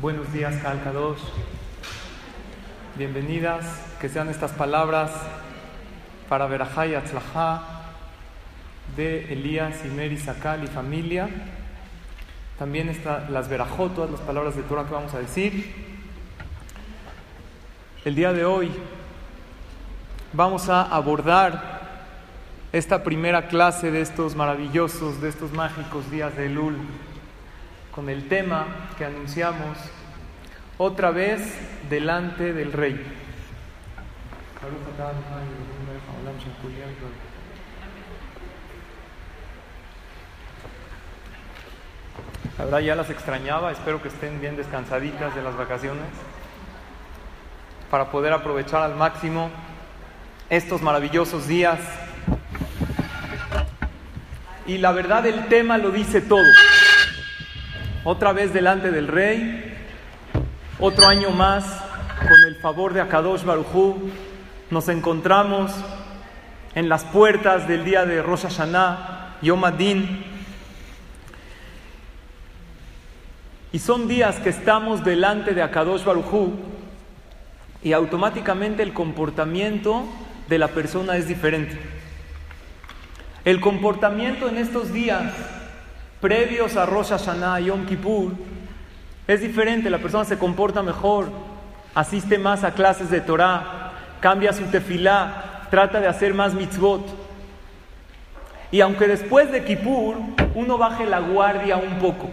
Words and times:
Buenos 0.00 0.32
días, 0.32 0.56
Kalkadosh. 0.62 1.20
Bienvenidas, 2.96 3.66
que 4.00 4.08
sean 4.08 4.30
estas 4.30 4.50
palabras 4.52 5.12
para 6.30 6.46
Berajá 6.46 6.86
y 6.86 6.94
Atzlajá 6.94 7.62
de 8.96 9.30
Elías 9.34 9.84
y 9.84 9.88
Mary 9.88 10.16
Sakal 10.16 10.64
y 10.64 10.66
familia. 10.66 11.28
También 12.58 12.88
está 12.88 13.28
las 13.28 13.50
Berajot, 13.50 13.94
todas 13.94 14.10
las 14.10 14.20
palabras 14.22 14.56
de 14.56 14.62
Torah 14.62 14.86
que 14.86 14.94
vamos 14.94 15.12
a 15.12 15.18
decir. 15.18 15.70
El 18.06 18.14
día 18.14 18.32
de 18.32 18.46
hoy 18.46 18.72
vamos 20.32 20.70
a 20.70 20.84
abordar 20.84 21.82
esta 22.72 23.04
primera 23.04 23.46
clase 23.46 23.90
de 23.90 24.00
estos 24.00 24.36
maravillosos, 24.36 25.20
de 25.20 25.28
estos 25.28 25.52
mágicos 25.52 26.10
días 26.10 26.34
de 26.34 26.46
Elul, 26.46 26.76
con 27.94 28.08
el 28.08 28.28
tema 28.28 28.66
que 28.96 29.04
anunciamos 29.04 29.78
otra 30.78 31.10
vez 31.10 31.42
delante 31.90 32.52
del 32.52 32.72
rey. 32.72 33.00
La 42.58 42.64
verdad 42.64 42.80
ya 42.80 42.94
las 42.94 43.10
extrañaba, 43.10 43.72
espero 43.72 44.00
que 44.00 44.08
estén 44.08 44.40
bien 44.40 44.56
descansaditas 44.56 45.34
de 45.34 45.42
las 45.42 45.56
vacaciones 45.56 46.06
para 47.90 48.10
poder 48.10 48.32
aprovechar 48.32 48.82
al 48.82 48.94
máximo 48.94 49.50
estos 50.48 50.80
maravillosos 50.80 51.46
días 51.46 51.78
y 54.66 54.78
la 54.78 54.92
verdad 54.92 55.26
el 55.26 55.48
tema 55.48 55.76
lo 55.76 55.90
dice 55.90 56.20
todo. 56.20 56.46
Otra 58.04 58.32
vez 58.32 58.52
delante 58.52 58.90
del 58.90 59.06
rey, 59.06 59.62
otro 60.80 61.06
año 61.06 61.30
más, 61.30 61.64
con 62.18 62.44
el 62.48 62.56
favor 62.56 62.94
de 62.94 63.00
Akadosh 63.00 63.44
Barujú, 63.44 64.10
nos 64.72 64.88
encontramos 64.88 65.70
en 66.74 66.88
las 66.88 67.04
puertas 67.04 67.68
del 67.68 67.84
día 67.84 68.04
de 68.04 68.20
Rosh 68.20 68.42
Hashanah, 68.42 69.36
Yom 69.40 69.64
Adin. 69.64 70.24
Y 73.70 73.78
son 73.78 74.08
días 74.08 74.40
que 74.40 74.48
estamos 74.48 75.04
delante 75.04 75.54
de 75.54 75.62
Akadosh 75.62 76.02
Barujú 76.02 76.54
y 77.84 77.92
automáticamente 77.92 78.82
el 78.82 78.92
comportamiento 78.92 80.08
de 80.48 80.58
la 80.58 80.66
persona 80.66 81.16
es 81.18 81.28
diferente. 81.28 81.78
El 83.44 83.60
comportamiento 83.60 84.48
en 84.48 84.58
estos 84.58 84.92
días 84.92 85.32
previos 86.22 86.76
a 86.76 86.86
Rosh 86.86 87.08
Hashanah 87.08 87.60
y 87.60 87.64
Yom 87.64 87.84
Kippur 87.84 88.32
es 89.26 89.40
diferente, 89.40 89.90
la 89.90 89.98
persona 89.98 90.24
se 90.24 90.38
comporta 90.38 90.80
mejor, 90.80 91.28
asiste 91.96 92.38
más 92.38 92.62
a 92.62 92.74
clases 92.74 93.10
de 93.10 93.20
Torah, 93.20 93.92
cambia 94.20 94.52
su 94.52 94.64
tefilá, 94.66 95.66
trata 95.68 96.00
de 96.00 96.06
hacer 96.06 96.32
más 96.32 96.54
mitzvot. 96.54 97.04
Y 98.70 98.80
aunque 98.80 99.08
después 99.08 99.50
de 99.50 99.64
Kippur 99.64 100.16
uno 100.54 100.78
baje 100.78 101.06
la 101.06 101.18
guardia 101.18 101.76
un 101.76 101.98
poco, 101.98 102.30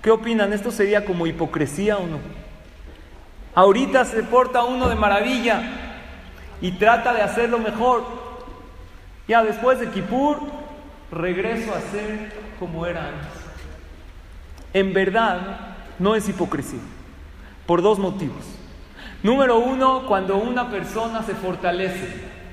¿qué 0.00 0.10
opinan? 0.10 0.54
¿Esto 0.54 0.70
sería 0.70 1.04
como 1.04 1.26
hipocresía 1.26 1.98
o 1.98 2.06
no? 2.06 2.18
Ahorita 3.54 4.06
se 4.06 4.22
porta 4.22 4.64
uno 4.64 4.88
de 4.88 4.94
maravilla 4.94 5.62
y 6.62 6.72
trata 6.72 7.12
de 7.12 7.20
hacerlo 7.20 7.58
mejor, 7.58 8.04
ya 9.28 9.42
después 9.42 9.80
de 9.80 9.88
Kippur, 9.90 10.61
regreso 11.12 11.74
a 11.74 11.80
ser 11.80 12.32
como 12.58 12.86
era 12.86 13.08
antes. 13.08 13.42
En 14.72 14.92
verdad, 14.94 15.76
no 15.98 16.16
es 16.16 16.28
hipocresía, 16.28 16.80
por 17.66 17.82
dos 17.82 17.98
motivos. 17.98 18.44
Número 19.22 19.58
uno, 19.58 20.06
cuando 20.06 20.36
una 20.38 20.70
persona 20.70 21.22
se 21.22 21.34
fortalece, 21.34 22.08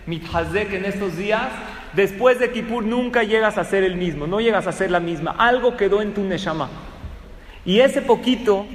mithazek 0.05 0.73
en 0.73 0.85
estos 0.85 1.17
días, 1.17 1.47
después 1.93 2.37
de 2.39 2.51
Kippur 2.51 2.83
nunca 2.83 3.23
llegas 3.23 3.57
a 3.57 3.63
ser 3.63 3.83
el 3.83 3.95
mismo, 3.95 4.27
no 4.27 4.41
llegas 4.41 4.67
a 4.67 4.71
ser 4.71 4.91
la 4.91 4.99
misma. 4.99 5.31
Algo 5.37 5.77
quedó 5.77 6.01
en 6.01 6.13
tu 6.13 6.21
neshama. 6.21 6.69
Y 7.65 7.79
ese 7.79 8.01
poquito 8.01 8.67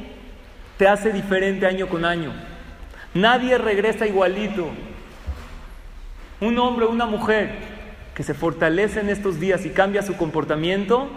te 0.79 0.89
hace 0.89 1.13
diferente 1.13 1.67
año 1.67 1.89
con 1.89 2.05
año. 2.05 2.33
Nadie 3.13 3.59
regresa 3.59 4.07
igualito. 4.07 4.69
Un 6.41 6.59
hombre, 6.59 6.87
una 6.87 7.07
mujer, 7.07 7.74
que 8.15 8.23
se 8.23 8.35
fortalece 8.35 9.01
en 9.01 9.09
estos 9.09 9.41
días 9.41 9.67
y 9.67 9.71
cambia 9.71 10.03
su 10.03 10.17
comportamiento, 10.17 11.09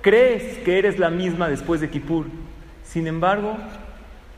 crees 0.00 0.58
que 0.58 0.78
eres 0.78 0.98
la 0.98 1.10
misma 1.10 1.48
después 1.48 1.80
de 1.80 1.90
Kippur. 1.90 2.26
Sin 2.84 3.06
embargo, 3.06 3.56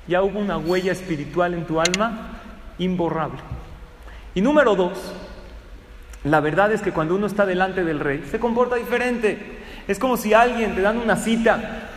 ya 0.06 0.22
hubo 0.22 0.38
una 0.38 0.56
huella 0.56 0.92
espiritual 0.92 1.52
en 1.52 1.66
tu 1.66 1.80
alma 1.80 2.40
imborrable. 2.78 3.40
Y 4.34 4.40
número 4.40 4.74
dos, 4.74 5.12
la 6.24 6.40
verdad 6.40 6.72
es 6.72 6.80
que 6.80 6.92
cuando 6.92 7.14
uno 7.14 7.26
está 7.26 7.44
delante 7.44 7.84
del 7.84 8.00
rey, 8.00 8.24
se 8.30 8.40
comporta 8.40 8.76
diferente. 8.76 9.58
Es 9.86 9.98
como 9.98 10.16
si 10.16 10.32
alguien 10.32 10.74
te 10.74 10.80
dan 10.80 10.98
una 10.98 11.16
cita 11.16 11.88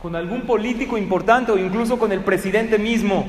con 0.00 0.16
algún 0.16 0.42
político 0.42 0.96
importante 0.96 1.52
o 1.52 1.58
incluso 1.58 1.98
con 1.98 2.12
el 2.12 2.20
presidente 2.20 2.78
mismo 2.78 3.26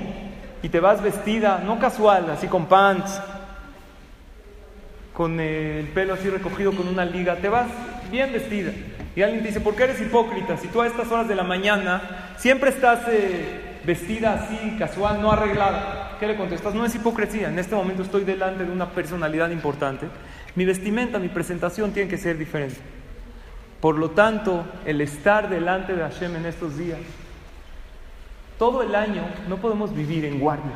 y 0.64 0.70
te 0.70 0.80
vas 0.80 1.02
vestida, 1.02 1.62
no 1.66 1.80
casual, 1.80 2.30
así 2.30 2.48
con 2.48 2.68
pants, 2.68 3.22
con 5.18 5.40
el 5.40 5.88
pelo 5.88 6.14
así 6.14 6.30
recogido 6.30 6.72
con 6.74 6.88
una 6.88 7.04
liga, 7.04 7.38
te 7.38 7.50
vas 7.50 7.66
bien 8.12 8.32
vestida. 8.32 8.72
Y 9.16 9.24
alguien 9.24 9.42
te 9.42 9.48
dice, 9.48 9.62
¿por 9.62 9.76
qué 9.76 9.86
eres 9.86 10.00
hipócrita? 10.00 10.58
Si 10.58 10.68
tú 10.68 10.80
a 10.80 10.86
estas 10.86 11.12
horas 11.12 11.28
de 11.28 11.34
la 11.34 11.44
mañana 11.44 12.36
siempre 12.38 12.70
estás 12.70 13.00
eh, 13.10 13.80
vestida 13.84 14.34
así, 14.34 14.76
casual, 14.78 15.20
no 15.20 15.32
arreglada. 15.32 16.18
¿Qué 16.20 16.28
le 16.28 16.36
contestas? 16.36 16.76
No 16.76 16.86
es 16.86 16.94
hipocresía. 16.94 17.50
En 17.50 17.58
este 17.58 17.74
momento 17.74 18.04
estoy 18.04 18.26
delante 18.26 18.64
de 18.64 18.72
una 18.72 18.92
personalidad 18.92 19.50
importante. 19.50 20.06
Mi 20.54 20.66
vestimenta, 20.66 21.18
mi 21.18 21.30
presentación 21.30 21.94
tiene 21.94 22.08
que 22.08 22.20
ser 22.20 22.38
diferente. 22.38 22.78
Por 23.82 23.98
lo 23.98 24.12
tanto, 24.12 24.68
el 24.86 25.02
estar 25.02 25.50
delante 25.50 25.96
de 25.96 26.04
Hashem 26.04 26.36
en 26.36 26.46
estos 26.46 26.78
días, 26.78 27.00
todo 28.60 28.84
el 28.84 28.94
año 28.94 29.24
no 29.50 29.58
podemos 29.58 29.96
vivir 29.96 30.26
en 30.26 30.40
guardia. 30.40 30.74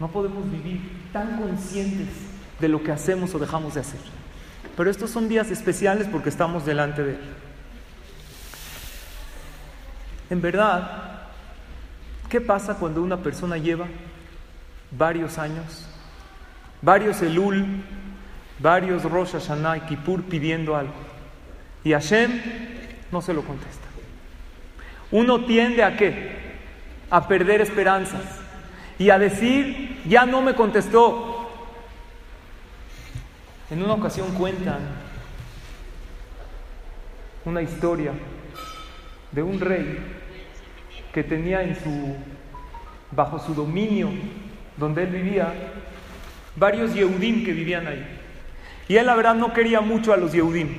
No 0.00 0.08
podemos 0.08 0.50
vivir 0.50 0.80
tan 1.12 1.36
conscientes 1.36 2.31
de 2.62 2.68
lo 2.68 2.82
que 2.82 2.92
hacemos 2.92 3.34
o 3.34 3.40
dejamos 3.40 3.74
de 3.74 3.80
hacer. 3.80 4.00
Pero 4.76 4.88
estos 4.88 5.10
son 5.10 5.28
días 5.28 5.50
especiales 5.50 6.06
porque 6.10 6.28
estamos 6.28 6.64
delante 6.64 7.02
de 7.02 7.10
Él. 7.14 7.20
En 10.30 10.40
verdad, 10.40 11.22
¿qué 12.30 12.40
pasa 12.40 12.78
cuando 12.78 13.02
una 13.02 13.18
persona 13.18 13.58
lleva 13.58 13.86
varios 14.92 15.38
años, 15.38 15.86
varios 16.80 17.20
Elul, 17.20 17.66
varios 18.60 19.02
Rosh 19.02 19.32
Hashanah 19.32 19.78
y 19.78 19.80
Kippur 19.80 20.22
pidiendo 20.22 20.76
algo? 20.76 20.94
Y 21.82 21.92
Hashem 21.92 22.40
no 23.10 23.20
se 23.20 23.34
lo 23.34 23.42
contesta. 23.42 23.88
Uno 25.10 25.44
tiende 25.44 25.82
a 25.82 25.96
qué? 25.96 26.52
A 27.10 27.26
perder 27.26 27.60
esperanzas 27.60 28.22
y 29.00 29.10
a 29.10 29.18
decir, 29.18 30.00
ya 30.06 30.24
no 30.26 30.42
me 30.42 30.54
contestó, 30.54 31.41
en 33.72 33.82
una 33.82 33.94
ocasión 33.94 34.30
cuentan 34.34 34.80
una 37.46 37.62
historia 37.62 38.12
de 39.30 39.42
un 39.42 39.58
rey 39.58 39.98
que 41.14 41.24
tenía 41.24 41.62
en 41.62 41.74
su 41.76 42.14
bajo 43.10 43.38
su 43.38 43.54
dominio 43.54 44.10
donde 44.76 45.04
él 45.04 45.08
vivía 45.08 45.54
varios 46.54 46.92
Yehudim 46.92 47.46
que 47.46 47.52
vivían 47.52 47.86
ahí. 47.86 48.06
Y 48.88 48.96
él 48.96 49.06
la 49.06 49.14
verdad 49.14 49.34
no 49.34 49.54
quería 49.54 49.80
mucho 49.80 50.12
a 50.12 50.18
los 50.18 50.32
Yehudim. 50.32 50.78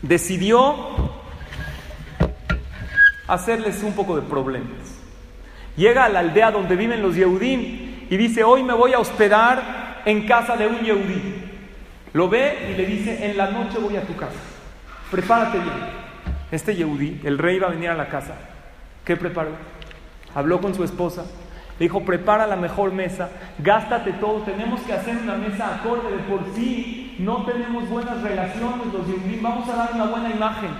Decidió 0.00 0.74
hacerles 3.28 3.82
un 3.82 3.92
poco 3.92 4.16
de 4.16 4.22
problemas. 4.22 5.02
Llega 5.76 6.06
a 6.06 6.08
la 6.08 6.20
aldea 6.20 6.50
donde 6.50 6.76
viven 6.76 7.02
los 7.02 7.14
Yehudim 7.14 8.06
y 8.08 8.16
dice, 8.16 8.42
hoy 8.42 8.62
me 8.62 8.72
voy 8.72 8.94
a 8.94 9.00
hospedar 9.00 10.00
en 10.06 10.26
casa 10.26 10.56
de 10.56 10.66
un 10.66 10.80
Yehudí. 10.80 11.49
Lo 12.12 12.28
ve 12.28 12.70
y 12.72 12.76
le 12.76 12.86
dice, 12.86 13.30
en 13.30 13.36
la 13.36 13.50
noche 13.50 13.78
voy 13.78 13.96
a 13.96 14.02
tu 14.02 14.16
casa, 14.16 14.38
prepárate 15.10 15.58
bien. 15.58 16.00
Este 16.50 16.74
Yehudí, 16.74 17.20
el 17.24 17.38
rey 17.38 17.58
va 17.58 17.68
a 17.68 17.70
venir 17.70 17.90
a 17.90 17.94
la 17.94 18.08
casa. 18.08 18.34
¿Qué 19.04 19.16
preparó? 19.16 19.50
Habló 20.34 20.60
con 20.60 20.74
su 20.74 20.82
esposa, 20.82 21.24
le 21.78 21.84
dijo, 21.84 22.04
prepara 22.04 22.46
la 22.46 22.56
mejor 22.56 22.92
mesa, 22.92 23.30
gástate 23.58 24.12
todo, 24.14 24.42
tenemos 24.42 24.80
que 24.80 24.92
hacer 24.92 25.16
una 25.16 25.36
mesa 25.36 25.76
acorde, 25.76 26.10
de 26.10 26.22
por 26.24 26.40
sí 26.54 27.16
no 27.20 27.44
tenemos 27.44 27.88
buenas 27.88 28.22
relaciones 28.22 28.92
los 28.92 29.06
Yehudí, 29.06 29.38
vamos 29.40 29.68
a 29.68 29.76
dar 29.76 29.94
una 29.94 30.06
buena 30.06 30.30
imagen. 30.30 30.70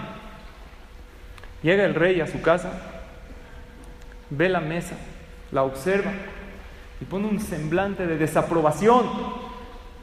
Llega 1.63 1.85
el 1.85 1.95
rey 1.95 2.21
a 2.21 2.27
su 2.27 2.41
casa, 2.41 2.71
ve 4.31 4.49
la 4.49 4.61
mesa, 4.61 4.97
la 5.53 5.63
observa 5.63 6.11
y 7.01 7.05
pone 7.05 7.27
un 7.29 7.41
semblante 7.41 8.07
de 8.07 8.17
desaprobación 8.17 9.40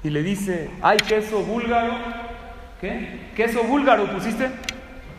y 0.04 0.10
le 0.10 0.24
dice, 0.24 0.70
¿hay 0.82 0.98
queso 0.98 1.42
búlgaro? 1.44 1.94
¿Qué? 2.80 3.32
¿Queso 3.36 3.64
búlgaro 3.64 4.06
pusiste? 4.06 4.50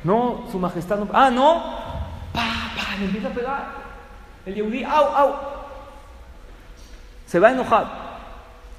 No, 0.04 0.46
su 0.50 0.58
majestad 0.58 0.98
no. 0.98 1.08
Ah, 1.12 1.30
no. 1.30 1.54
Pa, 2.32 2.72
pa, 2.76 2.96
le 2.98 3.06
empieza 3.06 3.28
a 3.28 3.32
pegar. 3.32 3.66
El 4.46 4.54
Yehudi, 4.54 4.84
au, 4.84 5.04
au. 5.04 5.34
Se 7.26 7.38
va 7.38 7.48
a 7.48 7.52
enojar. 7.52 7.86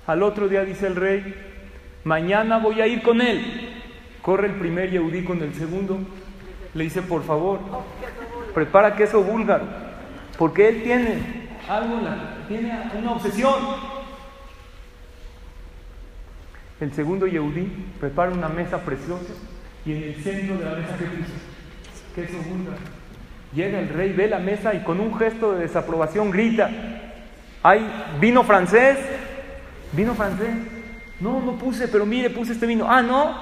Al 0.07 0.23
otro 0.23 0.47
día 0.47 0.63
dice 0.63 0.87
el 0.87 0.95
rey, 0.95 1.35
mañana 2.03 2.57
voy 2.57 2.81
a 2.81 2.87
ir 2.87 3.03
con 3.03 3.21
él. 3.21 3.69
Corre 4.21 4.47
el 4.47 4.55
primer 4.55 4.89
Yehudi 4.89 5.23
con 5.23 5.41
el 5.43 5.53
segundo. 5.53 5.99
Le 6.73 6.83
dice, 6.83 7.01
por 7.01 7.23
favor, 7.23 7.59
prepara 8.53 8.95
queso 8.95 9.21
búlgaro. 9.21 9.65
Porque 10.37 10.69
él 10.69 10.83
tiene 10.83 11.49
algo, 11.67 11.99
tiene 12.47 12.89
una 12.97 13.11
obsesión. 13.11 13.98
El 16.79 16.93
segundo 16.93 17.27
Yehudí 17.27 17.67
prepara 17.99 18.31
una 18.31 18.47
mesa 18.47 18.79
preciosa 18.79 19.33
y 19.85 19.91
en 19.91 20.03
el 20.03 20.15
centro 20.15 20.57
de 20.57 20.65
la 20.65 20.75
mesa 20.75 20.97
que 20.97 21.05
puso 21.05 21.33
queso 22.15 22.37
búlgaro. 22.49 22.77
Llega 23.53 23.79
el 23.79 23.89
rey, 23.89 24.13
ve 24.13 24.27
la 24.27 24.39
mesa 24.39 24.73
y 24.73 24.83
con 24.83 24.99
un 24.99 25.17
gesto 25.17 25.53
de 25.53 25.61
desaprobación 25.61 26.31
grita, 26.31 26.69
¿hay 27.63 27.85
vino 28.19 28.43
francés? 28.43 28.97
¿Vino 29.91 30.13
francés? 30.13 30.49
No, 31.19 31.41
no 31.41 31.53
puse, 31.53 31.87
pero 31.87 32.05
mire, 32.05 32.29
puse 32.29 32.53
este 32.53 32.65
vino. 32.65 32.85
Ah, 32.87 33.01
no, 33.01 33.35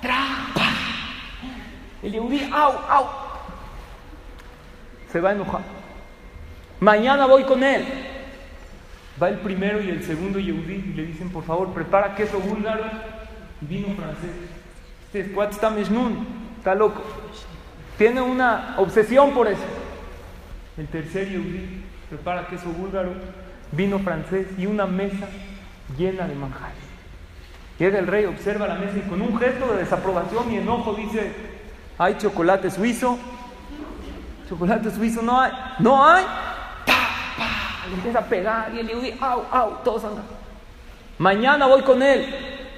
trampa. 0.00 0.68
El 2.02 2.12
Yehudí, 2.12 2.48
au, 2.52 2.72
au. 2.88 3.06
Se 5.10 5.20
va 5.20 5.30
a 5.30 5.32
enojar. 5.32 5.62
Mañana 6.80 7.26
voy 7.26 7.44
con 7.44 7.62
él. 7.64 7.84
Va 9.22 9.28
el 9.28 9.38
primero 9.38 9.80
y 9.80 9.90
el 9.90 10.02
segundo 10.02 10.38
Yehudí 10.38 10.74
y 10.74 10.92
le 10.94 11.06
dicen, 11.06 11.30
por 11.30 11.44
favor, 11.44 11.72
prepara 11.72 12.14
queso 12.14 12.40
búlgaro 12.40 12.84
y 13.60 13.66
vino 13.66 13.88
francés. 13.94 14.30
Este 15.12 15.32
cuate 15.32 15.54
está 15.54 15.72
está 16.58 16.74
loco. 16.74 17.02
Tiene 17.96 18.20
una 18.20 18.74
obsesión 18.78 19.32
por 19.32 19.46
eso. 19.46 19.62
El 20.76 20.88
tercer 20.88 21.28
Yehudí 21.28 21.84
prepara 22.08 22.48
queso 22.48 22.68
búlgaro, 22.70 23.12
vino 23.72 23.98
francés 24.00 24.48
y 24.58 24.66
una 24.66 24.86
mesa 24.86 25.28
llena 25.96 26.26
de 26.26 26.34
manjares. 26.34 26.76
Llega 27.78 27.98
el 27.98 28.06
rey, 28.06 28.24
observa 28.24 28.66
la 28.66 28.76
mesa 28.76 28.98
y 28.98 29.08
con 29.08 29.20
un 29.20 29.38
gesto 29.38 29.72
de 29.72 29.78
desaprobación 29.78 30.52
y 30.52 30.56
enojo 30.56 30.94
dice, 30.94 31.32
hay 31.98 32.16
chocolate 32.18 32.70
suizo, 32.70 33.18
chocolate 34.48 34.90
suizo 34.90 35.22
no 35.22 35.40
hay, 35.40 35.52
no 35.80 36.04
hay, 36.06 36.24
le 37.88 37.94
empieza 37.94 38.18
a 38.20 38.24
pegar 38.24 38.74
y 38.74 38.80
el 38.80 38.88
Yehudí, 38.88 39.14
au, 39.20 39.42
au, 39.50 39.70
todos 39.84 40.04
andan. 40.04 40.24
Mañana 41.18 41.66
voy 41.66 41.82
con 41.82 42.02
él. 42.02 42.26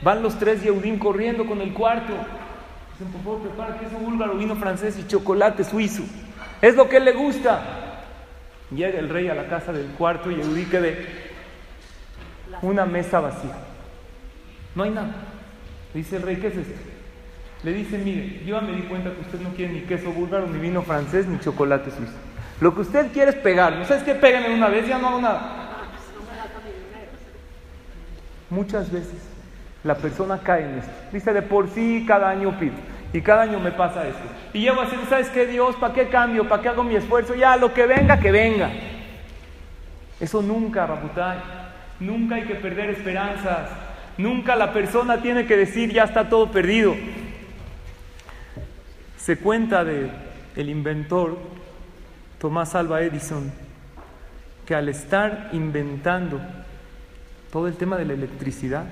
Van 0.03 0.23
los 0.23 0.39
tres 0.39 0.63
Yehudim 0.63 0.99
corriendo 0.99 1.47
con 1.47 1.61
el 1.61 1.73
cuarto. 1.73 2.13
Dicen, 2.93 3.13
por 3.13 3.23
favor, 3.23 3.41
prepara 3.41 3.79
queso 3.79 3.97
búlgaro, 3.97 4.35
vino 4.35 4.57
francés 4.57 4.99
y 4.99 5.07
chocolate 5.07 5.65
suizo. 5.65 6.03
Es 6.61 6.77
lo 6.77 6.89
que 6.89 6.99
él 6.99 7.05
le 7.05 7.13
gusta. 7.13 7.63
Llega 8.71 8.99
el 8.99 9.09
rey 9.09 9.29
a 9.29 9.35
la 9.35 9.47
casa 9.47 9.73
del 9.73 9.87
cuarto 9.93 10.31
y 10.31 10.37
Yehudí 10.37 10.65
que 10.65 10.81
ve 10.81 11.07
una 12.63 12.85
mesa 12.87 13.21
vacía. 13.21 13.57
No 14.75 14.83
hay 14.83 14.91
nada. 14.91 15.15
Le 15.95 16.01
dice 16.01 16.17
el 16.17 16.23
rey, 16.23 16.37
¿qué 16.37 16.49
es 16.49 16.57
esto? 16.57 16.75
Le 17.63 17.73
dice, 17.73 17.99
mire, 17.99 18.43
yo 18.45 18.61
me 18.61 18.73
di 18.73 18.83
cuenta 18.83 19.13
que 19.13 19.21
usted 19.21 19.41
no 19.41 19.51
quiere 19.51 19.73
ni 19.73 19.81
queso 19.81 20.11
búlgaro, 20.13 20.47
ni 20.47 20.59
vino 20.59 20.83
francés, 20.83 21.27
ni 21.27 21.41
chocolate 21.41 21.91
suizo. 21.91 22.13
Lo 22.61 22.75
que 22.75 22.81
usted 22.81 23.13
quiere 23.13 23.31
es 23.31 23.37
pegar. 23.37 23.77
¿No 23.77 23.85
sabes 23.85 24.03
qué? 24.03 24.15
Pégame 24.15 24.55
una 24.55 24.69
vez, 24.69 24.89
ya 24.89 24.99
no 24.99 25.09
hago 25.09 25.21
nada. 25.21 25.63
Muchas 28.49 28.91
veces 28.91 29.23
la 29.83 29.97
persona 29.97 30.39
cae 30.43 30.65
en 30.65 30.79
esto. 30.79 30.93
Dice, 31.13 31.33
de 31.33 31.43
por 31.43 31.69
sí 31.69 32.05
cada 32.07 32.31
año 32.31 32.59
pido. 32.59 32.75
Y 33.13 33.21
cada 33.21 33.43
año 33.43 33.61
me 33.61 33.73
pasa 33.73 34.07
esto. 34.07 34.23
Y 34.53 34.61
llego 34.61 34.81
a 34.81 34.85
decir, 34.85 34.99
¿sabes 35.09 35.29
qué, 35.31 35.47
Dios? 35.47 35.77
¿Para 35.77 35.95
qué 35.95 36.09
cambio? 36.09 36.49
¿Para 36.49 36.63
qué 36.63 36.69
hago 36.69 36.83
mi 36.83 36.97
esfuerzo? 36.97 37.35
Ya, 37.35 37.57
lo 37.57 37.73
que 37.73 37.87
venga, 37.87 38.19
que 38.19 38.31
venga. 38.31 38.71
Eso 40.19 40.43
nunca, 40.43 40.87
Rabutay. 40.87 41.39
Nunca 42.01 42.37
hay 42.37 42.45
que 42.45 42.55
perder 42.55 42.91
esperanzas. 42.91 43.71
Nunca 44.19 44.57
la 44.57 44.73
persona 44.73 45.21
tiene 45.21 45.47
que 45.47 45.57
decir, 45.57 45.93
ya 45.93 46.05
está 46.05 46.29
todo 46.29 46.51
perdido. 46.51 46.95
Se 49.17 49.39
cuenta 49.39 49.85
de 49.85 50.11
el 50.57 50.71
inventor 50.71 51.39
Tomás 52.47 52.77
Alba 52.77 53.03
Edison, 53.03 53.51
que 54.67 54.77
al 54.77 54.89
estar 54.89 55.51
inventando 55.53 56.41
todo 57.51 57.67
el 57.67 57.75
tema 57.75 57.97
de 57.97 58.05
la 58.05 58.13
electricidad, 58.13 58.85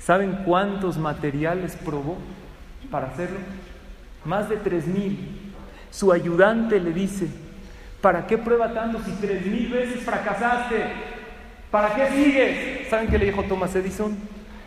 ¿saben 0.00 0.44
cuántos 0.44 0.96
materiales 0.96 1.76
probó 1.84 2.16
para 2.88 3.08
hacerlo? 3.08 3.38
Más 4.24 4.48
de 4.48 4.58
tres 4.58 4.86
mil. 4.86 5.52
Su 5.90 6.12
ayudante 6.12 6.78
le 6.78 6.92
dice, 6.92 7.26
¿para 8.00 8.24
qué 8.24 8.38
prueba 8.38 8.72
tanto 8.72 9.02
si 9.02 9.10
tres 9.20 9.44
mil 9.44 9.68
veces 9.68 10.04
fracasaste? 10.04 10.84
¿Para 11.72 11.92
qué 11.92 12.08
sigues? 12.12 12.88
¿Saben 12.88 13.08
qué 13.08 13.18
le 13.18 13.24
dijo 13.24 13.42
Tomás 13.42 13.74
Edison? 13.74 14.16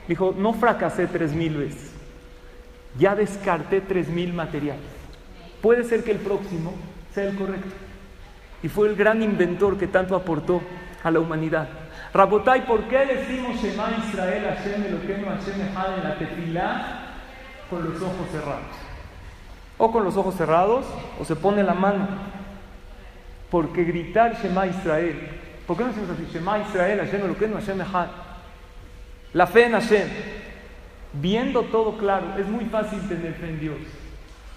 Dijo, 0.09 0.35
no 0.37 0.53
fracasé 0.53 1.07
tres 1.07 1.31
mil 1.31 1.55
veces, 1.55 1.91
ya 2.97 3.15
descarté 3.15 3.79
tres 3.79 4.09
mil 4.09 4.33
materiales. 4.33 4.83
Puede 5.61 5.85
ser 5.85 6.03
que 6.03 6.11
el 6.11 6.17
próximo 6.17 6.73
sea 7.13 7.23
el 7.23 7.37
correcto 7.37 7.87
y 8.61 8.67
fue 8.69 8.87
el 8.89 8.95
gran 8.95 9.21
inventor 9.21 9.77
que 9.77 9.87
tanto 9.87 10.15
aportó 10.15 10.61
a 11.03 11.11
la 11.11 11.19
humanidad. 11.19 11.69
Rabotai, 12.13 12.65
¿por 12.65 12.83
qué 12.87 13.05
decimos 13.05 13.61
Shema 13.61 13.91
Israel 14.07 14.43
Hashem 14.43 14.83
Elokeinu 14.83 15.27
Hashem 15.27 15.61
Echad 15.61 15.97
en 15.97 16.03
la 16.03 16.17
tefilá 16.17 16.99
con 17.69 17.83
los 17.83 18.01
ojos 18.01 18.27
cerrados? 18.31 18.75
O 19.77 19.91
con 19.91 20.03
los 20.03 20.17
ojos 20.17 20.35
cerrados, 20.35 20.85
o 21.19 21.25
se 21.25 21.35
pone 21.35 21.63
la 21.63 21.73
mano. 21.73 22.07
Porque 23.49 23.83
gritar 23.83 24.35
Shema 24.41 24.67
Israel, 24.67 25.19
¿por 25.67 25.77
qué 25.77 25.83
no 25.83 25.89
decimos 25.89 26.09
así? 26.09 26.27
Shema 26.33 26.59
Israel 26.59 26.99
Hashem 26.99 27.25
Elokeinu 27.25 27.55
Hashem 27.55 27.81
Echad. 27.81 28.07
La 29.33 29.45
fe 29.45 29.65
en 29.65 29.73
Hashem. 29.73 30.07
Viendo 31.13 31.63
todo 31.63 31.97
claro, 31.97 32.37
es 32.37 32.47
muy 32.47 32.65
fácil 32.65 32.99
tener 33.07 33.33
fe 33.33 33.49
en 33.49 33.59
Dios. 33.59 33.77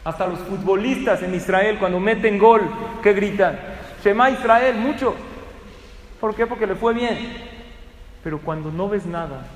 Hasta 0.04 0.26
los 0.26 0.38
futbolistas 0.40 1.22
en 1.22 1.34
Israel, 1.34 1.78
cuando 1.78 2.00
meten 2.00 2.38
gol, 2.38 2.62
¿qué 3.02 3.12
gritan? 3.12 3.58
Shema 4.02 4.30
Israel, 4.30 4.76
mucho. 4.76 5.14
¿Por 6.20 6.34
qué? 6.34 6.46
Porque 6.46 6.66
le 6.66 6.74
fue 6.74 6.94
bien. 6.94 7.36
Pero 8.24 8.40
cuando 8.40 8.70
no 8.70 8.88
ves 8.88 9.06
nada 9.06 9.46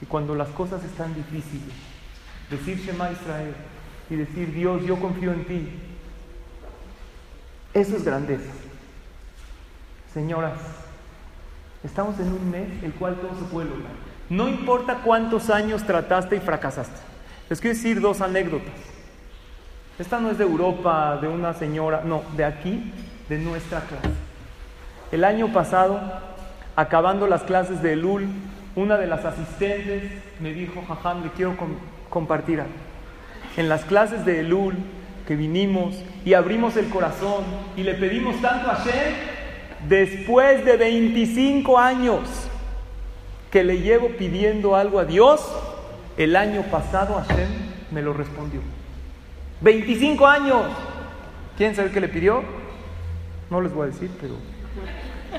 y 0.00 0.06
cuando 0.06 0.34
las 0.34 0.48
cosas 0.48 0.82
están 0.84 1.14
difíciles, 1.14 1.74
decir 2.50 2.78
Shema 2.78 3.10
Israel 3.10 3.54
y 4.10 4.16
decir 4.16 4.52
Dios, 4.52 4.84
yo 4.84 4.96
confío 4.96 5.32
en 5.32 5.44
ti, 5.44 5.68
eso 7.74 7.96
es 7.96 8.04
grandeza. 8.04 8.50
Señoras, 10.12 10.58
estamos 11.84 12.18
en 12.18 12.28
un 12.32 12.50
mes 12.50 12.68
el 12.82 12.92
cual 12.94 13.16
todo 13.16 13.34
se 13.38 13.44
puede 13.52 13.68
lograr. 13.68 13.92
No 14.28 14.48
importa 14.48 15.02
cuántos 15.04 15.50
años 15.50 15.84
trataste 15.84 16.36
y 16.36 16.40
fracasaste. 16.40 17.00
Les 17.48 17.60
quiero 17.60 17.76
decir 17.76 18.00
dos 18.00 18.20
anécdotas. 18.20 18.74
Esta 19.98 20.18
no 20.18 20.30
es 20.30 20.38
de 20.38 20.44
Europa, 20.44 21.18
de 21.20 21.28
una 21.28 21.54
señora, 21.54 22.02
no, 22.04 22.22
de 22.36 22.44
aquí 22.44 22.92
de 23.28 23.38
nuestra 23.38 23.80
clase. 23.80 24.08
El 25.12 25.24
año 25.24 25.52
pasado, 25.52 26.00
acabando 26.74 27.26
las 27.26 27.42
clases 27.42 27.82
de 27.82 27.92
Elul, 27.92 28.28
una 28.74 28.96
de 28.96 29.06
las 29.06 29.24
asistentes 29.24 30.12
me 30.40 30.52
dijo, 30.52 30.82
Jajam, 30.86 31.22
le 31.22 31.30
quiero 31.30 31.56
compartir 32.10 32.60
algo. 32.60 32.72
En 33.56 33.68
las 33.68 33.84
clases 33.84 34.24
de 34.24 34.40
Elul 34.40 34.74
que 35.26 35.34
vinimos 35.34 35.96
y 36.24 36.34
abrimos 36.34 36.76
el 36.76 36.88
corazón 36.88 37.44
y 37.76 37.82
le 37.82 37.94
pedimos 37.94 38.40
tanto 38.40 38.70
a 38.70 38.76
Hashem, 38.76 39.14
después 39.88 40.64
de 40.64 40.76
25 40.76 41.78
años 41.78 42.20
que 43.50 43.64
le 43.64 43.80
llevo 43.80 44.08
pidiendo 44.10 44.76
algo 44.76 44.98
a 44.98 45.04
Dios, 45.04 45.40
el 46.16 46.36
año 46.36 46.62
pasado 46.70 47.14
Hashem 47.14 47.48
me 47.90 48.02
lo 48.02 48.12
respondió. 48.12 48.60
25 49.60 50.26
años. 50.26 50.62
¿Quién 51.56 51.74
sabe 51.74 51.90
qué 51.90 52.00
le 52.00 52.08
pidió? 52.08 52.42
No 53.50 53.60
les 53.60 53.72
voy 53.72 53.84
a 53.84 53.90
decir, 53.90 54.10
pero 54.20 54.34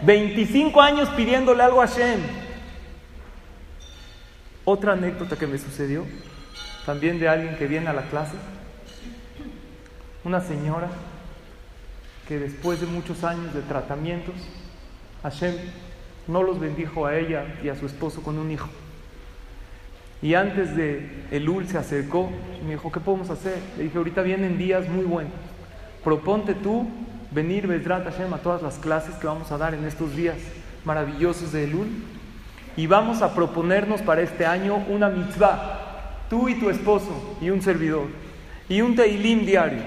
25 0.04 0.82
años 0.82 1.10
pidiéndole 1.10 1.64
algo 1.64 1.82
a 1.82 1.88
Hashem. 1.88 2.20
Otra 4.66 4.94
anécdota 4.94 5.36
que 5.38 5.48
me 5.48 5.58
sucedió, 5.58 6.06
también 6.86 7.20
de 7.20 7.28
alguien 7.28 7.56
que 7.58 7.68
viene 7.68 7.88
a 7.88 7.94
la 7.94 8.04
clase, 8.04 8.36
una 10.24 10.42
señora 10.42 10.90
que 12.28 12.38
después 12.38 12.82
de 12.82 12.88
muchos 12.88 13.24
años 13.24 13.54
de 13.54 13.62
tratamientos, 13.62 14.36
Hashem 15.24 15.56
no 16.28 16.44
los 16.44 16.60
bendijo 16.60 17.06
a 17.06 17.18
ella 17.18 17.46
y 17.64 17.70
a 17.70 17.76
su 17.76 17.86
esposo 17.86 18.22
con 18.22 18.38
un 18.38 18.52
hijo. 18.52 18.68
Y 20.22 20.34
antes 20.34 20.76
de 20.76 21.26
Elul 21.32 21.68
se 21.68 21.78
acercó 21.78 22.30
y 22.60 22.66
me 22.66 22.72
dijo, 22.72 22.92
¿qué 22.92 23.00
podemos 23.00 23.30
hacer? 23.30 23.60
Le 23.78 23.84
dije, 23.84 23.98
ahorita 23.98 24.22
vienen 24.24 24.58
días 24.58 24.90
muy 24.90 25.06
buenos. 25.06 25.34
Proponte 26.04 26.54
tú 26.56 26.88
venir 27.32 27.68
Bezrat 27.68 28.04
Hashem 28.06 28.34
a 28.34 28.38
todas 28.38 28.62
las 28.62 28.76
clases 28.76 29.16
que 29.16 29.28
vamos 29.28 29.52
a 29.52 29.58
dar 29.58 29.74
en 29.74 29.86
estos 29.86 30.16
días 30.16 30.38
maravillosos 30.86 31.52
de 31.52 31.66
Elul 31.66 31.88
y 32.76 32.88
vamos 32.88 33.22
a 33.22 33.34
proponernos 33.34 34.02
para 34.02 34.22
este 34.22 34.46
año 34.46 34.78
una 34.88 35.10
mitzvah, 35.10 36.26
tú 36.30 36.48
y 36.48 36.56
tu 36.56 36.70
esposo 36.70 37.38
y 37.42 37.50
un 37.50 37.62
servidor 37.62 38.08
y 38.70 38.82
un 38.82 38.96
teilim 38.96 39.46
diario. 39.46 39.82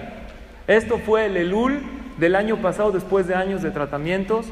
Esto 0.66 0.98
fue 0.98 1.26
el 1.26 1.36
Elul 1.36 1.80
del 2.18 2.36
año 2.36 2.58
pasado, 2.58 2.92
después 2.92 3.26
de 3.26 3.34
años 3.34 3.62
de 3.62 3.70
tratamientos, 3.70 4.46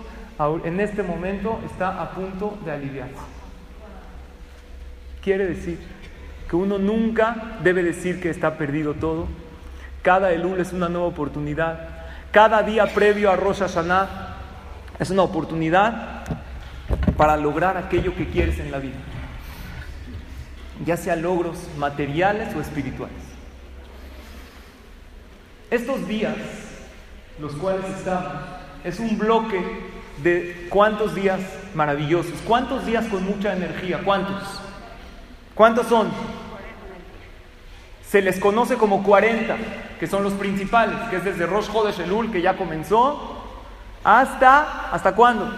en 0.65 0.81
este 0.81 1.03
momento 1.03 1.61
está 1.67 2.01
a 2.01 2.11
punto 2.11 2.59
de 2.65 2.71
aliviarse. 2.71 3.15
Quiere 5.23 5.47
decir 5.47 5.79
que 6.49 6.57
uno 6.57 6.79
nunca 6.79 7.59
debe 7.63 7.83
decir 7.83 8.21
que 8.21 8.31
está 8.31 8.57
perdido 8.57 8.95
todo. 8.95 9.27
Cada 10.03 10.33
Elul 10.33 10.61
es 10.61 10.73
una 10.73 10.89
nueva 10.89 11.07
oportunidad. 11.07 11.98
Cada 12.31 12.63
día 12.63 12.87
previo 12.87 13.31
a 13.31 13.37
Rosh 13.37 13.61
Hashanah 13.61 14.09
es 14.99 15.11
una 15.11 15.23
oportunidad 15.23 16.25
para 17.17 17.37
lograr 17.37 17.77
aquello 17.77 18.15
que 18.15 18.29
quieres 18.29 18.59
en 18.59 18.71
la 18.71 18.79
vida, 18.79 18.99
ya 20.85 20.97
sea 20.97 21.17
logros 21.17 21.59
materiales 21.79 22.55
o 22.55 22.61
espirituales. 22.61 23.17
Estos 25.71 26.07
días, 26.07 26.37
los 27.41 27.53
cuales 27.55 27.85
estamos, 27.97 28.33
es 28.85 29.01
un 29.01 29.19
bloque 29.19 29.61
de 30.23 30.67
cuántos 30.71 31.15
días 31.15 31.41
maravillosos, 31.75 32.41
cuántos 32.47 32.85
días 32.85 33.07
con 33.07 33.25
mucha 33.25 33.55
energía, 33.55 34.03
cuántos, 34.05 34.43
cuántos 35.55 35.87
son. 35.87 36.11
Se 38.11 38.23
les 38.23 38.39
conoce 38.41 38.77
como 38.77 39.03
40, 39.03 39.57
que 40.01 40.07
son 40.07 40.23
los 40.23 40.33
principales, 40.33 40.97
que 41.11 41.17
es 41.17 41.25
desde 41.25 41.45
Rosh 41.45 41.71
Chodesh 41.71 42.01
Elul, 42.01 42.33
que 42.33 42.41
ya 42.41 42.57
comenzó, 42.57 43.45
hasta, 44.03 44.91
¿hasta 44.91 45.15
cuándo? 45.15 45.53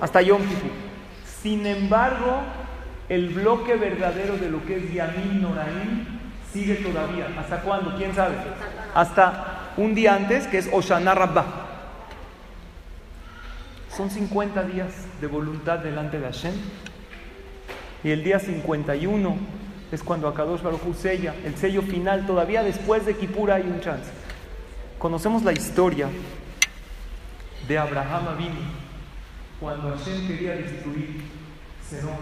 Hasta 0.00 0.20
Yom 0.20 0.42
Kippur. 0.42 0.70
Sin 1.40 1.64
embargo, 1.66 2.42
el 3.08 3.28
bloque 3.28 3.76
verdadero 3.76 4.36
de 4.36 4.50
lo 4.50 4.64
que 4.64 4.78
es 4.78 4.92
Yamin 4.92 5.42
Noraim 5.42 6.06
sigue 6.52 6.76
todavía. 6.76 7.28
¿Hasta 7.38 7.60
cuándo? 7.60 7.94
¿Quién 7.96 8.12
sabe? 8.14 8.34
Hasta 8.94 9.72
un 9.76 9.94
día 9.94 10.14
antes, 10.14 10.48
que 10.48 10.58
es 10.58 10.68
Oshana 10.72 11.14
Rabbah. 11.14 11.44
Son 13.96 14.10
50 14.10 14.64
días 14.64 14.92
de 15.20 15.26
voluntad 15.28 15.78
delante 15.78 16.18
de 16.18 16.26
Hashem. 16.26 16.54
Y 18.02 18.10
el 18.10 18.24
día 18.24 18.40
51 18.40 19.36
es 19.92 20.02
cuando 20.02 20.28
Akadosh 20.28 20.62
Baruj 20.62 20.94
sella, 20.96 21.34
el 21.44 21.56
sello 21.56 21.82
final. 21.82 22.26
Todavía 22.26 22.62
después 22.62 23.06
de 23.06 23.16
Kippur 23.16 23.50
hay 23.50 23.62
un 23.62 23.80
chance. 23.80 24.10
Conocemos 24.98 25.42
la 25.42 25.52
historia 25.52 26.08
de 27.68 27.78
Abraham 27.78 28.28
Avinu 28.28 28.60
cuando 29.60 29.90
Hashem 29.90 30.26
quería 30.26 30.52
destruir 30.52 31.22
Sedón. 31.88 32.18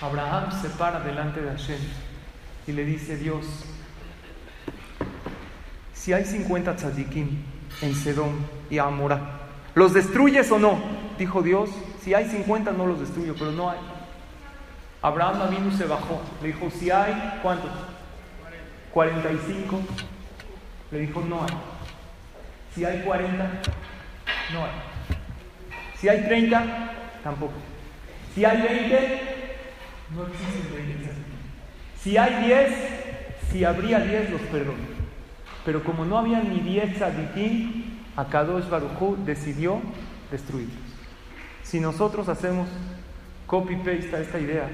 Abraham 0.00 0.50
se 0.60 0.68
para 0.70 1.00
delante 1.00 1.40
de 1.40 1.50
Hashem 1.50 1.80
y 2.66 2.72
le 2.72 2.84
dice, 2.84 3.16
Dios, 3.16 3.44
si 5.94 6.12
hay 6.12 6.24
50 6.24 6.76
tzadikim 6.76 7.42
en 7.80 7.94
Sedón 7.94 8.36
y 8.70 8.78
Amorá, 8.78 9.40
¿los 9.74 9.94
destruyes 9.94 10.50
o 10.52 10.58
no? 10.58 10.78
Dijo 11.18 11.42
Dios, 11.42 11.70
si 12.02 12.14
hay 12.14 12.28
50 12.28 12.72
no 12.72 12.86
los 12.86 13.00
destruyo, 13.00 13.34
pero 13.38 13.52
no 13.52 13.70
hay. 13.70 13.95
Abraham 15.06 15.42
Avinu 15.42 15.70
se 15.70 15.84
bajó, 15.84 16.20
le 16.42 16.48
dijo, 16.48 16.68
si 16.68 16.90
hay, 16.90 17.38
¿cuántos? 17.40 17.70
45. 18.92 19.80
Le 20.90 20.98
dijo, 20.98 21.20
no 21.20 21.42
hay. 21.44 21.56
Si 22.74 22.84
hay 22.84 23.02
40, 23.02 23.44
no 24.52 24.64
hay. 24.64 24.70
Si 25.94 26.08
hay 26.08 26.24
30, 26.24 26.90
tampoco. 27.22 27.52
Si 28.34 28.44
hay 28.44 28.60
20, 28.60 29.22
no 30.12 30.26
existen 30.26 30.74
20. 30.74 31.10
Si 32.02 32.16
hay 32.16 32.44
10, 32.44 32.72
si 33.52 33.64
habría 33.64 34.00
10, 34.00 34.30
los 34.30 34.40
perdono. 34.40 34.88
Pero 35.64 35.84
como 35.84 36.04
no 36.04 36.18
había 36.18 36.40
ni 36.40 36.58
10 36.58 36.96
tzadikim, 36.96 38.00
Akadosh 38.16 38.68
Baruchú 38.68 39.16
decidió 39.24 39.80
destruirlos. 40.32 40.74
Si 41.62 41.78
nosotros 41.78 42.28
hacemos 42.28 42.66
copy-paste 43.46 44.16
a 44.16 44.18
esta 44.18 44.40
idea, 44.40 44.68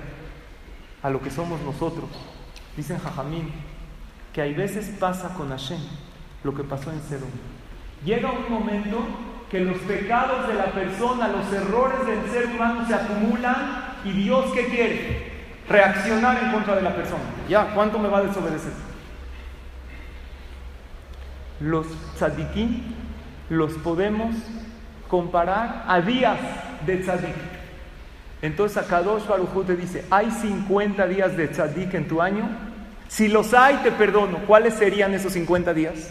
a 1.02 1.10
lo 1.10 1.20
que 1.20 1.30
somos 1.30 1.60
nosotros, 1.62 2.08
dicen 2.76 2.98
Jajamín, 2.98 3.50
que 4.32 4.40
hay 4.40 4.54
veces 4.54 4.94
pasa 4.98 5.34
con 5.34 5.50
Hashem 5.50 5.80
lo 6.44 6.54
que 6.54 6.64
pasó 6.64 6.90
en 6.90 7.00
Sedón. 7.02 7.30
Llega 8.04 8.30
un 8.30 8.50
momento 8.50 8.98
que 9.50 9.60
los 9.60 9.76
pecados 9.78 10.48
de 10.48 10.54
la 10.54 10.72
persona, 10.72 11.28
los 11.28 11.52
errores 11.52 12.06
del 12.06 12.30
ser 12.30 12.46
humano 12.46 12.86
se 12.86 12.94
acumulan 12.94 13.96
y 14.04 14.12
Dios 14.12 14.50
qué 14.54 14.66
quiere? 14.66 15.32
Reaccionar 15.68 16.42
en 16.42 16.52
contra 16.52 16.76
de 16.76 16.82
la 16.82 16.94
persona. 16.94 17.22
Ya, 17.48 17.74
¿cuánto 17.74 17.98
me 17.98 18.08
va 18.08 18.18
a 18.18 18.22
desobedecer? 18.22 18.72
Los 21.60 21.86
tzadikim 22.16 22.82
los 23.50 23.74
podemos 23.74 24.34
comparar 25.08 25.84
a 25.86 26.00
días 26.00 26.38
de 26.86 26.96
tzadik. 26.96 27.51
Entonces 28.42 28.76
Akadosh 28.76 29.26
Baruj 29.26 29.64
te 29.64 29.76
dice, 29.76 30.04
hay 30.10 30.30
50 30.30 31.06
días 31.06 31.36
de 31.36 31.46
tzadik 31.46 31.94
en 31.94 32.08
tu 32.08 32.20
año. 32.20 32.42
Si 33.06 33.28
los 33.28 33.54
hay, 33.54 33.76
te 33.76 33.92
perdono. 33.92 34.38
¿Cuáles 34.46 34.74
serían 34.74 35.14
esos 35.14 35.32
50 35.34 35.72
días? 35.72 36.10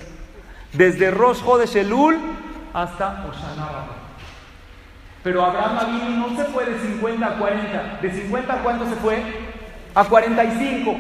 Desde 0.72 1.12
Rosh 1.12 1.44
Chodesh 1.44 1.76
Elul 1.76 2.18
hasta 2.74 3.26
Oshana 3.28 3.88
Pero 5.22 5.44
Abraham 5.44 5.80
Avinu 5.80 6.30
no 6.30 6.38
se 6.38 6.46
fue 6.46 6.66
de 6.66 6.80
50 6.80 7.28
a 7.28 7.38
40. 7.38 8.00
¿De 8.02 8.12
50 8.14 8.54
a 8.54 8.64
cuánto 8.64 8.88
se 8.88 8.96
fue? 8.96 9.22
A 9.94 10.06
45. 10.06 10.98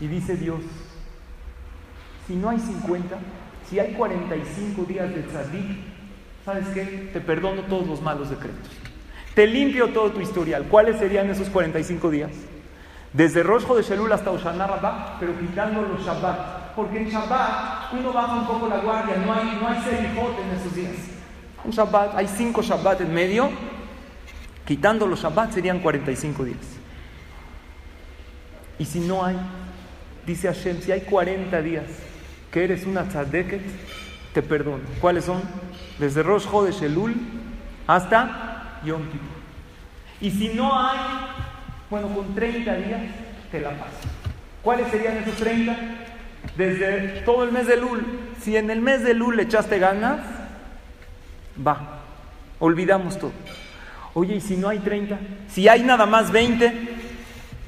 Y 0.00 0.06
dice 0.06 0.36
Dios, 0.36 0.60
si 2.28 2.36
no 2.36 2.50
hay 2.50 2.60
50, 2.60 3.16
si 3.68 3.80
hay 3.80 3.94
45 3.94 4.84
días 4.84 5.12
de 5.12 5.22
tzadik, 5.22 5.78
¿sabes 6.44 6.68
qué? 6.68 7.10
Te 7.12 7.20
perdono 7.20 7.62
todos 7.62 7.88
los 7.88 8.00
malos 8.00 8.30
decretos. 8.30 8.68
Te 9.38 9.46
limpio 9.46 9.90
todo 9.90 10.10
tu 10.10 10.20
historial. 10.20 10.64
¿Cuáles 10.64 10.98
serían 10.98 11.30
esos 11.30 11.48
45 11.48 12.10
días? 12.10 12.32
Desde 13.12 13.44
Rosh 13.44 13.68
de 13.68 13.82
Shelul 13.82 14.12
hasta 14.12 14.32
Oshana 14.32 14.66
pero 15.20 15.38
quitando 15.38 15.82
los 15.82 16.04
Shabbat. 16.04 16.74
Porque 16.74 16.98
en 16.98 17.08
Shabbat 17.08 17.92
uno 17.92 18.12
baja 18.12 18.34
un 18.34 18.48
poco 18.48 18.66
la 18.66 18.78
guardia, 18.78 19.14
no 19.24 19.32
hay, 19.32 19.56
no 19.60 19.68
hay 19.68 19.78
en 19.78 20.58
esos 20.58 20.74
días. 20.74 20.96
Un 21.64 21.70
Shabbat, 21.70 22.16
hay 22.16 22.26
cinco 22.26 22.62
Shabbat 22.62 23.02
en 23.02 23.14
medio, 23.14 23.48
quitando 24.66 25.06
los 25.06 25.22
Shabbat 25.22 25.52
serían 25.52 25.78
45 25.78 26.42
días. 26.42 26.58
Y 28.76 28.86
si 28.86 28.98
no 28.98 29.24
hay, 29.24 29.36
dice 30.26 30.48
Hashem, 30.48 30.82
si 30.82 30.90
hay 30.90 31.02
40 31.02 31.62
días 31.62 31.84
que 32.50 32.64
eres 32.64 32.84
una 32.86 33.04
tzadeket, 33.04 33.62
te 34.34 34.42
perdono. 34.42 34.82
¿Cuáles 35.00 35.26
son? 35.26 35.40
Desde 36.00 36.24
Rosh 36.24 36.48
de 36.48 36.72
Shelul 36.72 37.14
hasta 37.86 38.48
Yom 38.84 39.02
Kippur. 39.10 39.38
Y 40.20 40.30
si 40.30 40.48
no 40.48 40.76
hay 40.78 40.98
bueno, 41.90 42.08
con 42.08 42.34
30 42.34 42.74
días 42.76 43.00
te 43.50 43.60
la 43.60 43.70
paso. 43.70 44.08
¿Cuáles 44.62 44.88
serían 44.88 45.16
esos 45.18 45.36
30? 45.36 45.76
Desde 46.56 47.22
todo 47.24 47.44
el 47.44 47.52
mes 47.52 47.66
de 47.66 47.78
Lul. 47.78 48.04
Si 48.40 48.56
en 48.56 48.70
el 48.70 48.80
mes 48.80 49.02
de 49.04 49.14
Lul 49.14 49.36
le 49.36 49.44
echaste 49.44 49.78
ganas, 49.78 50.20
va. 51.66 52.00
Olvidamos 52.58 53.18
todo. 53.18 53.32
Oye, 54.14 54.36
¿y 54.36 54.40
si 54.40 54.56
no 54.56 54.68
hay 54.68 54.80
30? 54.80 55.18
Si 55.48 55.68
hay 55.68 55.82
nada 55.82 56.04
más 56.04 56.30
20, 56.30 56.72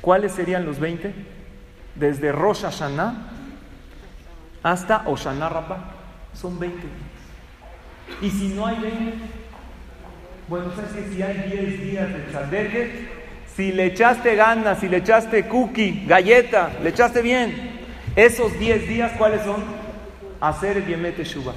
¿cuáles 0.00 0.32
serían 0.32 0.66
los 0.66 0.78
20? 0.78 1.14
Desde 1.94 2.32
Rosh 2.32 2.62
Hashanah 2.62 3.14
hasta 4.62 5.08
Oshana 5.08 5.48
Rabbah. 5.48 5.94
Son 6.34 6.58
20 6.58 6.78
Y 8.22 8.30
si 8.30 8.48
no 8.48 8.66
hay 8.66 8.78
20, 8.78 9.14
bueno, 10.50 10.72
sabes 10.74 10.90
que 10.90 11.14
si 11.14 11.22
hay 11.22 11.48
10 11.48 11.80
días 11.80 12.08
de 12.12 12.18
Tzadeket, 12.24 12.90
si 13.54 13.70
le 13.70 13.86
echaste 13.86 14.34
ganas, 14.34 14.80
si 14.80 14.88
le 14.88 14.96
echaste 14.96 15.46
cookie, 15.46 16.04
galleta, 16.08 16.72
le 16.82 16.88
echaste 16.88 17.22
bien, 17.22 17.54
esos 18.16 18.58
10 18.58 18.88
días, 18.88 19.12
¿cuáles 19.16 19.42
son? 19.42 19.62
Hacer 20.40 20.78
el 20.78 20.86
Yemete 20.86 21.22
Shuba. 21.22 21.54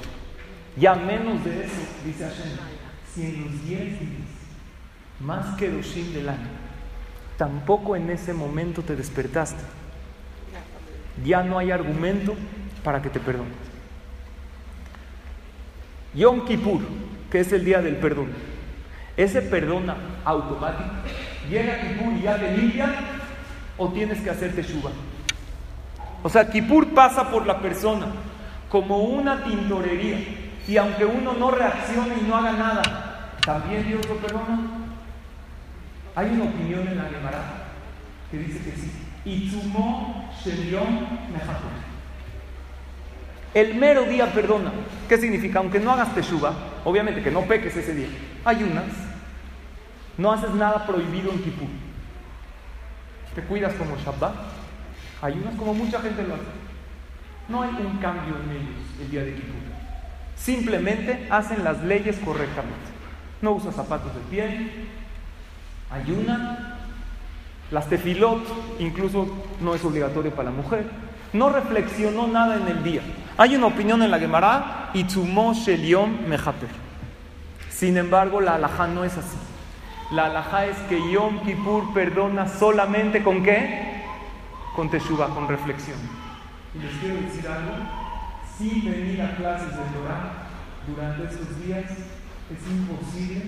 Ya 0.76 0.94
menos 0.94 1.44
de 1.44 1.64
eso, 1.64 1.74
dice 2.06 2.22
Hashem, 2.24 2.56
si 3.12 3.22
en 3.22 3.42
los 3.42 3.66
10 3.66 3.80
días, 3.80 4.00
más 5.18 5.56
que 5.56 5.68
los 5.68 5.92
del 5.92 6.28
año, 6.28 6.48
tampoco 7.36 7.96
en 7.96 8.10
ese 8.10 8.32
momento 8.32 8.82
te 8.82 8.94
despertaste, 8.94 9.60
ya 11.24 11.42
no 11.42 11.58
hay 11.58 11.72
argumento 11.72 12.36
para 12.84 13.02
que 13.02 13.10
te 13.10 13.18
perdones. 13.18 13.54
Yom 16.14 16.44
Kippur, 16.44 16.80
que 17.28 17.40
es 17.40 17.52
el 17.52 17.64
día 17.64 17.82
del 17.82 17.96
perdón, 17.96 18.53
ese 19.16 19.42
perdona 19.42 19.96
automático 20.24 20.90
llega 21.48 21.80
Kippur 21.80 22.12
y 22.14 22.22
ya 22.22 22.36
te 22.36 22.56
limpia, 22.56 22.94
o 23.76 23.88
tienes 23.88 24.20
que 24.20 24.30
hacerte 24.30 24.62
shuba. 24.62 24.90
O 26.22 26.28
sea, 26.28 26.48
Kippur 26.48 26.88
pasa 26.94 27.30
por 27.30 27.46
la 27.46 27.58
persona 27.60 28.06
como 28.68 28.98
una 28.98 29.44
tintorería. 29.44 30.18
Y 30.66 30.76
aunque 30.78 31.04
uno 31.04 31.34
no 31.34 31.50
reaccione 31.50 32.14
y 32.20 32.26
no 32.26 32.36
haga 32.36 32.52
nada, 32.52 32.82
¿también 33.44 33.86
Dios 33.86 34.00
lo 34.08 34.16
perdona? 34.16 34.60
Hay 36.16 36.30
una 36.30 36.44
opinión 36.44 36.88
en 36.88 36.96
la 36.96 37.04
Gemara 37.04 37.42
que 38.30 38.38
dice 38.38 38.58
que 38.60 38.76
sí. 38.76 38.90
Itzumo 39.26 40.30
El 43.52 43.74
mero 43.74 44.04
día 44.04 44.32
perdona. 44.32 44.72
¿Qué 45.08 45.18
significa? 45.18 45.58
Aunque 45.58 45.80
no 45.80 45.92
hagas 45.92 46.14
teshuva, 46.14 46.54
obviamente 46.84 47.22
que 47.22 47.30
no 47.30 47.42
peques 47.42 47.76
ese 47.76 47.94
día, 47.94 48.08
ayunas, 48.44 48.92
no 50.16 50.32
haces 50.32 50.50
nada 50.50 50.86
prohibido 50.86 51.30
en 51.32 51.42
Kippur. 51.42 51.68
Te 53.34 53.42
cuidas 53.42 53.74
como 53.74 53.96
Shabbat, 53.96 54.34
ayunas 55.22 55.54
como 55.56 55.74
mucha 55.74 56.00
gente 56.00 56.22
lo 56.22 56.34
hace. 56.34 56.44
No 57.48 57.62
hay 57.62 57.70
un 57.70 57.98
cambio 57.98 58.36
en 58.36 58.50
ellos 58.50 58.84
el 59.00 59.10
día 59.10 59.24
de 59.24 59.34
Kippur. 59.34 59.54
Simplemente 60.36 61.26
hacen 61.30 61.64
las 61.64 61.82
leyes 61.82 62.18
correctamente. 62.24 62.94
No 63.42 63.52
usa 63.52 63.72
zapatos 63.72 64.14
de 64.14 64.20
piel, 64.30 64.88
ayunan, 65.90 66.76
las 67.70 67.88
tefilot 67.88 68.42
incluso 68.78 69.26
no 69.60 69.74
es 69.74 69.84
obligatorio 69.84 70.30
para 70.30 70.50
la 70.50 70.56
mujer. 70.56 70.86
No 71.32 71.50
reflexionó 71.50 72.28
nada 72.28 72.56
en 72.56 72.68
el 72.68 72.84
día. 72.84 73.02
Hay 73.36 73.56
una 73.56 73.66
opinión 73.66 74.00
en 74.02 74.10
la 74.10 74.20
Gemara, 74.20 74.90
Itzumo 74.94 75.52
Sheliom 75.52 76.28
Mejaper. 76.28 76.83
Sin 77.84 77.98
embargo, 77.98 78.40
la 78.40 78.54
alajá 78.54 78.86
no 78.86 79.04
es 79.04 79.14
así. 79.18 79.36
La 80.10 80.24
alajá 80.24 80.64
es 80.64 80.76
que 80.88 81.12
Yom 81.12 81.40
Kippur 81.40 81.92
perdona 81.92 82.48
solamente 82.48 83.22
con 83.22 83.42
qué? 83.42 84.02
Con 84.74 84.88
teshuva, 84.88 85.28
con 85.34 85.46
reflexión. 85.46 85.98
Y 86.74 86.78
les 86.78 86.92
quiero 86.94 87.16
decir 87.16 87.46
algo, 87.46 87.72
sin 88.56 88.90
venir 88.90 89.20
a 89.20 89.36
clases 89.36 89.68
de 89.68 89.82
Torah 89.92 90.32
durante 90.86 91.24
estos 91.24 91.62
días 91.62 91.84
es 91.90 92.70
imposible 92.70 93.42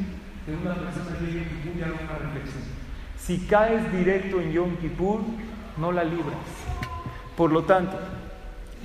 que 0.45 0.53
una 0.53 0.75
persona 0.75 1.19
llegue 1.19 1.41
a 1.41 1.49
Kippur 1.49 1.73
y 1.79 1.83
haga 1.83 1.95
una 1.95 2.19
reflexión. 2.19 2.63
Si 3.19 3.39
caes 3.47 3.91
directo 3.91 4.43
en 4.43 4.53
Yom 4.53 4.77
Kippur, 4.77 5.21
no 5.79 5.93
la 5.93 6.05
libras. 6.05 6.37
Por 7.39 7.53
lo 7.53 7.63
tanto, 7.63 7.99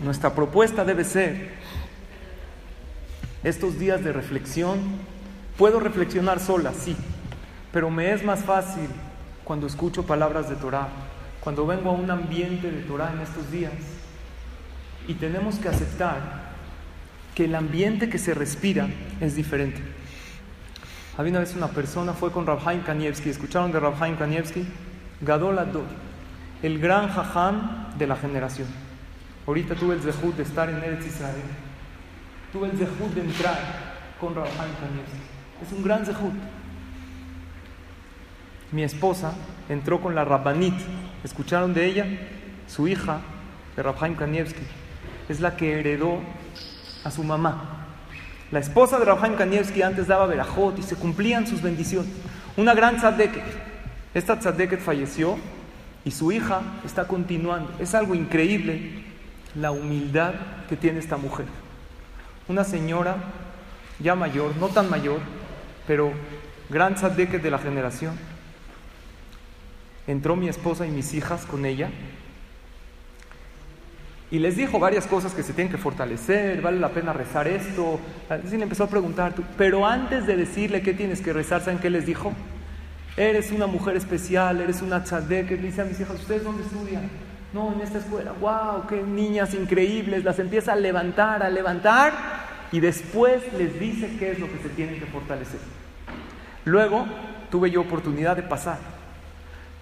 nuestra 0.02 0.34
propuesta 0.34 0.86
debe 0.86 1.04
ser 1.04 1.52
estos 3.44 3.78
días 3.78 4.02
de 4.02 4.14
reflexión. 4.14 5.11
Puedo 5.62 5.80
reflexionar 5.80 6.40
sola, 6.40 6.74
sí, 6.74 6.96
pero 7.72 7.92
me 7.92 8.12
es 8.14 8.24
más 8.24 8.44
fácil 8.44 8.90
cuando 9.44 9.68
escucho 9.68 10.08
palabras 10.08 10.50
de 10.50 10.56
Torah, 10.56 10.88
cuando 11.40 11.68
vengo 11.68 11.92
a 11.92 11.94
un 11.94 12.10
ambiente 12.10 12.72
de 12.72 12.82
Torah 12.82 13.12
en 13.14 13.20
estos 13.20 13.52
días. 13.52 13.72
Y 15.08 15.14
tenemos 15.14 15.60
que 15.60 15.70
aceptar 15.70 16.18
que 17.36 17.46
el 17.46 17.54
ambiente 17.54 18.10
que 18.10 18.18
se 18.18 18.34
respira 18.34 18.88
es 19.20 19.36
diferente. 19.36 19.84
Había 21.16 21.30
una 21.30 21.42
vez 21.42 21.56
una 21.56 21.68
persona, 21.68 22.14
fue 22.14 22.32
con 22.32 22.48
Rabhaim 22.48 22.82
Kanievski, 22.82 23.30
¿escucharon 23.30 23.72
de 23.72 23.80
Rabhaim 23.80 24.18
Kanievski? 24.18 24.66
Gadol 25.22 25.60
Ador, 25.60 25.86
el 26.64 26.80
gran 26.80 27.08
jajam 27.08 27.96
de 28.00 28.08
la 28.08 28.16
generación. 28.16 28.68
Ahorita 29.46 29.76
tuve 29.76 29.94
el 29.94 30.02
zehut 30.02 30.36
de 30.38 30.42
estar 30.42 30.72
en 30.72 30.78
Eretz 30.78 31.06
Israel. 31.06 31.44
Tuve 32.52 32.72
el 32.72 32.78
zehut 32.80 33.14
de 33.14 33.22
entrar 33.22 33.60
con 34.20 34.34
Rabhaim 34.34 34.74
Kanievski. 34.82 35.31
Es 35.66 35.72
un 35.72 35.84
gran 35.84 36.06
zehut. 36.06 36.34
Mi 38.72 38.84
esposa 38.84 39.34
entró 39.70 40.02
con 40.02 40.16
la 40.16 40.26
Rabbanit. 40.26 40.76
¿Escucharon 41.24 41.74
de 41.74 41.86
ella? 41.86 42.06
Su 42.68 42.88
hija, 42.88 43.20
de 43.76 43.84
Rabhaim 43.84 44.16
Kanievski, 44.16 44.62
es 45.30 45.40
la 45.40 45.56
que 45.56 45.80
heredó 45.80 46.20
a 47.04 47.12
su 47.12 47.24
mamá. 47.24 47.88
La 48.52 48.60
esposa 48.60 48.98
de 49.00 49.06
Rabhaim 49.06 49.36
Kanievski 49.36 49.82
antes 49.82 50.08
daba 50.08 50.26
verajot 50.26 50.78
y 50.80 50.84
se 50.84 50.96
cumplían 50.96 51.48
sus 51.48 51.62
bendiciones. 51.62 52.12
Una 52.58 52.74
gran 52.74 52.98
tzadeket. 52.98 53.44
Esta 54.14 54.40
tzadeket 54.40 54.80
falleció 54.80 55.38
y 56.04 56.12
su 56.12 56.32
hija 56.32 56.62
está 56.86 57.08
continuando. 57.08 57.72
Es 57.80 57.96
algo 57.96 58.16
increíble 58.16 59.04
la 59.56 59.72
humildad 59.72 60.34
que 60.68 60.76
tiene 60.76 61.00
esta 61.00 61.18
mujer. 61.18 61.46
Una 62.48 62.64
señora 62.64 63.18
ya 64.00 64.16
mayor, 64.16 64.56
no 64.58 64.68
tan 64.68 64.90
mayor, 64.90 65.20
pero 65.92 66.14
gran 66.70 66.96
tzadeket 66.96 67.44
de 67.44 67.52
la 67.52 67.58
generación. 67.58 68.14
Entró 70.08 70.38
mi 70.38 70.48
esposa 70.48 70.88
y 70.88 70.90
mis 70.90 71.14
hijas 71.14 71.46
con 71.46 71.66
ella 71.66 71.90
y 74.32 74.40
les 74.40 74.56
dijo 74.56 74.80
varias 74.80 75.06
cosas 75.06 75.34
que 75.34 75.44
se 75.44 75.52
tienen 75.52 75.70
que 75.70 75.78
fortalecer, 75.78 76.62
vale 76.62 76.80
la 76.80 76.92
pena 76.92 77.12
rezar 77.12 77.50
esto. 77.50 78.00
Así 78.30 78.56
le 78.56 78.64
empezó 78.64 78.86
a 78.86 78.88
preguntar, 78.88 79.34
pero 79.58 79.86
antes 79.86 80.26
de 80.26 80.38
decirle 80.38 80.82
qué 80.82 80.94
tienes 80.94 81.20
que 81.20 81.34
rezar, 81.34 81.60
¿saben 81.60 81.80
qué 81.80 81.90
les 81.90 82.06
dijo? 82.06 82.32
Eres 83.18 83.52
una 83.52 83.68
mujer 83.68 83.98
especial, 83.98 84.62
eres 84.62 84.82
una 84.82 85.04
tzadek. 85.04 85.52
Le 85.52 85.58
dice 85.58 85.82
a 85.82 85.84
mis 85.84 86.00
hijas, 86.00 86.22
¿ustedes 86.22 86.46
dónde 86.46 86.64
estudian? 86.64 87.10
No, 87.52 87.74
en 87.74 87.82
esta 87.82 87.98
escuela. 87.98 88.32
¡Wow! 88.40 88.88
¡Qué 88.88 89.04
niñas 89.04 89.54
increíbles! 89.54 90.24
Las 90.24 90.40
empieza 90.40 90.72
a 90.72 90.78
levantar, 90.78 91.44
a 91.44 91.50
levantar 91.50 92.50
y 92.72 92.80
después 92.80 93.42
les 93.54 93.80
dice 93.80 94.16
qué 94.18 94.32
es 94.32 94.40
lo 94.40 94.52
que 94.52 94.60
se 94.60 94.70
tienen 94.70 95.00
que 95.00 95.06
fortalecer. 95.06 95.60
Luego 96.66 97.06
tuve 97.50 97.72
yo 97.72 97.82
oportunidad 97.82 98.36
de 98.36 98.44
pasar 98.44 98.80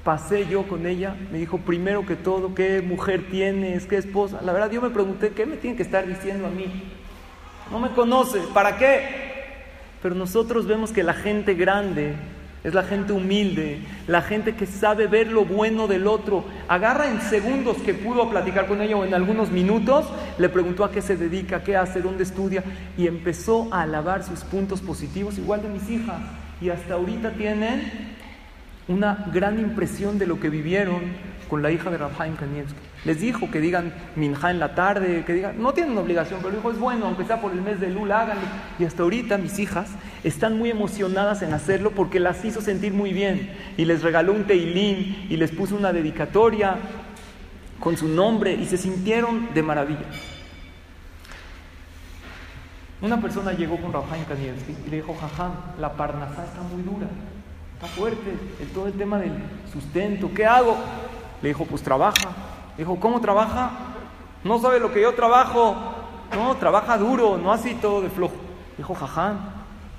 pasé 0.04 0.48
yo 0.48 0.68
con 0.68 0.88
ella, 0.88 1.16
me 1.32 1.38
dijo 1.38 1.60
primero 1.60 2.06
que 2.06 2.16
todo, 2.16 2.56
qué 2.56 2.82
mujer 2.82 3.26
tienes, 3.30 3.86
qué 3.86 3.98
esposa. 3.98 4.40
La 4.42 4.54
verdad 4.54 4.72
yo 4.72 4.82
me 4.82 4.90
pregunté, 4.90 5.30
¿qué 5.30 5.46
me 5.46 5.58
tiene 5.58 5.76
que 5.76 5.84
estar 5.84 6.08
diciendo 6.08 6.48
a 6.48 6.50
mí? 6.50 6.66
No 7.72 7.80
me 7.80 7.90
conoce, 7.92 8.40
¿para 8.54 8.78
qué? 8.78 9.30
Pero 10.02 10.16
nosotros 10.16 10.66
vemos 10.66 10.92
que 10.92 11.04
la 11.04 11.14
gente 11.14 11.54
grande 11.54 12.16
es 12.64 12.74
la 12.74 12.84
gente 12.84 13.14
humilde, 13.14 13.80
la 14.08 14.22
gente 14.22 14.56
que 14.56 14.66
sabe 14.66 15.08
ver 15.08 15.32
lo 15.32 15.46
bueno 15.46 15.88
del 15.88 16.08
otro. 16.08 16.44
Agarra 16.68 17.10
en 17.10 17.22
segundos 17.22 17.78
que 17.78 17.94
pudo 17.94 18.30
platicar 18.30 18.68
con 18.68 18.82
ella 18.82 18.98
o 18.98 19.06
en 19.06 19.14
algunos 19.14 19.50
minutos, 19.50 20.06
le 20.38 20.50
preguntó 20.50 20.84
a 20.84 20.92
qué 20.92 21.02
se 21.02 21.16
dedica, 21.16 21.64
qué 21.64 21.78
hace, 21.78 22.02
dónde 22.02 22.24
estudia 22.24 22.64
y 22.98 23.08
empezó 23.08 23.68
a 23.72 23.84
alabar 23.84 24.24
sus 24.24 24.42
puntos 24.42 24.82
positivos, 24.82 25.38
igual 25.38 25.62
de 25.62 25.70
mis 25.70 25.90
hijas. 25.90 26.20
Y 26.62 26.70
hasta 26.70 26.96
ahorita 26.96 27.32
tienen 27.32 28.18
una 28.90 29.26
gran 29.34 29.60
impresión 29.60 30.20
de 30.20 30.28
lo 30.28 30.40
que 30.40 30.50
vivieron 30.50 31.00
con 31.50 31.62
la 31.62 31.72
hija 31.72 31.90
de 31.90 31.98
Rabhaim 31.98 32.36
Kanievski. 32.36 32.89
Les 33.06 33.20
dijo 33.22 33.50
que 33.50 33.62
digan 33.62 33.94
minja 34.16 34.52
en 34.52 34.60
la 34.60 34.76
tarde, 34.76 35.24
que 35.26 35.34
digan, 35.34 35.62
no 35.62 35.74
tienen 35.74 35.98
obligación, 35.98 36.40
pero 36.42 36.56
dijo, 36.56 36.72
es 36.72 36.80
bueno, 36.80 37.06
aunque 37.06 37.24
sea 37.24 37.40
por 37.40 37.52
el 37.52 37.62
mes 37.62 37.80
de 37.80 37.90
Lula, 37.90 38.22
háganlo. 38.22 38.44
Y 38.78 38.86
hasta 38.86 39.04
ahorita 39.04 39.38
mis 39.38 39.58
hijas 39.60 39.90
están 40.24 40.58
muy 40.58 40.70
emocionadas 40.70 41.42
en 41.42 41.54
hacerlo 41.54 41.92
porque 41.92 42.20
las 42.20 42.44
hizo 42.44 42.62
sentir 42.62 42.94
muy 42.94 43.14
bien. 43.14 43.54
Y 43.78 43.86
les 43.86 44.04
regaló 44.04 44.34
un 44.34 44.46
teilín 44.46 45.28
y 45.30 45.38
les 45.38 45.52
puso 45.52 45.76
una 45.76 45.94
dedicatoria 45.94 46.78
con 47.80 47.96
su 47.96 48.08
nombre 48.08 48.54
y 48.54 48.66
se 48.66 48.78
sintieron 48.78 49.54
de 49.54 49.64
maravilla. 49.64 50.06
Una 53.02 53.22
persona 53.22 53.54
llegó 53.54 53.78
con 53.78 53.94
Rabhaim 53.94 54.26
Kanievski 54.26 54.76
y 54.86 54.90
le 54.90 54.98
dijo, 54.98 55.16
jajam, 55.16 55.54
la 55.80 55.94
parnasá 55.94 56.44
está 56.44 56.62
muy 56.62 56.84
dura 56.84 57.08
está 57.80 57.88
fuerte, 57.96 58.36
el, 58.60 58.68
todo 58.70 58.88
el 58.88 58.94
tema 58.94 59.20
del 59.20 59.32
sustento, 59.72 60.30
¿qué 60.36 60.46
hago? 60.46 60.76
Le 61.42 61.48
dijo, 61.48 61.64
pues 61.64 61.82
trabaja. 61.82 62.36
Dijo, 62.80 62.98
¿cómo 62.98 63.20
trabaja? 63.20 63.72
No 64.46 64.58
sabe 64.58 64.80
lo 64.80 64.94
que 64.94 65.02
yo 65.02 65.14
trabajo. 65.14 65.76
No, 66.34 66.56
trabaja 66.56 66.98
duro, 66.98 67.38
no 67.38 67.52
así 67.52 67.76
todo 67.76 68.02
de 68.02 68.10
flojo. 68.10 68.36
Dijo, 68.78 68.96
jaján, 68.96 69.38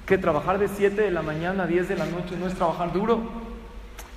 que 0.06 0.16
trabajar 0.16 0.58
de 0.58 0.66
7 0.66 1.02
de 1.02 1.10
la 1.10 1.20
mañana 1.20 1.64
a 1.64 1.66
10 1.66 1.90
de 1.90 1.96
la 1.96 2.06
noche 2.06 2.38
no 2.38 2.46
es 2.46 2.54
trabajar 2.54 2.90
duro. 2.94 3.20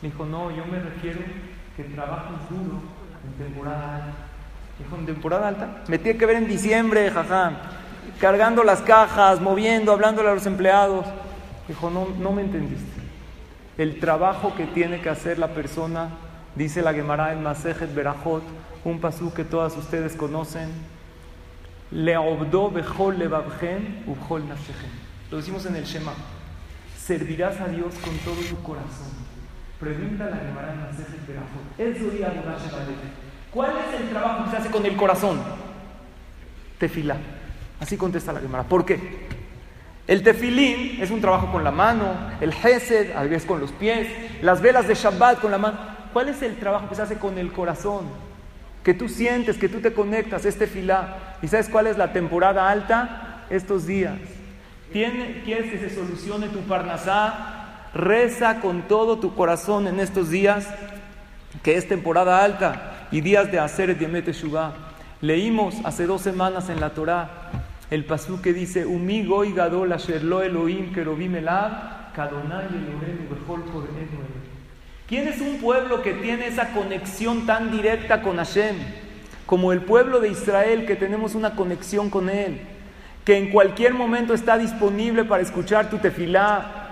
Dijo, 0.02 0.26
no, 0.26 0.50
yo 0.50 0.64
me 0.66 0.80
refiero 0.80 1.20
que 1.76 1.84
trabajes 1.84 2.38
duro 2.50 2.80
en 3.26 3.46
temporada 3.46 3.96
alta. 3.96 4.14
Dijo, 4.80 4.96
en 4.96 5.06
temporada 5.08 5.48
alta. 5.50 5.84
Me 5.90 5.98
tiene 5.98 6.18
que 6.18 6.26
ver 6.26 6.38
en 6.38 6.48
diciembre, 6.48 7.12
jaján, 7.12 7.58
cargando 8.22 8.64
las 8.64 8.82
cajas, 8.82 9.42
moviendo, 9.42 9.92
hablándole 9.92 10.30
a 10.30 10.36
los 10.36 10.46
empleados. 10.46 11.06
Dijo, 11.68 11.90
no, 11.90 12.08
no 12.18 12.32
me 12.32 12.44
entendiste 12.44 13.02
el 13.78 14.00
trabajo 14.00 14.54
que 14.56 14.68
tiene 14.68 15.02
que 15.02 15.10
hacer 15.10 15.38
la 15.38 15.50
persona, 15.50 16.10
dice 16.56 16.82
la 16.82 16.94
Gemara 16.94 17.34
en 17.34 17.44
Masejet 17.44 17.94
Berajot, 17.94 18.44
un 18.84 19.00
pasú 19.00 19.34
que 19.34 19.44
todas 19.44 19.76
ustedes 19.78 20.16
conocen, 20.16 20.70
Leobdo 21.92 22.72
bechol 22.72 23.20
levabchen 23.20 24.04
ubchol 24.08 24.44
Lo 25.30 25.38
decimos 25.38 25.66
en 25.68 25.76
el 25.76 25.84
Shema. 25.84 26.14
Servirás 26.98 27.60
a 27.60 27.68
Dios 27.68 27.94
con 28.04 28.18
todo 28.20 28.42
tu 28.50 28.62
corazón. 28.64 29.12
Pregunta 29.80 30.30
la 30.30 30.38
Gemara 30.38 30.74
en 30.74 30.80
Masejet 30.80 31.28
Berajot. 31.28 31.78
Eso 31.78 32.06
¿Cuál 33.52 33.74
es 33.78 34.02
el 34.02 34.10
trabajo 34.10 34.46
que 34.46 34.52
se 34.52 34.58
hace 34.58 34.72
con 34.72 34.86
el 34.86 34.96
corazón? 34.96 35.40
Tefila. 36.80 37.18
Así 37.80 37.98
contesta 37.98 38.34
la 38.34 38.40
Gemara. 38.40 38.64
¿Por 38.64 38.86
qué? 38.86 39.28
El 40.08 40.22
tefilín 40.24 41.02
es 41.02 41.12
un 41.12 41.22
trabajo 41.22 41.52
con 41.52 41.64
la 41.64 41.72
mano, 41.72 42.16
el 42.42 42.52
hesed 42.52 43.16
a 43.16 43.24
veces 43.24 43.46
con 43.46 43.62
los 43.62 43.72
pies, 43.72 44.08
las 44.42 44.62
velas 44.62 44.88
de 44.88 44.96
Shabbat 44.96 45.40
con 45.40 45.52
la 45.52 45.58
mano. 45.58 45.78
¿Cuál 46.14 46.30
es 46.30 46.42
el 46.42 46.56
trabajo 46.58 46.88
que 46.88 46.96
se 46.96 47.02
hace 47.02 47.18
con 47.18 47.38
el 47.38 47.52
corazón? 47.52 48.06
Que 48.84 48.94
tú 48.94 49.10
sientes, 49.10 49.58
que 49.58 49.68
tú 49.68 49.82
te 49.82 49.94
conectas, 49.94 50.46
este 50.46 50.68
filá. 50.68 51.36
¿Y 51.42 51.48
sabes 51.48 51.70
cuál 51.70 51.88
es 51.88 51.98
la 51.98 52.14
temporada 52.14 52.70
alta? 52.70 53.46
Estos 53.50 53.88
días. 53.88 54.16
¿Quieres 54.92 55.44
que 55.46 55.80
se 55.80 55.90
solucione 55.90 56.48
tu 56.50 56.60
parnasá? 56.62 57.90
Reza 57.94 58.62
con 58.62 58.84
todo 58.84 59.18
tu 59.20 59.36
corazón 59.36 59.88
en 59.88 60.00
estos 60.00 60.30
días, 60.30 60.68
que 61.64 61.78
es 61.78 61.88
temporada 61.88 62.44
alta 62.44 63.08
y 63.12 63.22
días 63.22 63.52
de 63.52 63.60
hacer 63.60 63.98
Diemet 63.98 64.30
Shubá. 64.32 64.74
Leímos 65.22 65.76
hace 65.84 66.06
dos 66.06 66.22
semanas 66.22 66.70
en 66.70 66.80
la 66.80 66.92
Torá 66.92 67.44
el 67.94 68.06
pasú 68.06 68.42
que 68.42 68.54
dice, 68.54 68.88
Umi 68.88 69.24
goy 69.24 69.54
gadol 69.54 69.92
asherlo 69.94 70.42
Elohim 70.42 70.92
kerobim 70.94 71.36
elab, 71.36 72.12
kadonai 72.16 72.66
Elohim 72.66 73.30
bechol 73.30 73.62
¿Quién 75.14 75.28
es 75.28 75.42
un 75.42 75.60
pueblo 75.60 76.02
que 76.02 76.14
tiene 76.14 76.48
esa 76.48 76.70
conexión 76.70 77.46
tan 77.46 77.70
directa 77.70 78.24
con 78.24 78.38
Hashem? 78.38 78.76
Como 79.46 79.72
el 79.72 79.82
pueblo 79.82 80.20
de 80.20 80.30
Israel, 80.30 80.88
que 80.88 80.96
tenemos 80.96 81.36
una 81.36 81.56
conexión 81.56 82.10
con 82.10 82.32
Él, 82.32 82.62
que 83.24 83.38
en 83.38 83.52
cualquier 83.52 83.94
momento 83.94 84.34
está 84.34 84.58
disponible 84.58 85.24
para 85.24 85.44
escuchar 85.44 85.88
tu 85.92 86.00
tefilá, 86.00 86.88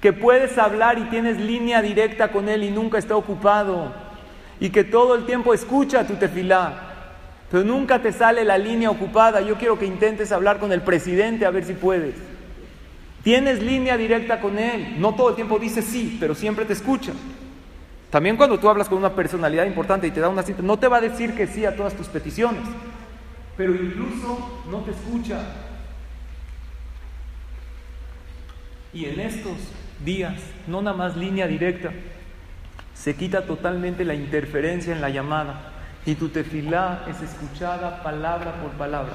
que 0.00 0.12
puedes 0.12 0.58
hablar 0.58 0.98
y 0.98 1.02
tienes 1.02 1.38
línea 1.38 1.80
directa 1.82 2.32
con 2.32 2.48
Él 2.48 2.64
y 2.64 2.70
nunca 2.72 2.98
está 2.98 3.14
ocupado, 3.14 3.92
y 4.58 4.70
que 4.70 4.82
todo 4.82 5.14
el 5.14 5.24
tiempo 5.24 5.54
escucha 5.54 6.04
tu 6.04 6.14
tefilá 6.14 6.88
pero 7.48 7.62
nunca 7.62 8.00
te 8.02 8.10
sale 8.10 8.44
la 8.44 8.58
línea 8.58 8.90
ocupada. 8.90 9.40
Yo 9.40 9.56
quiero 9.56 9.78
que 9.78 9.86
intentes 9.86 10.32
hablar 10.32 10.58
con 10.58 10.72
el 10.72 10.80
presidente 10.80 11.46
a 11.46 11.50
ver 11.50 11.64
si 11.64 11.74
puedes. 11.74 12.14
Tienes 13.22 13.62
línea 13.62 13.96
directa 13.96 14.40
con 14.40 14.58
él. 14.58 14.96
No 14.98 15.14
todo 15.14 15.28
el 15.28 15.34
tiempo 15.36 15.60
dice 15.60 15.80
sí, 15.82 16.16
pero 16.18 16.34
siempre 16.34 16.64
te 16.64 16.72
escucha. 16.72 17.12
También 18.12 18.36
cuando 18.36 18.58
tú 18.58 18.68
hablas 18.68 18.90
con 18.90 18.98
una 18.98 19.14
personalidad 19.14 19.64
importante 19.64 20.06
y 20.06 20.10
te 20.10 20.20
da 20.20 20.28
una 20.28 20.42
cita, 20.42 20.60
no 20.60 20.78
te 20.78 20.86
va 20.86 20.98
a 20.98 21.00
decir 21.00 21.34
que 21.34 21.46
sí 21.46 21.64
a 21.64 21.74
todas 21.74 21.94
tus 21.94 22.08
peticiones, 22.08 22.60
pero 23.56 23.74
incluso 23.74 24.62
no 24.70 24.80
te 24.80 24.90
escucha. 24.90 25.40
Y 28.92 29.06
en 29.06 29.18
estos 29.18 29.56
días, 30.04 30.34
no 30.66 30.82
nada 30.82 30.94
más 30.94 31.16
línea 31.16 31.46
directa, 31.46 31.90
se 32.92 33.16
quita 33.16 33.46
totalmente 33.46 34.04
la 34.04 34.12
interferencia 34.12 34.92
en 34.92 35.00
la 35.00 35.08
llamada 35.08 35.72
y 36.04 36.14
tu 36.14 36.28
tefilá 36.28 37.06
es 37.08 37.22
escuchada 37.22 38.02
palabra 38.02 38.60
por 38.60 38.72
palabra. 38.72 39.14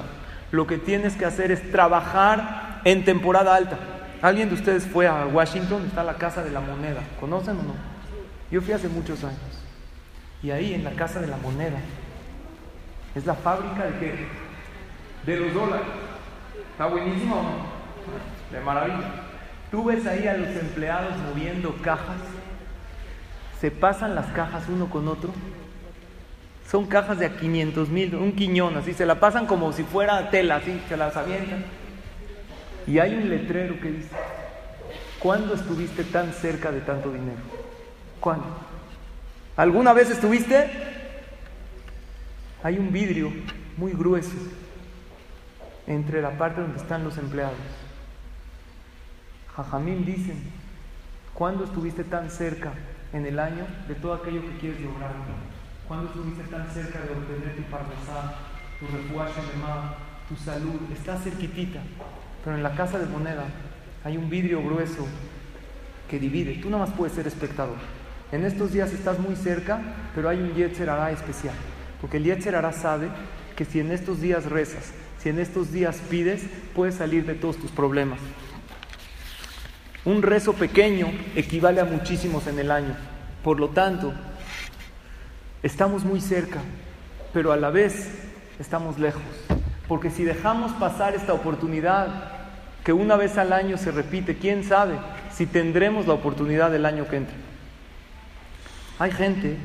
Lo 0.50 0.66
que 0.66 0.76
tienes 0.76 1.14
que 1.14 1.24
hacer 1.24 1.52
es 1.52 1.70
trabajar 1.70 2.80
en 2.82 3.04
temporada 3.04 3.54
alta. 3.54 3.78
¿Alguien 4.22 4.48
de 4.48 4.56
ustedes 4.56 4.88
fue 4.88 5.06
a 5.06 5.24
Washington? 5.26 5.84
Está 5.86 6.02
la 6.02 6.14
Casa 6.14 6.42
de 6.42 6.50
la 6.50 6.58
Moneda. 6.58 7.04
¿Conocen 7.20 7.60
o 7.60 7.62
no? 7.62 7.97
Yo 8.50 8.60
fui 8.60 8.72
hace 8.72 8.88
muchos 8.88 9.22
años. 9.24 9.38
Y 10.42 10.50
ahí 10.50 10.74
en 10.74 10.84
la 10.84 10.92
Casa 10.92 11.20
de 11.20 11.26
la 11.26 11.36
Moneda 11.36 11.78
es 13.14 13.26
la 13.26 13.34
fábrica 13.34 13.86
de 13.86 13.98
qué? 13.98 14.14
De 15.26 15.36
los 15.36 15.52
dólares. 15.52 15.86
¿Está 16.72 16.86
buenísimo? 16.86 17.42
De 18.52 18.60
maravilla. 18.60 19.10
Tú 19.70 19.84
ves 19.84 20.06
ahí 20.06 20.26
a 20.26 20.36
los 20.36 20.48
empleados 20.48 21.16
moviendo 21.18 21.76
cajas. 21.82 22.20
Se 23.60 23.70
pasan 23.70 24.14
las 24.14 24.26
cajas 24.26 24.64
uno 24.68 24.88
con 24.88 25.08
otro 25.08 25.32
son 26.70 26.84
cajas 26.84 27.18
de 27.18 27.26
a 27.26 27.36
500 27.36 27.88
mil, 27.88 28.14
un 28.14 28.32
quiñón, 28.32 28.76
así, 28.76 28.92
se 28.92 29.06
la 29.06 29.18
pasan 29.18 29.46
como 29.46 29.72
si 29.72 29.84
fuera 29.84 30.30
tela, 30.30 30.56
así, 30.56 30.78
se 30.86 30.98
las 30.98 31.16
avientan. 31.16 31.64
Y 32.86 32.98
hay 32.98 33.14
un 33.14 33.30
letrero 33.30 33.80
que 33.80 33.90
dice, 33.90 34.10
¿cuándo 35.18 35.54
estuviste 35.54 36.04
tan 36.04 36.32
cerca 36.34 36.70
de 36.70 36.80
tanto 36.82 37.10
dinero? 37.10 37.38
¿Cuándo? 38.20 38.46
¿Alguna 39.56 39.92
vez 39.92 40.10
estuviste? 40.10 40.70
Hay 42.62 42.78
un 42.78 42.92
vidrio 42.92 43.32
muy 43.76 43.92
grueso 43.92 44.36
entre 45.86 46.20
la 46.20 46.36
parte 46.36 46.60
donde 46.60 46.78
están 46.78 47.04
los 47.04 47.16
empleados. 47.18 47.56
Jajamín 49.54 50.04
dicen, 50.04 50.38
¿cuándo 51.34 51.64
estuviste 51.64 52.04
tan 52.04 52.30
cerca 52.30 52.72
en 53.12 53.26
el 53.26 53.38
año 53.38 53.66
de 53.88 53.94
todo 53.94 54.14
aquello 54.14 54.42
que 54.42 54.58
quieres 54.58 54.80
lograr? 54.80 55.12
¿Cuándo 55.86 56.06
estuviste 56.08 56.44
tan 56.44 56.70
cerca 56.70 57.00
de 57.00 57.10
obtener 57.10 57.56
tu 57.56 57.62
parnasá, 57.62 58.34
tu 58.78 58.86
refugio 58.86 59.42
tu 60.28 60.36
salud? 60.36 60.80
Está 60.92 61.16
cerquitita. 61.16 61.80
Pero 62.44 62.56
en 62.56 62.62
la 62.62 62.74
casa 62.74 62.98
de 62.98 63.06
moneda 63.06 63.44
hay 64.04 64.16
un 64.16 64.28
vidrio 64.28 64.62
grueso 64.62 65.06
que 66.08 66.18
divide. 66.18 66.54
Tú 66.56 66.70
nada 66.70 66.84
más 66.84 66.94
puedes 66.94 67.14
ser 67.14 67.26
espectador. 67.26 67.76
En 68.32 68.44
estos 68.44 68.72
días 68.72 68.92
estás 68.92 69.18
muy 69.18 69.36
cerca, 69.36 69.80
pero 70.14 70.28
hay 70.28 70.38
un 70.38 70.54
Yetzer 70.54 70.90
Hará 70.90 71.10
especial. 71.10 71.54
Porque 72.00 72.18
el 72.18 72.24
Yetzer 72.24 72.54
Hará 72.54 72.72
sabe 72.72 73.08
que 73.56 73.64
si 73.64 73.80
en 73.80 73.90
estos 73.90 74.20
días 74.20 74.46
rezas, 74.46 74.92
si 75.18 75.30
en 75.30 75.38
estos 75.38 75.72
días 75.72 76.00
pides, 76.08 76.42
puedes 76.74 76.96
salir 76.96 77.26
de 77.26 77.34
todos 77.34 77.56
tus 77.56 77.70
problemas. 77.70 78.20
Un 80.04 80.22
rezo 80.22 80.52
pequeño 80.52 81.08
equivale 81.34 81.80
a 81.80 81.84
muchísimos 81.84 82.46
en 82.46 82.58
el 82.58 82.70
año. 82.70 82.94
Por 83.42 83.58
lo 83.58 83.70
tanto, 83.70 84.12
Estamos 85.60 86.04
muy 86.04 86.20
cerca, 86.20 86.60
pero 87.32 87.50
a 87.50 87.56
la 87.56 87.70
vez 87.70 88.10
estamos 88.60 88.96
lejos. 89.00 89.22
Porque 89.88 90.08
si 90.08 90.22
dejamos 90.22 90.70
pasar 90.72 91.16
esta 91.16 91.32
oportunidad, 91.32 92.06
que 92.84 92.92
una 92.92 93.16
vez 93.16 93.36
al 93.38 93.52
año 93.52 93.76
se 93.76 93.90
repite, 93.90 94.38
quién 94.38 94.62
sabe 94.62 94.94
si 95.32 95.46
tendremos 95.46 96.06
la 96.06 96.14
oportunidad 96.14 96.70
del 96.70 96.86
año 96.86 97.08
que 97.08 97.16
entra. 97.16 97.34
Hay 99.00 99.12
gente 99.12 99.56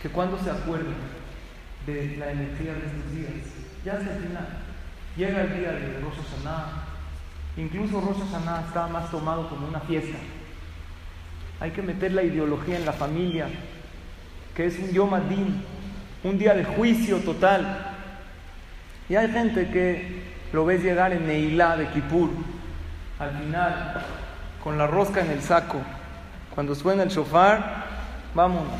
que 0.00 0.08
cuando 0.08 0.38
se 0.38 0.48
acuerda 0.48 0.92
de 1.86 2.16
la 2.18 2.30
energía 2.30 2.74
de 2.74 2.86
estos 2.86 3.12
días, 3.12 3.30
ya 3.84 3.94
es 3.94 4.06
el 4.06 4.22
final. 4.22 4.48
Llega 5.16 5.42
el 5.42 5.58
día 5.58 5.72
de 5.72 6.00
Rosh 6.00 6.14
Hashanah, 6.14 6.84
incluso 7.56 8.00
Rosh 8.00 8.18
Hashanah 8.30 8.66
está 8.68 8.86
más 8.86 9.10
tomado 9.10 9.48
como 9.48 9.66
una 9.66 9.80
fiesta. 9.80 10.18
Hay 11.58 11.72
que 11.72 11.82
meter 11.82 12.12
la 12.12 12.22
ideología 12.22 12.76
en 12.76 12.86
la 12.86 12.92
familia, 12.92 13.48
que 14.54 14.66
es 14.66 14.78
un 14.78 14.92
Yom 14.92 15.14
Adin, 15.14 15.64
un 16.22 16.38
día 16.38 16.54
de 16.54 16.64
juicio 16.64 17.18
total. 17.18 17.92
Y 19.08 19.16
hay 19.16 19.32
gente 19.32 19.68
que 19.70 20.22
lo 20.52 20.64
ves 20.64 20.82
llegar 20.82 21.12
en 21.12 21.26
Neilá 21.26 21.76
de 21.76 21.88
Kippur, 21.88 22.30
al 23.18 23.30
final, 23.36 24.04
con 24.62 24.78
la 24.78 24.86
rosca 24.86 25.22
en 25.22 25.30
el 25.32 25.42
saco. 25.42 25.80
Cuando 26.54 26.74
suena 26.74 27.02
el 27.02 27.08
shofar, 27.08 27.85
vámonos. 28.36 28.72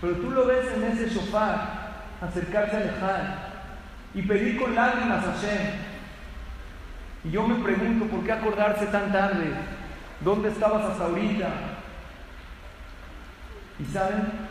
Pero 0.00 0.14
tú 0.16 0.30
lo 0.30 0.46
ves 0.46 0.66
en 0.74 0.84
ese 0.84 1.08
shofar, 1.08 2.04
acercarse 2.20 2.76
al 2.76 2.88
Ejal 2.90 3.38
y 4.14 4.22
pedir 4.22 4.60
con 4.60 4.74
lágrimas 4.74 5.24
a 5.24 5.32
Hashem. 5.32 5.72
Y 7.24 7.30
yo 7.30 7.46
me 7.46 7.64
pregunto, 7.64 8.04
¿por 8.06 8.24
qué 8.24 8.32
acordarse 8.32 8.86
tan 8.86 9.10
tarde? 9.10 9.52
¿Dónde 10.20 10.50
estabas 10.50 10.84
hasta 10.84 11.04
ahorita? 11.04 11.48
¿Y 13.80 13.84
saben? 13.86 14.48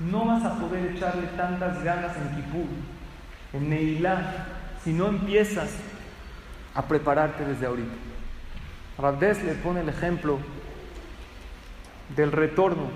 no 0.00 0.24
vas 0.24 0.44
a 0.44 0.58
poder 0.58 0.92
echarle 0.92 1.26
tantas 1.36 1.82
ganas 1.82 2.16
en 2.16 2.36
Kipur, 2.36 2.66
en 3.52 3.70
Neilá, 3.70 4.46
si 4.82 4.92
no 4.92 5.08
empiezas 5.08 5.70
a 6.74 6.82
prepararte 6.82 7.44
desde 7.44 7.66
ahorita. 7.66 7.94
Rabdes 8.98 9.42
le 9.44 9.54
pone 9.54 9.80
el 9.80 9.88
ejemplo 9.88 10.38
del 12.16 12.32
retorno 12.32 12.90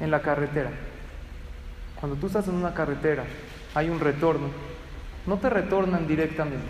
en 0.00 0.10
la 0.10 0.20
carretera. 0.20 0.70
Cuando 1.98 2.16
tú 2.18 2.26
estás 2.26 2.48
en 2.48 2.54
una 2.54 2.74
carretera, 2.74 3.24
hay 3.74 3.88
un 3.88 4.00
retorno, 4.00 4.48
no 5.26 5.38
te 5.38 5.50
retornan 5.50 6.06
directamente, 6.06 6.66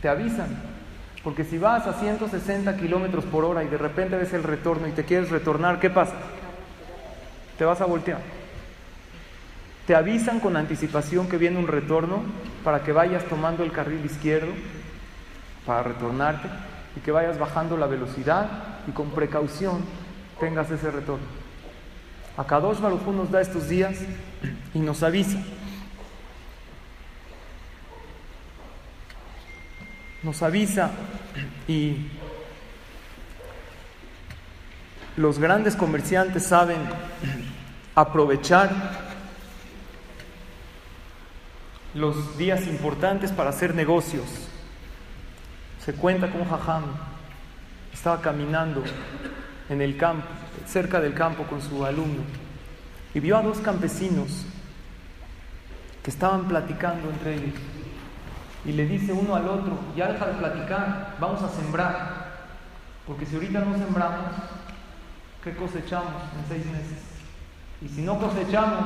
te 0.00 0.08
avisan. 0.08 0.78
Porque 1.24 1.44
si 1.44 1.58
vas 1.58 1.86
a 1.86 1.94
160 1.94 2.76
kilómetros 2.76 3.24
por 3.24 3.44
hora 3.44 3.64
y 3.64 3.68
de 3.68 3.76
repente 3.76 4.16
ves 4.16 4.32
el 4.32 4.44
retorno 4.44 4.86
y 4.86 4.92
te 4.92 5.04
quieres 5.04 5.30
retornar, 5.30 5.80
¿qué 5.80 5.90
pasa? 5.90 6.14
Te 7.58 7.64
vas 7.64 7.80
a 7.80 7.86
voltear 7.86 8.20
te 9.88 9.94
avisan 9.94 10.38
con 10.38 10.54
anticipación 10.58 11.30
que 11.30 11.38
viene 11.38 11.58
un 11.58 11.66
retorno 11.66 12.20
para 12.62 12.82
que 12.82 12.92
vayas 12.92 13.24
tomando 13.24 13.64
el 13.64 13.72
carril 13.72 14.04
izquierdo 14.04 14.52
para 15.64 15.82
retornarte 15.82 16.46
y 16.94 17.00
que 17.00 17.10
vayas 17.10 17.38
bajando 17.38 17.78
la 17.78 17.86
velocidad 17.86 18.50
y 18.86 18.90
con 18.90 19.08
precaución 19.12 19.82
tengas 20.38 20.70
ese 20.70 20.90
retorno. 20.90 21.24
Akadosh 22.38 22.78
Baruj 22.78 23.04
nos 23.08 23.32
da 23.32 23.40
estos 23.40 23.68
días 23.68 23.98
y 24.72 24.78
nos 24.78 25.02
avisa. 25.02 25.38
Nos 30.22 30.40
avisa 30.40 30.92
y 31.66 32.06
los 35.16 35.40
grandes 35.40 35.74
comerciantes 35.74 36.46
saben 36.46 36.78
aprovechar 37.96 38.70
los 41.92 42.38
días 42.38 42.68
importantes 42.68 43.32
para 43.32 43.50
hacer 43.50 43.74
negocios. 43.74 44.48
Se 45.84 45.92
cuenta 45.92 46.30
con 46.30 46.44
Jajam 46.44 46.84
estaba 47.92 48.20
caminando 48.20 48.84
en 49.68 49.80
el 49.82 49.96
campo, 49.96 50.26
cerca 50.66 51.00
del 51.00 51.14
campo 51.14 51.44
con 51.44 51.60
su 51.60 51.84
alumno, 51.84 52.22
y 53.14 53.20
vio 53.20 53.36
a 53.36 53.42
dos 53.42 53.58
campesinos 53.58 54.44
que 56.02 56.10
estaban 56.10 56.48
platicando 56.48 57.10
entre 57.10 57.34
ellos. 57.34 57.54
Y 58.64 58.72
le 58.72 58.86
dice 58.86 59.12
uno 59.12 59.34
al 59.34 59.48
otro, 59.48 59.78
ya 59.96 60.12
deja 60.12 60.26
de 60.26 60.34
platicar, 60.34 61.16
vamos 61.20 61.42
a 61.42 61.48
sembrar, 61.48 62.28
porque 63.06 63.24
si 63.24 63.34
ahorita 63.36 63.60
no 63.60 63.76
sembramos, 63.78 64.32
¿qué 65.42 65.54
cosechamos 65.54 66.22
en 66.38 66.48
seis 66.48 66.66
meses? 66.66 66.98
Y 67.80 67.88
si 67.88 68.02
no 68.02 68.18
cosechamos, 68.18 68.84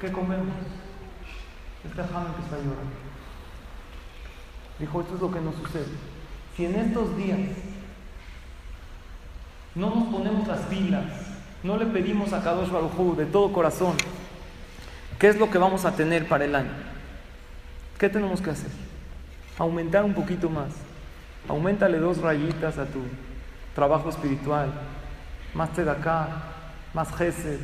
¿qué 0.00 0.10
comemos? 0.12 0.54
Este 1.84 2.00
Haman 2.00 2.34
que 2.34 2.42
está 2.42 2.56
llorando. 2.56 2.96
Dijo, 4.78 5.00
esto 5.00 5.14
es 5.16 5.20
lo 5.20 5.32
que 5.32 5.40
nos 5.40 5.54
sucede. 5.56 5.86
Si 6.56 6.64
en 6.64 6.76
estos 6.76 7.16
días 7.16 7.38
no 9.74 9.94
nos 9.94 10.04
ponemos 10.08 10.46
las 10.46 10.60
pilas, 10.62 11.04
no 11.62 11.76
le 11.76 11.86
pedimos 11.86 12.32
a 12.32 12.42
Kadosh 12.42 12.70
Baruj 12.70 13.16
de 13.16 13.26
todo 13.26 13.52
corazón, 13.52 13.94
¿qué 15.18 15.28
es 15.28 15.38
lo 15.38 15.50
que 15.50 15.58
vamos 15.58 15.84
a 15.84 15.94
tener 15.94 16.28
para 16.28 16.44
el 16.44 16.54
año? 16.54 16.72
¿Qué 17.98 18.08
tenemos 18.08 18.40
que 18.42 18.50
hacer? 18.50 18.70
Aumentar 19.58 20.04
un 20.04 20.12
poquito 20.14 20.50
más. 20.50 20.70
Aumentale 21.48 21.98
dos 21.98 22.18
rayitas 22.18 22.78
a 22.78 22.86
tu 22.86 23.00
trabajo 23.74 24.10
espiritual. 24.10 24.72
Más 25.54 25.78
acá, 25.78 26.28
más 26.94 27.14
gesed. 27.14 27.60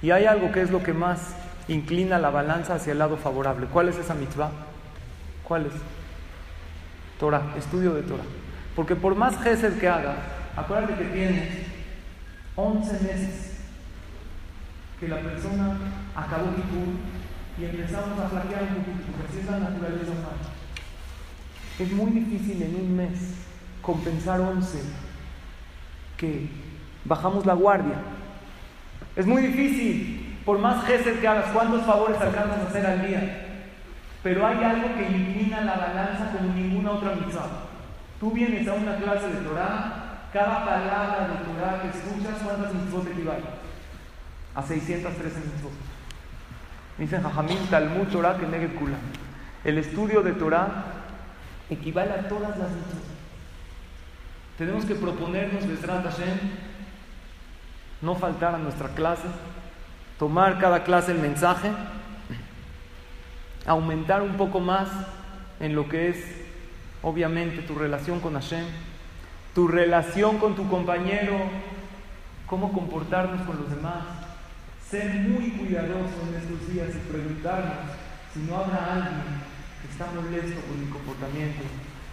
Y 0.00 0.10
hay 0.10 0.24
algo 0.24 0.52
que 0.52 0.62
es 0.62 0.70
lo 0.70 0.82
que 0.82 0.94
más 0.94 1.34
inclina 1.68 2.18
la 2.18 2.30
balanza 2.30 2.76
hacia 2.76 2.92
el 2.92 2.98
lado 2.98 3.16
favorable. 3.16 3.66
¿Cuál 3.66 3.90
es 3.90 3.98
esa 3.98 4.14
mitzvah? 4.14 4.50
¿Cuál 5.46 5.66
es? 5.66 5.72
Torah, 7.18 7.42
estudio 7.58 7.92
de 7.92 8.02
Torah. 8.02 8.24
Porque 8.74 8.96
por 8.96 9.14
más 9.14 9.36
gesed 9.42 9.78
que 9.78 9.88
hagas, 9.88 10.16
acuérdate 10.56 10.94
que 10.94 11.10
tienes 11.10 11.48
11 12.56 12.92
meses 12.92 13.60
que 15.00 15.08
la 15.08 15.20
persona 15.20 15.76
acabó 16.14 16.54
Kippur 16.54 16.94
y 17.58 17.64
empezamos 17.64 18.18
a 18.18 18.28
flaquear 18.28 18.62
un 18.62 18.68
poquito, 18.68 19.12
porque 19.12 19.28
así 19.28 19.40
es 19.40 19.46
la 19.46 19.58
naturaleza 19.58 20.10
humana. 20.10 20.54
Es 21.78 21.92
muy 21.92 22.10
difícil 22.12 22.62
en 22.62 22.74
un 22.76 22.96
mes 22.96 23.34
compensar 23.82 24.40
11 24.40 24.78
que 26.16 26.48
bajamos 27.04 27.44
la 27.44 27.54
guardia. 27.54 27.96
Es 29.16 29.26
muy 29.26 29.42
difícil, 29.42 30.38
por 30.44 30.58
más 30.58 30.84
gesed 30.84 31.20
que 31.20 31.28
hagas, 31.28 31.50
¿cuántos 31.52 31.84
favores 31.84 32.20
alcanzas 32.20 32.58
a 32.58 32.68
hacer 32.68 32.86
al 32.86 33.06
día? 33.06 33.40
Pero 34.22 34.46
hay 34.46 34.62
algo 34.64 34.94
que 34.96 35.06
inclina 35.06 35.60
la 35.60 35.76
balanza 35.76 36.32
como 36.32 36.54
ninguna 36.54 36.92
otra 36.92 37.14
mitzvah. 37.14 37.48
Tú 38.18 38.30
vienes 38.30 38.66
a 38.66 38.74
una 38.74 38.96
clase 38.96 39.28
de 39.28 39.40
Torah, 39.40 40.03
cada 40.34 40.64
palabra 40.64 41.28
de 41.28 41.44
Torah 41.44 41.80
que 41.80 41.88
escuchas, 41.96 42.42
¿cuántas 42.42 42.74
mitzvot 42.74 43.06
equivalen? 43.06 43.44
A 44.56 44.62
613 44.62 45.38
mitzvot. 45.38 45.72
Dicen 46.98 47.22
Jajamín 47.22 47.66
Talmud 47.70 48.08
Torah 48.08 48.36
que 48.36 48.46
negue 48.46 48.74
Kula. 48.74 48.96
El 49.64 49.78
estudio 49.78 50.22
de 50.22 50.32
Torah 50.32 50.86
equivale 51.70 52.12
a 52.12 52.28
todas 52.28 52.58
las 52.58 52.70
mitzvot. 52.70 53.04
Tenemos 54.58 54.84
que 54.84 54.96
proponernos, 54.96 55.68
Besrat 55.68 56.04
Hashem, 56.04 56.38
no 58.02 58.16
faltar 58.16 58.56
a 58.56 58.58
nuestra 58.58 58.88
clase, 58.88 59.28
tomar 60.18 60.58
cada 60.58 60.82
clase 60.82 61.12
el 61.12 61.18
mensaje 61.18 61.70
aumentar 63.66 64.20
un 64.20 64.36
poco 64.36 64.60
más 64.60 64.88
en 65.60 65.74
lo 65.74 65.88
que 65.88 66.08
es, 66.08 66.16
obviamente, 67.02 67.62
tu 67.62 67.74
relación 67.74 68.20
con 68.20 68.34
Hashem, 68.34 68.64
tu 69.54 69.68
relación 69.68 70.38
con 70.38 70.56
tu 70.56 70.68
compañero, 70.68 71.36
cómo 72.46 72.72
comportarnos 72.72 73.46
con 73.46 73.56
los 73.60 73.70
demás, 73.70 74.02
ser 74.90 75.14
muy 75.14 75.50
cuidadoso 75.52 76.14
en 76.28 76.34
estos 76.34 76.72
días 76.72 76.88
y 76.94 77.10
preguntarnos 77.10 77.94
si 78.32 78.40
no 78.40 78.56
habrá 78.56 78.94
alguien 78.94 79.22
que 79.80 79.88
está 79.92 80.06
molesto 80.10 80.60
con 80.66 80.80
mi 80.80 80.90
comportamiento, 80.90 81.62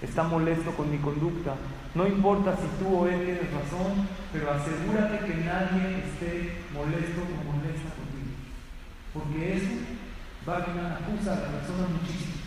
está 0.02 0.24
molesto 0.24 0.72
con 0.72 0.92
mi 0.92 0.98
conducta. 1.00 1.56
No 1.96 2.08
importa 2.08 2.56
si 2.56 2.84
tú 2.84 2.96
o 2.96 3.08
él 3.08 3.26
tienes 3.26 3.52
razón, 3.52 4.08
pero 4.32 4.52
asegúrate 4.52 5.26
que 5.26 5.44
nadie 5.44 6.04
esté 6.06 6.62
molesto 6.74 7.22
o 7.22 7.52
molesta 7.52 7.90
contigo. 7.98 8.38
Porque 9.14 9.58
eso 9.58 9.74
va 10.48 10.58
a 10.58 10.98
acusa 10.98 11.34
a 11.34 11.42
la 11.42 11.48
persona 11.48 11.88
muchísimo. 11.90 12.41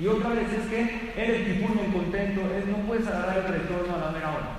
Y 0.00 0.06
otra 0.06 0.30
vez 0.30 0.50
es 0.50 0.66
que 0.66 1.12
eres 1.14 1.44
tiburón 1.44 1.78
incontento, 1.86 2.40
es, 2.56 2.66
no 2.66 2.78
puedes 2.86 3.06
agarrar 3.06 3.36
el 3.38 3.52
retorno 3.52 3.94
a 3.94 4.06
la 4.06 4.12
mera 4.12 4.30
hora. 4.30 4.50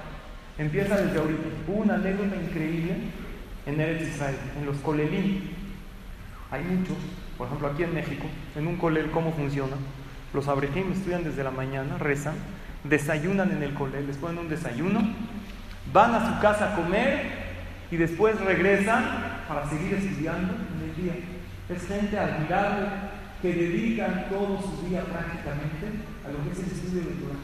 Empieza 0.59 0.97
desde 0.97 1.17
ahorita. 1.17 1.41
Hubo 1.67 1.81
una 1.81 1.95
anécdota 1.95 2.35
increíble 2.35 2.95
en 3.65 3.81
Eretz 3.81 4.07
Israel, 4.07 4.35
en 4.59 4.65
los 4.67 4.77
colelim. 4.77 5.41
Hay 6.51 6.63
muchos, 6.63 6.95
por 7.39 7.47
ejemplo 7.47 7.69
aquí 7.69 7.83
en 7.83 7.93
México, 7.95 8.25
en 8.55 8.67
un 8.67 8.75
colel, 8.77 9.09
¿cómo 9.09 9.31
funciona? 9.33 9.77
Los 10.31 10.47
abrejim 10.47 10.91
estudian 10.91 11.23
desde 11.23 11.43
la 11.43 11.51
mañana, 11.51 11.97
rezan, 11.97 12.35
desayunan 12.83 13.51
en 13.51 13.63
el 13.63 13.73
colel, 13.73 14.05
les 14.05 14.17
ponen 14.17 14.37
un 14.37 14.49
desayuno, 14.49 15.01
van 15.91 16.13
a 16.13 16.35
su 16.35 16.41
casa 16.41 16.73
a 16.73 16.75
comer 16.75 17.23
y 17.89 17.97
después 17.97 18.39
regresan 18.39 19.03
para 19.47 19.67
seguir 19.67 19.95
estudiando 19.95 20.53
en 20.53 20.89
el 20.89 20.95
día. 20.95 21.13
Es 21.67 21.87
gente 21.87 22.19
admirable 22.19 22.87
que 23.41 23.53
dedican 23.53 24.27
todo 24.29 24.61
su 24.61 24.87
día 24.87 25.01
prácticamente 25.01 25.87
a 26.25 26.31
lo 26.31 26.43
que 26.43 26.51
es 26.51 26.59
el 26.59 26.65
estudio 26.65 27.01
de 27.01 27.21
Torah. 27.21 27.41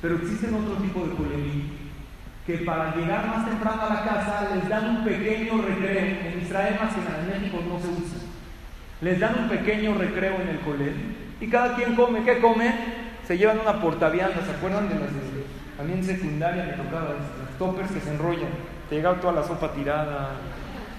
Pero 0.00 0.16
existen 0.16 0.54
otro 0.54 0.74
tipo 0.76 1.04
de 1.06 1.14
colegio 1.14 1.62
que 2.46 2.58
para 2.58 2.96
llegar 2.96 3.26
más 3.26 3.46
temprano 3.46 3.82
a 3.82 3.94
la 3.94 4.04
casa 4.04 4.54
les 4.54 4.68
dan 4.68 4.96
un 4.96 5.04
pequeño 5.04 5.60
recreo. 5.60 6.32
En 6.32 6.40
Israel 6.40 6.76
más 6.80 6.94
que 6.94 7.00
en 7.00 7.42
México 7.42 7.62
no 7.68 7.78
se 7.78 7.88
usa. 7.88 8.18
Les 9.02 9.20
dan 9.20 9.40
un 9.40 9.48
pequeño 9.48 9.94
recreo 9.94 10.40
en 10.40 10.48
el 10.48 10.60
colegio 10.60 11.04
y 11.40 11.48
cada 11.48 11.76
quien 11.76 11.94
come. 11.94 12.24
¿Qué 12.24 12.38
come? 12.38 12.72
Se 13.26 13.36
llevan 13.36 13.60
una 13.60 13.80
portavianda. 13.80 14.42
¿Se 14.44 14.52
acuerdan 14.52 14.88
de 14.88 14.94
las 14.94 15.12
de, 15.12 15.44
también 15.76 16.02
secundaria 16.02 16.64
me 16.64 16.82
tocaba 16.82 17.10
las 17.10 17.58
toppers 17.58 17.90
que 17.90 18.00
se 18.00 18.10
enrollan? 18.10 18.50
Te 18.88 18.96
llegaba 18.96 19.20
toda 19.20 19.34
la 19.34 19.42
sopa 19.46 19.72
tirada, 19.72 20.30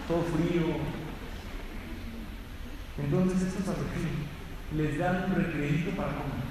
todo 0.08 0.22
frío, 0.22 0.78
entonces 3.04 3.42
estos 3.42 3.70
argentinos 3.70 4.28
les 4.76 4.98
dan 4.98 5.26
un 5.30 5.36
recreito 5.36 5.92
para 5.92 6.10
comer. 6.10 6.50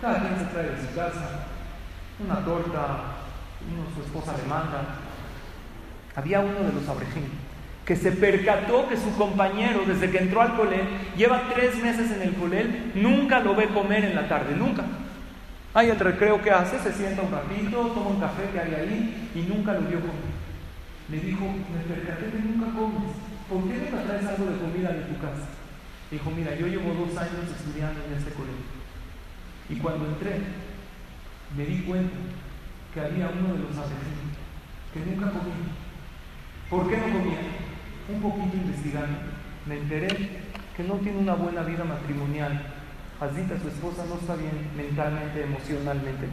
Cada 0.00 0.20
quien 0.20 0.38
se 0.38 0.44
trae 0.46 0.70
de 0.70 0.88
su 0.88 0.94
casa 0.94 1.46
una 2.24 2.44
torta, 2.44 3.18
uno 3.68 3.84
su 3.94 4.02
esposa 4.02 4.36
le 4.36 4.48
manda. 4.48 4.96
Había 6.16 6.40
uno 6.40 6.60
de 6.60 6.72
los 6.72 6.88
abrejín 6.88 7.48
que 7.88 7.96
se 7.96 8.12
percató 8.12 8.86
que 8.86 8.98
su 8.98 9.16
compañero, 9.16 9.80
desde 9.86 10.10
que 10.10 10.18
entró 10.18 10.42
al 10.42 10.56
colel, 10.56 10.86
lleva 11.16 11.44
tres 11.54 11.74
meses 11.82 12.10
en 12.10 12.20
el 12.20 12.34
colel, 12.34 12.92
nunca 12.94 13.40
lo 13.40 13.54
ve 13.54 13.68
comer 13.68 14.04
en 14.04 14.14
la 14.14 14.28
tarde, 14.28 14.54
nunca. 14.54 14.84
Hay 15.72 15.88
el 15.88 15.98
recreo 15.98 16.42
que 16.42 16.50
hace, 16.50 16.78
se 16.80 16.92
sienta 16.92 17.22
un 17.22 17.30
ratito, 17.30 17.86
toma 17.94 18.10
un 18.10 18.20
café 18.20 18.42
que 18.52 18.60
hay 18.60 18.74
ahí 18.74 19.30
y 19.34 19.40
nunca 19.40 19.72
lo 19.72 19.80
vio 19.80 20.00
comer. 20.00 20.12
Le 21.10 21.18
dijo, 21.18 21.46
me 21.46 21.94
percaté 21.94 22.30
que 22.30 22.38
nunca 22.38 22.78
comes. 22.78 23.27
¿Por 23.48 23.62
qué 23.64 23.90
no 23.90 23.96
me 23.96 24.04
traes 24.04 24.26
algo 24.26 24.46
de 24.46 24.58
comida 24.58 24.90
de 24.92 25.02
tu 25.02 25.18
casa? 25.20 25.48
Dijo, 26.10 26.30
mira, 26.30 26.54
yo 26.54 26.66
llevo 26.66 26.94
dos 26.94 27.16
años 27.16 27.48
estudiando 27.48 28.00
en 28.04 28.14
este 28.14 28.32
colegio. 28.32 28.78
Y 29.68 29.76
cuando 29.76 30.06
entré, 30.06 30.40
me 31.56 31.64
di 31.66 31.82
cuenta 31.82 32.16
que 32.94 33.00
había 33.00 33.28
uno 33.28 33.54
de 33.54 33.60
los 33.60 33.70
asesinos 33.70 34.36
que 34.92 35.00
nunca 35.00 35.30
comía. 35.30 35.72
¿Por 36.70 36.88
qué 36.88 36.96
no 36.96 37.18
comía? 37.18 37.40
Un 38.08 38.22
poquito 38.22 38.56
investigando, 38.56 39.18
me 39.66 39.78
enteré 39.78 40.08
que 40.76 40.84
no 40.84 40.94
tiene 40.94 41.18
una 41.18 41.34
buena 41.34 41.62
vida 41.62 41.84
matrimonial. 41.84 42.62
Azita, 43.20 43.58
su 43.60 43.68
esposa, 43.68 44.04
no 44.08 44.14
está 44.14 44.36
bien 44.36 44.52
mentalmente, 44.76 45.42
emocionalmente. 45.42 46.28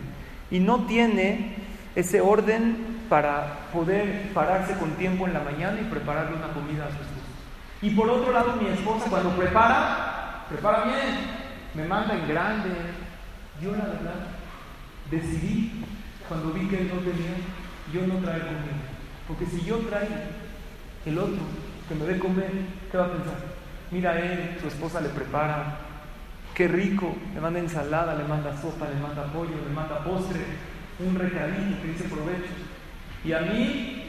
Y 0.52 0.60
no 0.60 0.86
tiene 0.86 1.56
ese 1.96 2.22
orden 2.22 2.95
para 3.10 3.70
poder 3.72 4.32
pararse 4.34 4.74
con 4.78 4.92
tiempo 4.92 5.28
en 5.28 5.34
la 5.34 5.42
mañana 5.42 5.80
y 5.80 5.86
prepararle 5.86 6.38
una 6.38 6.54
comida 6.54 6.86
a 6.86 6.90
su 6.90 6.96
esposa. 6.96 7.26
Y 7.82 7.90
por 7.92 8.10
otro 8.10 8.32
lado, 8.32 8.56
mi 8.56 8.68
esposa 8.68 9.10
cuando 9.10 9.30
prepara, 9.32 10.46
prepara 10.50 10.84
bien, 10.86 11.46
me 11.74 11.86
manda 11.86 12.16
en 12.16 12.28
grande. 12.28 12.70
Yo 13.62 13.72
la 13.72 13.86
verdad 13.86 14.28
decidí, 15.12 15.84
cuando 16.28 16.52
vi 16.52 16.68
que 16.68 16.82
él 16.82 16.92
no 16.94 17.00
tenía, 17.02 17.36
yo 17.94 18.08
no 18.08 18.20
traer 18.20 18.42
comida. 18.42 18.96
Porque 19.28 19.46
si 19.46 19.64
yo 19.64 19.78
traigo 19.80 20.16
el 21.06 21.18
otro 21.18 21.42
que 21.88 21.96
me 21.96 22.06
dé 22.06 22.20
comer, 22.20 22.52
¿qué 22.92 22.98
va 22.98 23.06
a 23.06 23.12
pensar? 23.12 23.38
Mira 23.92 24.20
él, 24.20 24.58
su 24.60 24.68
esposa 24.68 25.02
le 25.02 25.10
prepara, 25.10 25.78
qué 26.54 26.68
rico, 26.68 27.16
le 27.34 27.42
manda 27.42 27.60
ensalada, 27.60 28.16
le 28.16 28.24
manda 28.24 28.56
sopa, 28.60 28.88
le 28.90 29.00
manda 29.00 29.26
pollo, 29.32 29.56
le 29.68 29.74
manda 29.74 30.04
postre, 30.04 30.40
un 31.00 31.16
recadillo 31.16 31.82
que 31.82 31.88
dice 31.90 32.06
provecho. 32.06 32.65
Y 33.26 33.34
a 33.34 33.40
mí, 33.40 34.04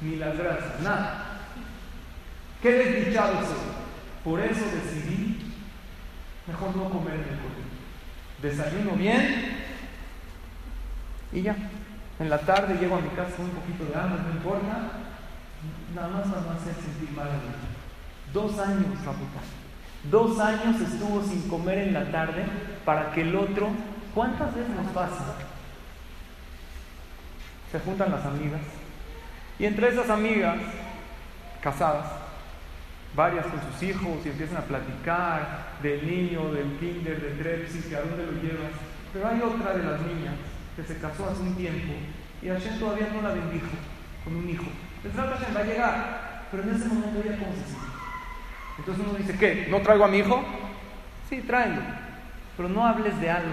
ni 0.00 0.16
las 0.16 0.36
gracias, 0.36 0.80
nada. 0.82 1.24
¿Qué 2.60 2.72
desdichado 2.72 3.34
soy? 3.34 3.68
Por 4.24 4.40
eso 4.40 4.60
decidí 4.60 5.54
mejor 6.46 6.74
no 6.76 6.90
comer 6.90 7.14
el. 7.14 7.48
Desayuno 8.42 8.92
bien 8.92 9.56
y 11.32 11.42
ya. 11.42 11.56
En 12.20 12.30
la 12.30 12.38
tarde 12.38 12.78
llego 12.78 12.96
a 12.96 13.00
mi 13.00 13.08
casa 13.10 13.36
con 13.36 13.46
un 13.46 13.50
poquito 13.52 13.84
de 13.84 13.94
hambre, 13.94 14.22
no 14.22 14.30
importa. 14.30 14.90
Nada 15.94 16.08
más 16.08 16.26
para 16.28 16.42
no 16.42 16.50
hacer 16.50 16.74
sentir 16.74 17.16
mal 17.16 17.28
a 17.28 17.32
mí. 17.32 17.50
Dos 18.32 18.58
años, 18.58 18.86
puta. 18.86 19.40
Dos 20.10 20.38
años 20.38 20.80
estuvo 20.80 21.22
sin 21.22 21.48
comer 21.48 21.78
en 21.78 21.94
la 21.94 22.10
tarde 22.10 22.44
para 22.84 23.12
que 23.12 23.22
el 23.22 23.34
otro. 23.34 23.68
¿Cuántas 24.14 24.54
veces 24.54 24.70
nos 24.70 24.86
pasa? 24.92 25.34
Se 27.70 27.78
juntan 27.80 28.10
las 28.10 28.24
amigas 28.24 28.60
y 29.58 29.64
entre 29.64 29.88
esas 29.88 30.08
amigas 30.10 30.56
casadas 31.60 32.06
varias 33.14 33.46
con 33.46 33.60
sus 33.60 33.82
hijos 33.82 34.24
y 34.24 34.28
empiezan 34.28 34.58
a 34.58 34.62
platicar 34.62 35.66
del 35.82 36.06
niño, 36.06 36.52
del 36.52 36.76
kinder, 36.78 37.20
del 37.20 37.38
trepsis, 37.38 37.86
que 37.86 37.96
a 37.96 38.00
dónde 38.00 38.26
lo 38.26 38.32
llevas. 38.32 38.72
Pero 39.12 39.26
hay 39.26 39.40
otra 39.40 39.72
de 39.72 39.82
las 39.82 40.00
niñas 40.02 40.34
que 40.76 40.82
se 40.84 40.98
casó 40.98 41.28
hace 41.28 41.42
un 41.42 41.54
tiempo 41.56 41.94
y 42.42 42.48
Hashem 42.48 42.78
todavía 42.78 43.08
no 43.12 43.22
la 43.22 43.34
bendijo 43.34 43.66
con 44.24 44.36
un 44.36 44.48
hijo. 44.48 44.66
El 45.04 45.12
Hashem 45.12 45.56
va 45.56 45.60
a 45.60 45.64
llegar, 45.64 46.46
pero 46.50 46.62
en 46.62 46.74
ese 46.74 46.86
momento 46.86 47.20
ella 47.24 47.38
cómo 47.38 47.52
se 47.52 47.64
siente. 47.64 47.88
Entonces 48.78 49.04
uno 49.08 49.18
dice, 49.18 49.36
¿qué? 49.36 49.66
¿No 49.68 49.80
traigo 49.80 50.04
a 50.04 50.08
mi 50.08 50.18
hijo? 50.18 50.44
Sí, 51.28 51.40
tráelo. 51.40 51.82
Pero 52.56 52.68
no 52.68 52.86
hables 52.86 53.18
de 53.20 53.30
algo 53.30 53.50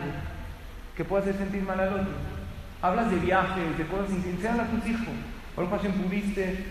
que 0.95 1.04
pueda 1.04 1.23
hacer 1.23 1.38
sentir 1.38 1.63
mal 1.63 1.80
al 1.80 1.93
otro. 1.93 2.35
Hablas 2.86 3.10
de 3.10 3.17
viajes, 3.17 3.78
de 3.80 3.88
cosas 3.88 4.10
sin 4.10 4.48
a 4.48 4.67
tus 4.67 4.88
hijos. 4.88 5.08
Por 5.56 5.67
Hashem 5.71 5.91
pudiste 5.93 6.65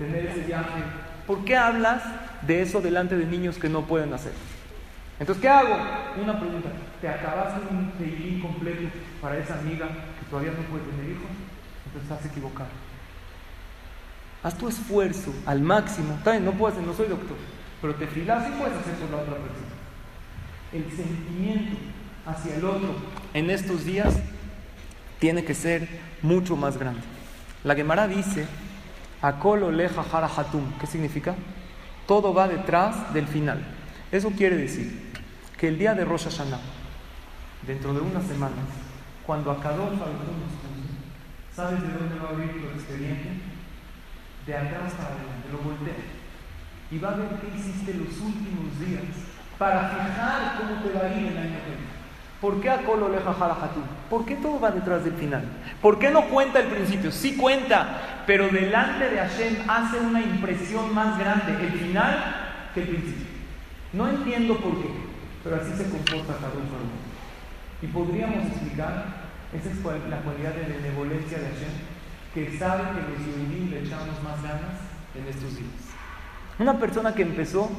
tener 0.00 0.26
ese 0.26 0.40
viaje. 0.40 0.82
¿Por 1.28 1.44
qué 1.44 1.56
hablas 1.56 2.02
de 2.42 2.62
eso 2.62 2.80
delante 2.80 3.16
de 3.16 3.24
niños 3.24 3.56
que 3.56 3.68
no 3.68 3.82
pueden 3.82 4.12
hacer? 4.12 4.32
Entonces, 5.20 5.40
¿qué 5.40 5.48
hago? 5.48 5.76
Una 6.20 6.40
pregunta. 6.40 6.70
¿Te 7.00 7.08
acabaste 7.08 7.60
un 7.70 7.92
teilín 7.92 8.40
completo 8.40 8.90
para 9.22 9.38
esa 9.38 9.60
amiga 9.60 9.86
que 9.86 10.26
todavía 10.28 10.50
no 10.50 10.62
puede 10.64 10.82
tener 10.90 11.12
hijos? 11.12 11.30
Entonces 11.86 12.10
estás 12.10 12.26
equivocado. 12.26 12.70
Haz 14.42 14.58
tu 14.58 14.66
esfuerzo 14.66 15.32
al 15.46 15.60
máximo. 15.60 16.18
También 16.24 16.46
no 16.46 16.52
puedo 16.52 16.82
no 16.82 16.94
soy 16.94 17.06
doctor, 17.06 17.36
pero 17.80 17.94
te 17.94 18.08
filas 18.08 18.48
y 18.48 18.58
puedes 18.58 18.76
hacer 18.76 18.94
por 18.94 19.10
la 19.10 19.18
otra 19.18 19.34
persona. 19.34 19.70
El 20.72 20.90
sentimiento 20.90 21.76
hacia 22.26 22.56
el 22.56 22.64
otro 22.64 22.96
en 23.34 23.50
estos 23.50 23.84
días 23.84 24.18
tiene 25.20 25.44
que 25.44 25.54
ser 25.54 25.88
mucho 26.22 26.56
más 26.56 26.76
grande. 26.76 27.02
La 27.62 27.76
Gemara 27.76 28.08
dice, 28.08 28.46
Akolo 29.22 29.70
leja 29.70 30.02
jara 30.02 30.28
hatum. 30.34 30.64
¿Qué 30.80 30.86
significa? 30.86 31.36
Todo 32.06 32.34
va 32.34 32.48
detrás 32.48 33.12
del 33.12 33.26
final. 33.26 33.62
Eso 34.10 34.30
quiere 34.30 34.56
decir 34.56 35.12
que 35.58 35.68
el 35.68 35.78
día 35.78 35.94
de 35.94 36.04
Rosh 36.04 36.24
Hashanah, 36.24 36.58
dentro 37.66 37.92
de 37.92 38.00
unas 38.00 38.24
semanas, 38.26 38.64
cuando 39.26 39.52
Akadosh 39.52 39.98
¿sabes 41.54 41.82
de 41.82 41.88
dónde 41.88 42.18
va 42.18 42.30
a 42.30 42.32
abrir 42.32 42.52
tu 42.52 42.66
expediente? 42.68 43.28
De 44.46 44.56
atrás 44.56 44.94
para 44.94 45.10
adelante, 45.10 45.48
lo 45.52 45.58
voltea. 45.58 45.94
Y 46.90 46.98
va 46.98 47.10
a 47.10 47.16
ver 47.16 47.28
qué 47.40 47.58
hiciste 47.58 47.94
los 47.94 48.18
últimos 48.18 48.80
días 48.80 49.04
para 49.58 49.90
fijar 49.90 50.56
cómo 50.58 50.82
te 50.82 50.98
va 50.98 51.04
a 51.04 51.12
ir 51.12 51.28
el 51.28 51.36
año 51.38 51.58
que 51.60 51.70
viene. 51.70 51.89
¿Por 52.40 52.60
qué? 52.60 52.70
¿Por 54.08 54.24
qué 54.24 54.36
todo 54.36 54.60
va 54.60 54.70
detrás 54.70 55.04
del 55.04 55.12
final? 55.14 55.44
¿Por 55.82 55.98
qué 55.98 56.10
no 56.10 56.22
cuenta 56.28 56.60
el 56.60 56.68
principio? 56.68 57.12
Sí 57.12 57.36
cuenta, 57.36 58.22
pero 58.26 58.48
delante 58.48 59.10
de 59.10 59.18
Hashem 59.18 59.68
hace 59.68 59.98
una 59.98 60.22
impresión 60.22 60.94
más 60.94 61.18
grande 61.18 61.52
el 61.52 61.72
final 61.72 62.70
que 62.72 62.80
el 62.80 62.88
principio. 62.88 63.26
No 63.92 64.08
entiendo 64.08 64.56
por 64.56 64.80
qué, 64.80 64.88
pero 65.44 65.56
así 65.56 65.72
se 65.72 65.90
comporta 65.90 66.34
cada 66.34 66.52
uno. 66.54 67.10
Y 67.82 67.86
podríamos 67.88 68.46
explicar, 68.46 69.04
esa 69.52 69.70
es 69.70 70.08
la 70.08 70.18
cualidad 70.18 70.54
de 70.54 70.74
benevolencia 70.74 71.38
de 71.38 71.44
Hashem, 71.44 71.72
que 72.32 72.58
sabe 72.58 72.84
que 72.84 73.00
los 73.02 73.18
judíos 73.18 73.70
le 73.70 73.80
echamos 73.80 74.22
más 74.22 74.42
ganas 74.42 74.80
en 75.14 75.26
estos 75.28 75.56
días. 75.56 75.90
Una 76.58 76.78
persona 76.78 77.14
que 77.14 77.22
empezó 77.22 77.70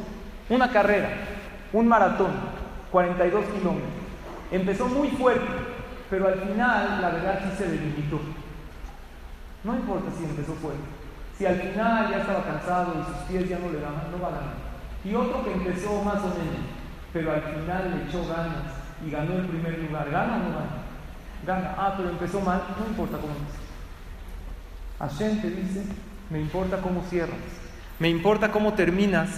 una 0.50 0.70
carrera, 0.72 1.10
un 1.72 1.88
maratón, 1.88 2.32
42 2.92 3.46
kilómetros, 3.46 4.01
Empezó 4.52 4.88
muy 4.88 5.08
fuerte, 5.10 5.48
pero 6.10 6.28
al 6.28 6.40
final 6.42 7.02
la 7.02 7.10
verdad 7.10 7.40
sí 7.44 7.58
se 7.58 7.70
debilitó. 7.70 8.20
No 9.64 9.76
importa 9.76 10.12
si 10.18 10.26
empezó 10.26 10.54
fuerte. 10.56 10.82
Si 11.38 11.46
al 11.46 11.56
final 11.56 12.12
ya 12.12 12.20
estaba 12.20 12.44
cansado 12.44 12.94
y 13.00 13.06
sus 13.06 13.24
pies 13.28 13.50
ya 13.50 13.60
no 13.60 13.72
le 13.72 13.80
daban, 13.80 14.12
no 14.12 14.22
va 14.22 14.28
a 14.28 14.32
ganar. 14.32 14.54
Y 15.04 15.16
otro 15.16 15.44
que 15.44 15.54
empezó 15.54 16.04
más 16.04 16.18
o 16.18 16.28
menos, 16.28 16.68
pero 17.14 17.32
al 17.32 17.42
final 17.42 17.96
le 17.96 18.10
echó 18.10 18.28
ganas 18.28 18.74
y 19.06 19.10
ganó 19.10 19.38
el 19.38 19.46
primer 19.46 19.80
lugar. 19.80 20.12
¿Gana 20.12 20.36
o 20.36 20.40
no 20.40 20.50
gana? 20.50 20.82
Gana. 21.48 21.76
Ah, 21.78 21.94
pero 21.98 22.10
empezó 22.10 22.42
mal, 22.42 22.62
no 22.78 22.86
importa 22.86 23.18
cómo 23.18 23.34
empezó. 23.34 23.62
Hashem 25.00 25.42
te 25.42 25.50
dice, 25.50 25.84
me 26.30 26.40
importa 26.40 26.78
cómo 26.78 27.04
cierras, 27.10 27.40
me 27.98 28.10
importa 28.10 28.52
cómo 28.52 28.74
terminas 28.74 29.30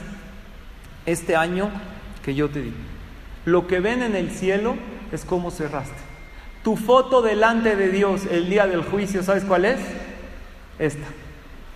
este 1.05 1.35
año 1.35 1.69
que 2.23 2.35
yo 2.35 2.49
te 2.49 2.61
di. 2.63 2.73
Lo 3.45 3.67
que 3.67 3.79
ven 3.79 4.03
en 4.03 4.15
el 4.15 4.31
cielo 4.31 4.75
es 5.13 5.25
cómo 5.25 5.51
cerraste. 5.51 6.01
Tu 6.63 6.75
foto 6.75 7.21
delante 7.21 7.75
de 7.75 7.89
Dios 7.89 8.25
el 8.25 8.49
día 8.49 8.67
del 8.67 8.83
juicio, 8.83 9.21
¿sabes 9.21 9.43
cuál 9.43 9.65
es? 9.65 9.79
Esta. 10.79 11.05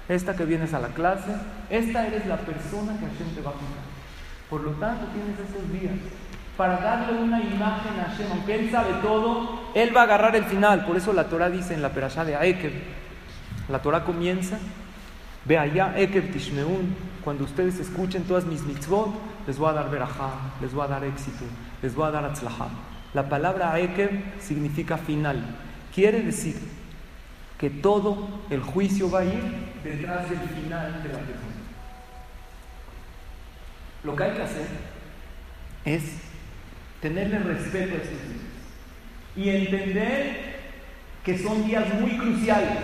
Esta 0.09 0.35
que 0.35 0.45
vienes 0.45 0.73
a 0.73 0.79
la 0.79 0.87
clase, 0.89 1.35
esta 1.69 2.07
eres 2.07 2.25
la 2.25 2.37
persona 2.37 2.93
que 2.97 3.05
Hashem 3.05 3.35
te 3.35 3.41
va 3.41 3.51
a 3.51 3.53
juzgar. 3.53 3.83
Por 4.49 4.61
lo 4.61 4.71
tanto, 4.71 5.05
tienes 5.13 5.37
esos 5.37 5.71
días 5.71 5.93
para 6.55 6.77
darle 6.77 7.19
una 7.19 7.41
imagen 7.41 7.99
a 7.99 8.09
Hashem. 8.09 8.31
Aunque 8.31 8.55
Él 8.55 8.71
sabe 8.71 8.93
todo, 9.01 9.61
Él 9.75 9.95
va 9.95 10.01
a 10.01 10.03
agarrar 10.05 10.35
el 10.35 10.45
final. 10.45 10.85
Por 10.85 10.95
eso 10.95 11.13
la 11.13 11.25
Torah 11.25 11.49
dice 11.49 11.73
en 11.73 11.81
la 11.81 11.89
perashá 11.89 12.23
de 12.23 12.35
Aekev, 12.35 12.71
la 13.69 13.81
Torah 13.81 14.05
comienza, 14.05 14.57
ve 15.43 15.57
allá, 15.57 15.91
Aekev 15.95 16.31
Tishmeun, 16.31 16.95
cuando 17.23 17.43
ustedes 17.43 17.77
escuchen 17.79 18.23
todas 18.23 18.45
mis 18.45 18.63
mitzvot, 18.63 19.13
les 19.45 19.57
voy 19.57 19.69
a 19.69 19.73
dar 19.73 19.91
verajá, 19.91 20.31
les 20.61 20.73
voy 20.73 20.85
a 20.85 20.87
dar 20.87 21.03
éxito, 21.03 21.43
les 21.81 21.93
voy 21.93 22.07
a 22.07 22.11
dar 22.11 22.23
atzlahá. 22.23 22.69
La 23.13 23.29
palabra 23.29 23.71
Aekev 23.73 24.39
significa 24.39 24.97
final. 24.97 25.43
Quiere 25.93 26.21
decir 26.21 26.55
que 27.57 27.69
todo 27.69 28.27
el 28.49 28.61
juicio 28.61 29.09
va 29.09 29.19
a 29.19 29.25
ir 29.25 29.41
detrás 29.83 30.29
del 30.29 30.39
final 30.39 31.03
de 31.03 31.09
la 31.09 31.19
persona. 31.19 31.57
Lo 34.03 34.15
que 34.15 34.23
hay 34.23 34.31
que 34.35 34.43
hacer 34.43 34.67
es 35.85 36.03
tenerle 37.01 37.39
respeto 37.39 37.95
a 37.95 37.97
estos 37.97 38.09
días 38.11 38.47
y 39.35 39.49
entender 39.49 40.57
que 41.23 41.37
son 41.37 41.65
días 41.65 41.85
muy 41.99 42.17
cruciales. 42.17 42.79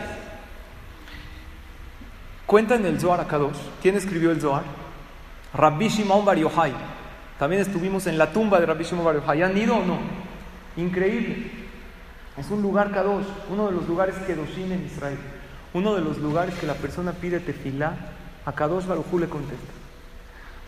Cuenta 2.45 2.75
en 2.75 2.86
el 2.86 2.99
Zohar 2.99 3.21
Akadosh. 3.21 3.57
¿Quién 3.81 3.95
escribió 3.95 4.31
el 4.31 4.41
Zohar? 4.41 4.63
Rabbi 5.53 5.88
Shimon 5.88 6.25
Bar 6.25 6.38
Yochai. 6.38 6.73
También 7.43 7.62
estuvimos 7.62 8.08
en 8.08 8.17
la 8.17 8.32
tumba 8.32 8.58
de 8.58 8.65
Rabbi 8.65 8.86
Shimon 8.86 9.03
Bar. 9.03 9.21
¿Han 9.27 9.58
ido 9.58 9.75
o 9.75 9.84
no? 9.84 9.97
Increíble. 10.77 11.51
Es 12.38 12.49
un 12.49 12.62
lugar 12.62 12.91
Kadosh, 12.91 13.25
uno 13.49 13.65
de 13.65 13.73
los 13.73 13.86
lugares 13.86 14.15
Kedoshim 14.25 14.71
en 14.71 14.86
Israel. 14.86 15.17
Uno 15.73 15.93
de 15.93 15.99
los 15.99 16.19
lugares 16.19 16.56
que 16.56 16.65
la 16.65 16.75
persona 16.75 17.12
pide 17.12 17.41
tefilá, 17.41 17.95
a 18.45 18.53
Kadosh 18.53 18.86
Barujú 18.86 19.19
le 19.19 19.27
contesta. 19.27 19.73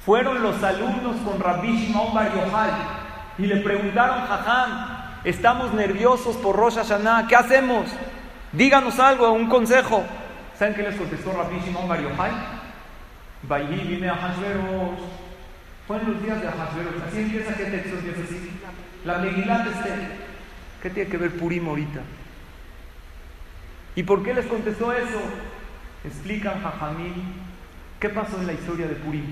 Fueron 0.05 0.43
los 0.43 0.61
alumnos 0.61 1.15
con 1.23 1.39
Rabbi 1.39 1.77
Shimon 1.77 2.13
Bar 2.13 2.33
Yochai 2.35 2.71
y 3.37 3.45
le 3.45 3.55
preguntaron, 3.61 4.27
Jajam, 4.27 5.21
estamos 5.23 5.73
nerviosos 5.73 6.35
por 6.35 6.57
Rosh 6.57 6.75
Hashanah, 6.75 7.27
¿qué 7.29 7.37
hacemos? 7.37 7.85
Díganos 8.51 8.99
algo, 8.99 9.31
un 9.31 9.47
consejo. 9.47 10.03
¿Saben 10.59 10.73
qué 10.73 10.83
les 10.83 10.97
contestó 10.97 11.31
Rabbi 11.31 11.57
Shimon 11.57 11.87
Bar 11.87 12.01
Yochai? 12.01 12.31
vine 13.87 14.09
a 14.09 14.15
Hashverosh. 14.15 15.25
Fue 15.87 15.97
en 15.97 16.11
los 16.11 16.23
días 16.23 16.41
de 16.41 16.47
Hashverosh. 16.47 17.07
Así 17.07 17.19
empieza, 17.19 17.55
¿qué 17.55 17.65
texto 17.65 17.95
empieza 17.97 18.21
así? 18.23 18.51
La 19.05 19.19
Megillat 19.19 19.67
Esther. 19.67 19.99
¿Qué 20.81 20.89
tiene 20.89 21.09
que 21.09 21.17
ver 21.17 21.31
Purim 21.37 21.67
ahorita? 21.67 22.01
¿Y 23.95 24.03
por 24.03 24.23
qué 24.23 24.33
les 24.33 24.45
contestó 24.47 24.91
eso? 24.91 25.21
Explican 26.03 26.61
Jajamil 26.61 27.13
qué 27.99 28.09
pasó 28.09 28.39
en 28.39 28.47
la 28.47 28.53
historia 28.53 28.87
de 28.87 28.95
Purim. 28.95 29.25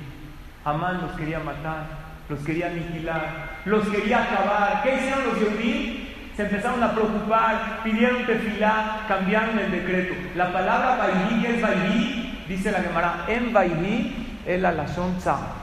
Amán 0.64 1.02
los 1.02 1.12
quería 1.14 1.40
matar, 1.40 1.86
los 2.30 2.40
quería 2.42 2.68
aniquilar, 2.68 3.62
los 3.66 3.88
quería 3.90 4.24
acabar. 4.24 4.82
¿Qué 4.84 4.96
hicieron 4.96 5.24
los 5.26 5.40
Yehudim? 5.40 6.04
Se 6.36 6.44
empezaron 6.44 6.82
a 6.82 6.94
preocupar, 6.94 7.82
pidieron 7.84 8.26
tefilá, 8.26 9.06
cambiaron 9.08 9.60
el 9.60 9.72
decreto. 9.72 10.16
La 10.36 10.52
palabra 10.52 10.96
Bailí, 10.96 11.44
¿qué 11.44 11.56
es 11.56 11.62
Bailí? 11.62 12.46
Dice 12.48 12.72
la 12.72 12.82
Gemara, 12.82 13.26
en 13.28 13.54
Bailí 13.54 14.40
el 14.46 14.66
alashon 14.66 15.18
tza. 15.18 15.63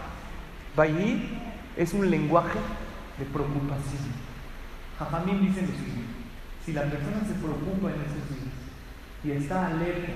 Bailí 0.77 1.29
es 1.77 1.93
un 1.93 2.11
lenguaje 2.11 2.59
de 3.19 3.25
preocupación. 3.27 4.21
Jajamín 4.99 5.41
dice 5.41 5.63
lo 5.63 5.69
siguiente, 5.69 6.13
si 6.65 6.73
la 6.73 6.83
persona 6.83 7.21
se 7.27 7.35
preocupa 7.35 7.89
en 7.89 8.01
esos 8.03 8.29
días 8.29 8.55
y 9.25 9.31
está 9.33 9.67
alerta 9.67 10.13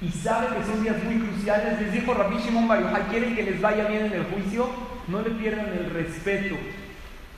y 0.00 0.10
sabe 0.10 0.56
que 0.56 0.64
son 0.64 0.82
días 0.82 1.02
muy 1.02 1.18
cruciales, 1.18 1.80
les 1.80 1.92
dijo 1.92 2.14
Rabbi 2.14 2.38
Shimon 2.38 2.68
quieren 3.10 3.34
que 3.34 3.42
les 3.42 3.60
vaya 3.60 3.88
bien 3.88 4.06
en 4.06 4.12
el 4.12 4.24
juicio, 4.26 4.68
no 5.08 5.22
le 5.22 5.30
pierdan 5.30 5.66
el 5.66 5.90
respeto 5.90 6.56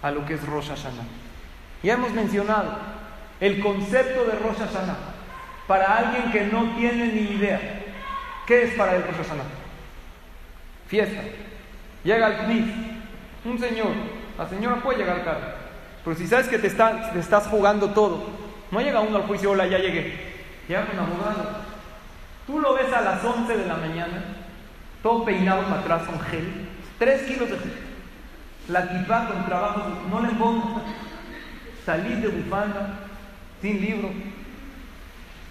a 0.03 0.11
lo 0.11 0.27
que 0.27 0.35
es 0.35 0.47
Rosh 0.47 0.69
Hashanah. 0.69 1.05
Ya 1.83 1.95
hemos 1.95 2.13
mencionado 2.13 2.77
el 3.41 3.61
concepto 3.61 4.25
de 4.25 4.33
Rosh 4.33 4.59
Hashanah 4.59 4.99
para 5.67 5.97
alguien 5.97 6.33
que 6.33 6.47
no 6.53 6.77
tiene 6.77 7.07
ni 7.07 7.37
idea. 7.37 7.85
¿Qué 8.47 8.65
es 8.65 8.75
para 8.75 8.97
el 8.97 9.05
Rosh 9.05 9.17
Hashanah? 9.17 9.45
Fiesta. 10.89 11.23
Llega 12.05 12.27
al 12.27 12.37
CNIS, 12.39 12.67
un 13.45 13.59
señor 13.59 14.21
la 14.41 14.49
señora 14.49 14.77
puede 14.77 15.01
llegar 15.01 15.23
tarde. 15.23 15.53
Pero 16.03 16.17
si 16.17 16.27
sabes 16.27 16.49
que 16.49 16.59
te, 16.59 16.67
estás 16.67 17.47
jugando 17.49 17.91
todo, 17.91 18.25
no 18.71 18.81
llega 18.81 19.01
uno 19.01 19.19
al 19.19 19.25
juicio, 19.25 19.51
hola, 19.51 19.67
ya 19.67 19.77
llegué. 19.77 20.15
Llega 20.67 20.87
con 20.87 20.99
abogado. 20.99 21.57
Tú 22.47 22.59
lo 22.59 22.73
ves 22.73 22.91
a 22.91 23.03
las 23.03 23.23
11 23.23 23.55
de 23.55 23.67
la 23.67 23.77
mañana 23.77 24.25
todo 25.03 25.27
peinado 25.27 25.63
para 25.65 25.81
atrás 25.81 26.03
con 26.05 26.19
gel, 26.21 26.69
tres 26.99 27.23
kilos 27.25 27.51
de 27.51 27.59
gel. 27.59 27.73
La 28.69 28.85
equipa 28.85 29.27
con 29.27 29.45
trabajo, 29.45 29.83
no 30.09 30.23
le 30.23 30.29
pongo. 30.31 30.81
Salí 31.85 32.15
de 32.15 32.29
bufanda, 32.29 33.01
sin 33.61 33.79
libro. 33.79 34.09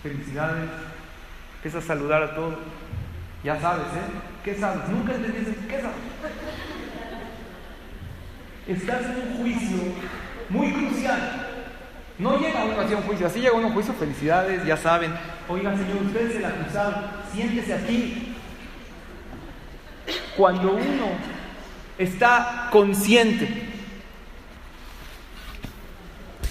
Felicidades. 0.02 0.68
Empieza 1.58 1.78
a 1.78 1.82
saludar 1.82 2.24
a 2.24 2.34
todos. 2.34 2.58
Ya 3.44 3.60
sabes, 3.60 3.86
¿eh? 3.86 4.20
¿Qué 4.44 4.56
sabes? 4.56 4.88
Nunca 4.90 5.14
te 5.14 5.28
dicen, 5.28 5.56
¿qué 5.70 5.82
sabes? 5.82 5.96
Estás 8.68 9.06
en 9.06 9.16
un 9.16 9.38
juicio 9.38 9.78
muy 10.50 10.72
crucial. 10.74 11.48
No 12.18 12.38
llega 12.38 12.66
uno 12.66 12.82
hacia 12.82 12.98
un 12.98 13.04
juicio, 13.04 13.28
así 13.28 13.40
llega 13.40 13.54
uno 13.54 13.66
a 13.66 13.68
un 13.68 13.74
juicio, 13.74 13.94
felicidades, 13.94 14.66
ya 14.66 14.76
saben. 14.76 15.14
Oiga, 15.48 15.72
señor, 15.76 16.04
usted 16.06 16.30
es 16.30 16.36
el 16.36 16.46
acusado, 16.46 17.04
siéntese 17.32 17.74
aquí. 17.74 18.36
Cuando 20.36 20.74
uno 20.74 21.08
está 21.98 22.68
consciente 22.72 23.48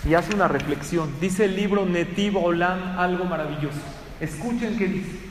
y 0.08 0.14
hace 0.14 0.34
una 0.34 0.48
reflexión, 0.48 1.14
dice 1.20 1.44
el 1.44 1.56
libro 1.56 1.84
Netiv 1.84 2.38
Olam 2.38 2.98
algo 2.98 3.24
maravilloso. 3.26 3.80
Escuchen 4.20 4.78
qué 4.78 4.86
dice. 4.86 5.27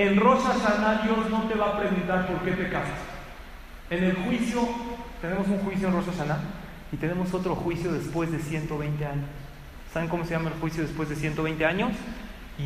En 0.00 0.16
Rosa 0.16 0.54
Hashanah 0.54 1.02
Dios 1.02 1.28
no 1.28 1.42
te 1.42 1.54
va 1.56 1.66
a 1.66 1.78
preguntar 1.78 2.26
por 2.26 2.38
qué 2.38 2.52
pecaste. 2.52 2.90
En 3.90 4.02
el 4.02 4.16
juicio, 4.16 4.66
tenemos 5.20 5.46
un 5.46 5.58
juicio 5.58 5.88
en 5.88 5.94
Rosa 5.94 6.10
Hashanah 6.12 6.38
y 6.90 6.96
tenemos 6.96 7.34
otro 7.34 7.54
juicio 7.54 7.92
después 7.92 8.32
de 8.32 8.38
120 8.38 9.04
años. 9.04 9.26
¿Saben 9.92 10.08
cómo 10.08 10.24
se 10.24 10.30
llama 10.30 10.48
el 10.48 10.58
juicio 10.58 10.84
después 10.84 11.10
de 11.10 11.16
120 11.16 11.66
años? 11.66 11.90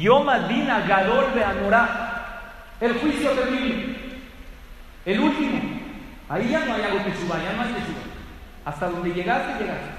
Yom 0.01 0.29
Adina 0.29 0.87
Gadol 0.87 1.35
de 1.35 2.87
El 2.87 2.95
juicio 3.01 3.31
terrible. 3.31 3.97
El 5.05 5.19
último. 5.19 5.61
Ahí 6.29 6.49
ya 6.49 6.65
no 6.65 6.75
hay 6.75 6.83
algo 6.83 7.05
que 7.05 7.15
suba, 7.17 7.43
ya 7.43 7.53
no 7.55 7.63
hay 7.63 7.75
que 7.75 7.81
suba. 7.81 8.03
Hasta 8.65 8.91
donde 8.91 9.13
llegaste, 9.13 9.61
llegaste. 9.61 9.91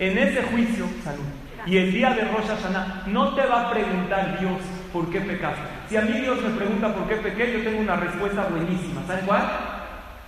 En 0.00 0.18
ese 0.18 0.42
juicio, 0.42 0.86
salud. 1.04 1.22
Y 1.64 1.76
el 1.76 1.92
día 1.92 2.10
de 2.10 2.24
Rosh 2.24 2.48
Hashanah 2.48 3.04
no 3.06 3.36
te 3.36 3.46
va 3.46 3.68
a 3.68 3.70
preguntar 3.70 4.40
Dios 4.40 4.60
por 4.92 5.08
qué 5.12 5.20
pecaste. 5.20 5.79
Si 5.90 5.96
a 5.96 6.02
mí 6.02 6.20
Dios 6.20 6.40
me 6.40 6.50
pregunta 6.50 6.94
por 6.94 7.08
qué 7.08 7.16
pequé, 7.16 7.52
yo 7.52 7.64
tengo 7.64 7.80
una 7.80 7.96
respuesta 7.96 8.46
buenísima. 8.46 9.04
¿Saben 9.08 9.26
cuál? 9.26 9.42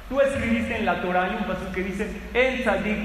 Tú 0.08 0.20
escribiste 0.20 0.76
en 0.76 0.84
la 0.84 1.00
Torah, 1.00 1.36
un 1.38 1.46
paso 1.46 1.70
que 1.72 1.84
dice, 1.84 2.08
en 2.34 2.64
Sadik 2.64 2.98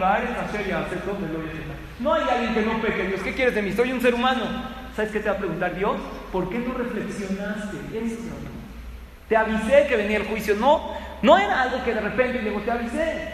No 2.00 2.14
hay 2.16 2.24
alguien 2.28 2.56
que 2.56 2.62
no 2.64 2.82
peque, 2.82 3.10
Dios. 3.10 3.22
¿Qué 3.22 3.36
quieres 3.36 3.54
de 3.54 3.62
mí? 3.62 3.74
Soy 3.74 3.92
un 3.92 4.02
ser 4.02 4.16
humano. 4.16 4.42
¿Sabes 4.96 5.12
qué 5.12 5.20
te 5.20 5.30
va 5.30 5.36
a 5.36 5.38
preguntar 5.38 5.76
Dios? 5.76 5.98
¿Por 6.32 6.50
qué 6.50 6.58
no 6.58 6.74
reflexionaste? 6.74 7.78
Eso 7.94 8.16
Te 9.30 9.38
avisé 9.38 9.86
que 9.88 9.96
venía 9.96 10.18
el 10.18 10.26
juicio. 10.26 10.56
No, 10.56 10.94
no 11.22 11.38
era 11.38 11.62
algo 11.62 11.84
que 11.84 11.94
de 11.94 12.02
repente 12.02 12.40
digo, 12.40 12.60
te 12.62 12.72
avisé. 12.72 13.34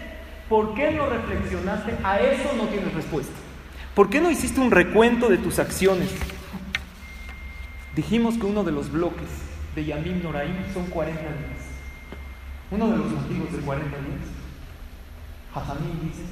¿Por 0.50 0.76
qué 0.76 0.92
no 0.92 1.06
reflexionaste? 1.06 1.94
A 2.04 2.20
eso 2.20 2.52
no 2.58 2.66
tienes 2.66 2.94
respuesta. 2.94 3.32
¿Por 3.96 4.10
qué 4.10 4.20
no 4.20 4.30
hiciste 4.30 4.60
un 4.60 4.70
recuento 4.70 5.30
de 5.30 5.38
tus 5.38 5.60
acciones? 5.60 6.14
Dijimos 7.96 8.38
que 8.40 8.46
uno 8.48 8.64
de 8.64 8.72
los 8.72 8.92
bloques 8.92 9.30
de 9.76 9.86
Yamim 9.86 10.24
Noraim 10.24 10.56
son 10.74 10.88
40 10.88 11.22
días. 11.22 11.62
Uno 12.72 12.90
de 12.90 12.98
los 12.98 13.12
motivos 13.12 13.52
de 13.52 13.60
40 13.60 13.88
días, 13.88 14.34
Jajamín 15.54 16.00
dice, 16.02 16.24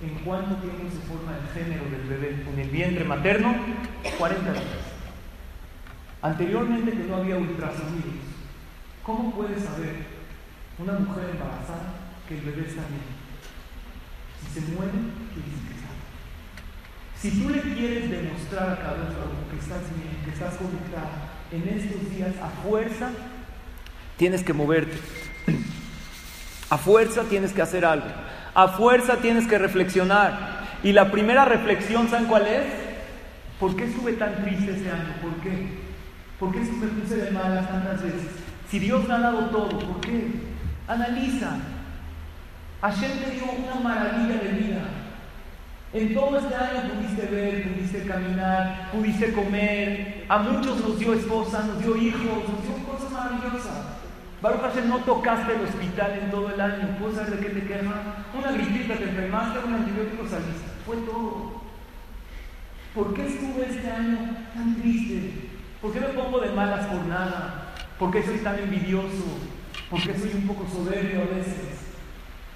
en 0.00 0.14
cuánto 0.24 0.54
tiempo 0.56 0.84
se 0.88 1.00
forma 1.08 1.32
el 1.36 1.48
género 1.52 1.90
del 1.90 2.02
bebé 2.02 2.44
con 2.44 2.56
el 2.56 2.70
vientre 2.70 3.04
materno, 3.04 3.56
40 4.16 4.52
días. 4.52 4.64
Anteriormente 6.22 6.92
que 6.92 7.04
no 7.08 7.16
había 7.16 7.36
ultrasonidos, 7.36 8.22
¿cómo 9.02 9.32
puede 9.32 9.58
saber 9.58 10.06
una 10.78 10.92
mujer 10.92 11.30
embarazada 11.32 11.94
que 12.28 12.38
el 12.38 12.44
bebé 12.44 12.68
está 12.68 12.82
bien? 12.86 13.02
Si 14.40 14.60
se 14.60 14.72
muere, 14.72 14.92
quiere 15.34 15.50
decir 15.50 15.80
que. 15.80 15.85
Si 17.20 17.30
tú 17.30 17.48
le 17.48 17.60
quieres 17.60 18.10
demostrar 18.10 18.70
a 18.70 18.76
cada 18.76 18.94
uno 18.94 19.48
que 19.50 19.58
estás 19.58 19.82
bien, 19.96 20.16
que 20.24 20.30
estás 20.30 20.54
conectada, 20.56 21.36
en 21.50 21.68
estos 21.68 22.14
días 22.14 22.32
a 22.42 22.48
fuerza 22.62 23.10
tienes 24.16 24.42
que 24.42 24.52
moverte. 24.52 24.96
A 26.68 26.78
fuerza 26.78 27.22
tienes 27.24 27.52
que 27.52 27.62
hacer 27.62 27.84
algo. 27.84 28.06
A 28.54 28.68
fuerza 28.68 29.16
tienes 29.16 29.46
que 29.46 29.58
reflexionar. 29.58 30.66
Y 30.82 30.92
la 30.92 31.10
primera 31.10 31.44
reflexión, 31.44 32.08
¿saben 32.08 32.26
cuál 32.26 32.46
es? 32.46 32.64
¿Por 33.60 33.76
qué 33.76 33.84
estuve 33.84 34.14
tan 34.14 34.42
triste 34.42 34.72
este 34.72 34.90
año? 34.90 35.14
¿Por 35.22 35.34
qué? 35.36 35.68
¿Por 36.38 36.52
qué 36.52 36.58
me 36.58 36.86
puse 36.88 37.16
de 37.16 37.30
malas 37.30 37.68
tantas 37.68 38.02
veces? 38.02 38.22
Si 38.70 38.78
Dios 38.78 39.06
me 39.06 39.14
ha 39.14 39.20
dado 39.20 39.46
todo, 39.46 39.68
¿por 39.78 40.00
qué? 40.00 40.28
Analiza. 40.88 41.58
Hashem 42.82 43.12
te 43.18 43.30
dio 43.30 43.44
una 43.44 43.80
maravilla 43.80 44.38
de 44.42 44.48
vida. 44.48 44.82
En 45.92 46.14
todo 46.14 46.38
este 46.38 46.54
año 46.54 46.92
pudiste 46.92 47.26
ver, 47.26 47.72
pudiste 47.72 48.02
caminar, 48.02 48.90
pudiste 48.92 49.32
comer. 49.32 50.24
A 50.28 50.38
muchos 50.38 50.80
nos 50.80 50.98
dio 50.98 51.14
esposa, 51.14 51.62
nos 51.62 51.78
dio 51.78 51.96
hijos, 51.96 52.22
nos 52.22 52.62
dio 52.62 52.86
cosas 52.86 53.12
maravillosas. 53.12 53.96
Baruch 54.42 54.60
Hashem, 54.60 54.88
no 54.88 54.98
tocaste 54.98 55.54
el 55.54 55.62
hospital 55.62 56.18
en 56.22 56.30
todo 56.30 56.50
el 56.52 56.60
año. 56.60 56.96
¿Puedes 57.00 57.16
saber 57.16 57.38
de 57.38 57.46
qué 57.46 57.60
te 57.60 57.66
quejas? 57.66 57.94
Una 58.36 58.52
gripita 58.52 58.94
te 58.94 59.04
enfermaste, 59.04 59.58
un 59.66 59.74
antibiótico 59.74 60.28
saliste. 60.28 60.66
Fue 60.84 60.96
todo. 60.96 61.62
¿Por 62.94 63.14
qué 63.14 63.26
estuve 63.26 63.66
este 63.68 63.90
año 63.90 64.18
tan 64.54 64.76
triste? 64.76 65.48
¿Por 65.80 65.92
qué 65.92 66.00
me 66.00 66.08
pongo 66.08 66.40
de 66.40 66.50
malas 66.50 66.86
por 66.86 67.06
nada? 67.06 67.72
¿Por 67.98 68.10
qué 68.10 68.22
soy 68.22 68.38
tan 68.38 68.58
envidioso? 68.58 69.38
¿Por 69.88 70.00
qué 70.02 70.18
soy 70.18 70.32
un 70.34 70.46
poco 70.46 70.66
soberbio 70.68 71.22
a 71.22 71.36
veces? 71.36 71.85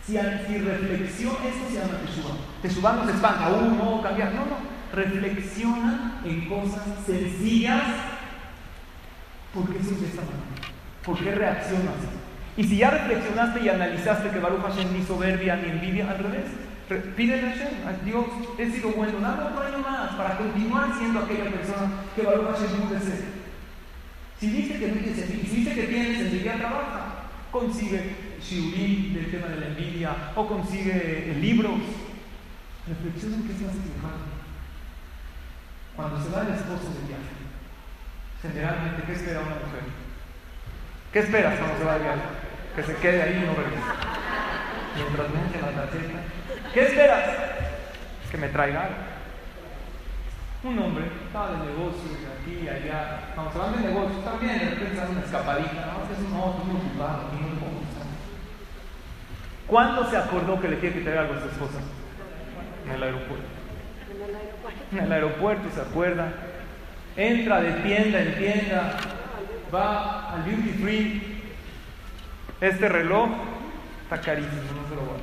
Si, 0.07 0.13
si 0.13 0.59
reflexión, 0.59 1.37
eso 1.45 1.69
se 1.69 1.75
llama 1.75 1.99
Teshuvah. 2.05 2.37
Teshuvah 2.63 2.93
no 2.95 3.05
se 3.05 3.13
espanta, 3.13 3.51
uh, 3.51 3.75
no, 3.75 4.03
cambiar. 4.03 4.33
No, 4.33 4.47
no. 4.47 4.71
Reflexiona 4.93 6.21
en 6.25 6.49
cosas 6.49 6.83
sencillas 7.07 7.83
porque 9.55 9.83
soy 9.83 9.97
de 9.97 10.07
esta 10.07 10.23
manera. 10.23 10.71
¿Por 11.05 11.19
qué 11.19 11.35
reaccionas? 11.35 11.95
Y 12.57 12.65
si 12.65 12.77
ya 12.79 12.91
reflexionaste 12.91 13.61
y 13.61 13.69
analizaste 13.69 14.31
que 14.31 14.39
Baruch 14.39 14.63
Hashem 14.63 14.93
ni 14.93 15.05
soberbia 15.05 15.57
ni 15.57 15.71
envidia, 15.71 16.11
al 16.11 16.19
revés, 16.19 16.45
pídele 17.17 17.47
a 17.47 17.51
Hashem, 17.51 17.89
a 17.89 18.05
Dios, 18.05 18.27
he 18.59 18.71
sido 18.71 18.91
bueno, 18.91 19.21
dame 19.21 19.43
otro 19.45 19.63
año 19.63 19.79
más 19.79 20.11
para 20.15 20.37
continuar 20.37 20.91
siendo 20.99 21.21
aquella 21.21 21.45
persona 21.45 21.91
que 22.15 22.23
Baruch 22.23 22.51
Hashem 22.51 22.81
puede 22.83 23.01
ser. 23.01 23.25
Si 24.39 24.51
dice 24.51 24.79
que 24.79 24.89
no 24.89 24.95
tienes 24.95 25.27
si 25.27 25.57
dice 25.57 25.75
que 25.75 25.83
tienes 25.85 26.21
envidia, 26.21 26.57
trabaja. 26.57 27.07
Consigue 27.53 28.30
shiurim 28.43 29.15
del 29.15 29.31
tema 29.31 29.49
de 29.49 29.61
la 29.61 29.67
envidia 29.67 30.33
o 30.35 30.47
consigue 30.47 31.37
libros. 31.41 31.81
Reflexiona 32.89 33.37
en 33.37 33.43
qué 33.47 33.55
se 33.55 33.67
hace 33.67 33.79
Cuando 35.95 36.23
se 36.23 36.31
va 36.31 36.43
el 36.43 36.55
esposo 36.55 36.91
de 36.91 37.07
viaje, 37.07 37.37
generalmente, 38.43 39.03
¿qué 39.07 39.13
espera 39.13 39.41
una 39.41 39.61
mujer? 39.61 39.85
¿Qué 41.13 41.19
esperas 41.21 41.59
cuando 41.59 41.79
se 41.79 41.85
va 41.85 41.95
de 41.95 42.05
viaje? 42.05 42.23
Que 42.75 42.83
se 42.83 42.95
quede 42.97 43.23
ahí 43.23 43.43
y 43.43 43.47
no 43.47 43.55
regrese. 43.55 43.83
Mientras 44.97 45.29
me 45.31 45.61
la 45.61 45.83
tarjeta. 45.83 46.21
¿Qué 46.73 46.81
esperas? 46.83 47.25
Que 48.31 48.39
me 48.39 48.49
traiga 48.49 48.89
Un 50.63 50.79
hombre 50.79 51.05
estaba 51.27 51.51
de 51.51 51.67
negocios 51.67 52.15
aquí 52.39 52.65
y 52.65 52.69
allá. 52.69 53.35
Se 53.53 53.59
van 53.59 53.77
de 53.77 53.89
negocios, 53.89 54.25
también 54.25 54.59
de 54.59 54.71
repente 54.71 54.95
se 54.95 55.13
una 55.13 55.21
escapadita. 55.21 55.91
No, 55.91 56.07
es 56.07 56.19
un 56.21 56.37
otro, 56.39 56.65
muy 56.65 56.77
ocupado, 56.77 57.31
no 57.33 57.50
¿Cuándo 59.71 60.05
se 60.11 60.17
acordó 60.17 60.61
que 60.61 60.69
le 60.69 60.77
tiene 60.77 60.97
que 60.97 61.03
traer 61.03 61.19
algo 61.19 61.35
a 61.35 61.41
su 61.41 61.47
esposa? 61.47 61.79
En 62.87 62.93
el 62.93 63.03
aeropuerto. 63.05 63.47
En 64.91 64.99
el 64.99 65.13
aeropuerto 65.13 65.71
se 65.73 65.81
acuerda. 65.81 66.33
Entra 67.17 67.61
de 67.61 67.73
tienda 67.75 68.21
en 68.21 68.35
tienda 68.37 68.97
va 69.73 70.35
al 70.35 70.45
duty 70.45 70.71
free, 70.83 71.43
este 72.61 72.89
reloj 72.89 73.31
está 74.03 74.21
carísimo, 74.21 74.63
no 74.83 74.89
se 74.89 74.95
lo 74.97 75.03
voy 75.03 75.21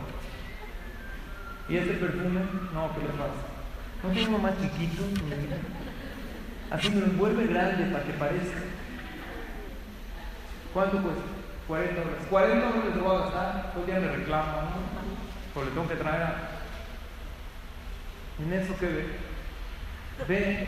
Y 1.69 1.77
este 1.77 1.93
perfume, 1.93 2.41
no, 2.73 2.93
¿qué 2.93 3.01
le 3.01 3.09
pasa? 3.09 3.43
¿No 4.03 4.09
tiene 4.11 4.29
uno 4.29 4.37
más 4.39 4.53
chiquito? 4.61 5.03
Así 6.71 6.89
me 6.89 7.01
lo 7.01 7.05
envuelve 7.07 7.47
grande 7.47 7.91
para 7.91 8.03
que 8.03 8.13
parezca. 8.13 8.59
¿Cuánto 10.73 11.01
cuesta? 11.01 11.36
40 11.68 12.01
dólares. 12.01 12.24
40 12.30 12.65
dólares 12.65 12.95
le 12.95 13.01
voy 13.01 13.15
a 13.15 13.20
gastar, 13.20 13.72
todo 13.74 13.82
el 13.82 13.86
día 13.86 13.99
le 13.99 14.15
reclamo, 14.15 14.51
¿no? 15.55 15.63
le 15.63 15.72
tengo 15.72 15.88
que 15.88 15.95
traer. 15.95 16.28
En 18.39 18.53
eso 18.53 18.78
que 18.78 18.86
ve, 18.86 19.05
ve 20.28 20.68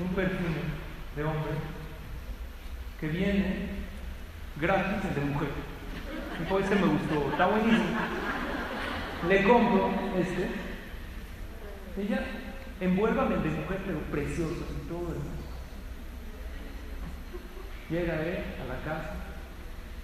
un 0.00 0.08
perfume 0.08 0.62
de 1.14 1.24
hombre 1.24 1.52
que 3.00 3.08
viene 3.08 3.68
gratis 4.60 5.14
de 5.14 5.20
mujer. 5.20 5.48
Y 6.38 6.62
este 6.62 6.74
me 6.74 6.86
gustó, 6.86 7.30
está 7.30 7.46
buenísimo. 7.46 7.98
Le 9.28 9.42
compro 9.42 9.90
este. 10.18 10.48
Ella, 12.00 12.24
envuélvame 12.80 13.34
el 13.36 13.42
de 13.42 13.48
mujer, 13.50 13.78
pero 13.84 13.98
precioso 14.10 14.66
y 14.70 14.88
todo. 14.88 15.14
Llega 17.90 18.22
él 18.22 18.44
a 18.62 18.72
la 18.72 18.84
casa, 18.84 19.14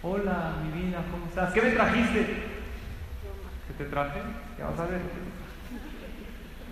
Hola, 0.07 0.57
mi 0.63 0.83
vida, 0.83 1.03
¿cómo 1.11 1.25
estás? 1.25 1.51
¿Qué 1.55 1.63
me 1.63 1.71
trajiste? 1.71 2.27
¿Qué 3.67 3.73
te 3.79 3.85
traje? 3.87 4.21
Ya 4.59 4.67
vas 4.67 4.79
a 4.79 4.85
ver. 4.85 5.01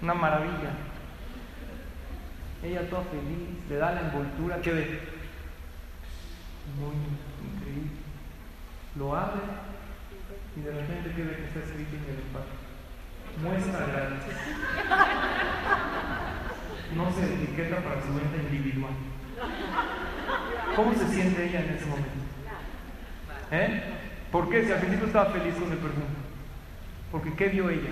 Una 0.02 0.12
maravilla. 0.12 0.72
Ella 2.62 2.90
toda 2.90 3.04
feliz, 3.04 3.48
le 3.70 3.76
da 3.76 3.92
la 3.92 4.00
envoltura, 4.02 4.60
¿qué 4.60 4.72
ve? 4.72 5.00
Muy 6.78 6.94
increíble. 7.54 7.90
Lo 8.96 9.16
abre 9.16 9.40
y 10.54 10.60
de 10.60 10.70
repente 10.70 11.14
¿qué 11.16 11.22
ve 11.24 11.36
que 11.36 11.44
está 11.44 11.60
escrito 11.60 11.96
en 11.96 12.04
el 12.04 12.20
empaque. 12.20 12.52
Muestra 13.42 13.86
gratis. 13.86 14.36
No 16.94 17.10
se 17.10 17.34
etiqueta 17.34 17.76
para 17.76 18.02
su 18.02 18.14
venta 18.14 18.36
individual. 18.36 18.92
¿Cómo 20.76 20.92
se 20.92 21.08
siente 21.08 21.48
ella 21.48 21.60
en 21.60 21.70
ese 21.70 21.86
momento? 21.86 22.21
¿Eh? 23.52 23.82
¿Por 24.32 24.48
qué? 24.48 24.64
Si 24.64 24.72
al 24.72 24.78
principio 24.80 25.06
estaba 25.06 25.30
feliz 25.30 25.54
con 25.54 25.70
el 25.70 25.78
perfume. 25.78 26.06
Porque 27.12 27.34
¿qué 27.34 27.48
vio 27.48 27.68
ella? 27.68 27.90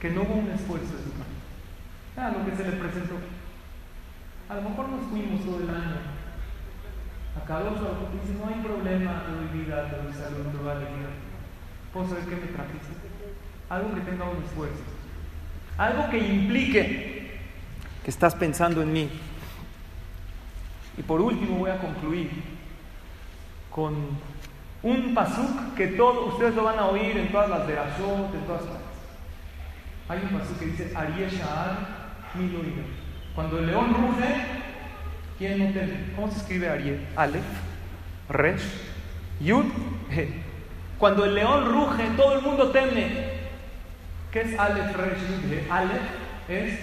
Que 0.00 0.10
no 0.10 0.22
hubo 0.22 0.34
un 0.34 0.50
esfuerzo 0.50 0.96
de 0.96 1.04
su 1.04 1.10
parte. 1.10 1.38
Ah, 2.16 2.32
lo 2.36 2.44
que 2.44 2.56
se 2.56 2.68
le 2.68 2.76
presentó. 2.76 3.14
A 4.48 4.54
lo 4.56 4.62
mejor 4.62 4.88
nos 4.88 5.06
fuimos 5.06 5.44
todo 5.44 5.60
el 5.60 5.70
año. 5.70 6.18
A 7.40 7.46
cada 7.46 7.70
uno 7.70 7.78
dice, 7.78 8.34
no 8.34 8.48
hay 8.48 8.60
problema, 8.60 9.22
te 9.24 9.32
doy 9.32 9.62
vida, 9.62 9.88
te 9.88 9.96
doy 10.02 10.12
salud, 10.12 10.50
te 10.50 10.58
doy 10.58 10.68
alegría. 10.68 11.10
¿Puedo 11.92 12.08
saber 12.08 12.24
qué 12.24 12.34
me 12.34 12.46
trajiste? 12.48 12.92
Algo 13.70 13.94
que 13.94 14.00
tenga 14.00 14.24
un 14.24 14.42
esfuerzo. 14.42 14.82
Algo 15.76 16.10
que 16.10 16.18
implique 16.18 17.38
que 18.02 18.10
estás 18.10 18.34
pensando 18.34 18.82
en 18.82 18.92
mí. 18.92 19.08
Y 20.96 21.02
por 21.02 21.20
último 21.20 21.58
voy 21.58 21.70
a 21.70 21.78
concluir 21.78 22.57
con 23.70 23.94
un 24.82 25.14
pasuk 25.14 25.74
que 25.74 25.88
todos 25.88 26.32
ustedes 26.32 26.54
lo 26.54 26.64
van 26.64 26.78
a 26.78 26.86
oír 26.86 27.16
en 27.16 27.32
todas 27.32 27.50
las 27.50 27.66
de 27.66 27.78
Ashot, 27.78 28.34
en 28.34 28.46
todas 28.46 28.62
partes. 28.62 28.86
Hay 30.08 30.20
un 30.22 30.38
pasuk 30.38 30.58
que 30.58 30.66
dice 30.66 30.92
Ariel 30.96 31.30
mi 32.34 32.50
Cuando 33.34 33.58
el 33.58 33.66
león 33.66 33.94
ruge, 33.94 34.34
¿quién 35.38 35.58
no 35.58 35.72
teme? 35.72 36.12
¿Cómo 36.14 36.30
se 36.30 36.38
escribe 36.38 36.68
Ariel? 36.68 37.06
Aleph, 37.16 37.44
Resh, 38.28 38.62
Yud, 39.40 39.66
He. 40.10 40.28
Cuando 40.98 41.24
el 41.24 41.34
león 41.34 41.66
ruge, 41.66 42.04
todo 42.16 42.38
el 42.38 42.42
mundo 42.42 42.70
teme. 42.70 43.38
¿Qué 44.30 44.42
es 44.42 44.58
Aleph, 44.58 44.96
Resh, 44.96 45.18
Yud, 45.18 45.52
He? 45.52 45.70
Aleph 45.70 46.02
es 46.48 46.78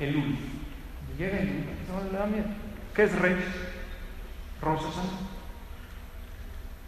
el. 0.00 0.36
Llega 1.18 1.38
el 1.38 1.48
Ul, 1.48 2.12
le 2.12 2.18
da 2.18 2.26
miedo. 2.26 2.46
¿Qué 2.94 3.04
es 3.04 3.18
Resh? 3.18 3.44
Rosh 4.60 4.82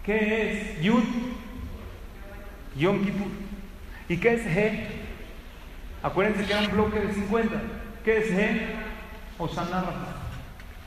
¿Qué 0.04 0.52
es 0.52 0.82
Yud? 0.82 1.04
Yom 2.76 3.04
Kippur. 3.04 3.28
¿Y 4.08 4.16
qué 4.16 4.34
es 4.34 4.46
He? 4.46 4.86
Acuérdense 6.02 6.44
que 6.46 6.52
era 6.52 6.62
un 6.62 6.72
bloque 6.72 7.00
de 7.00 7.12
50. 7.12 7.60
¿Qué 8.04 8.18
es 8.18 8.30
He? 8.30 8.90
Osana 9.38 9.84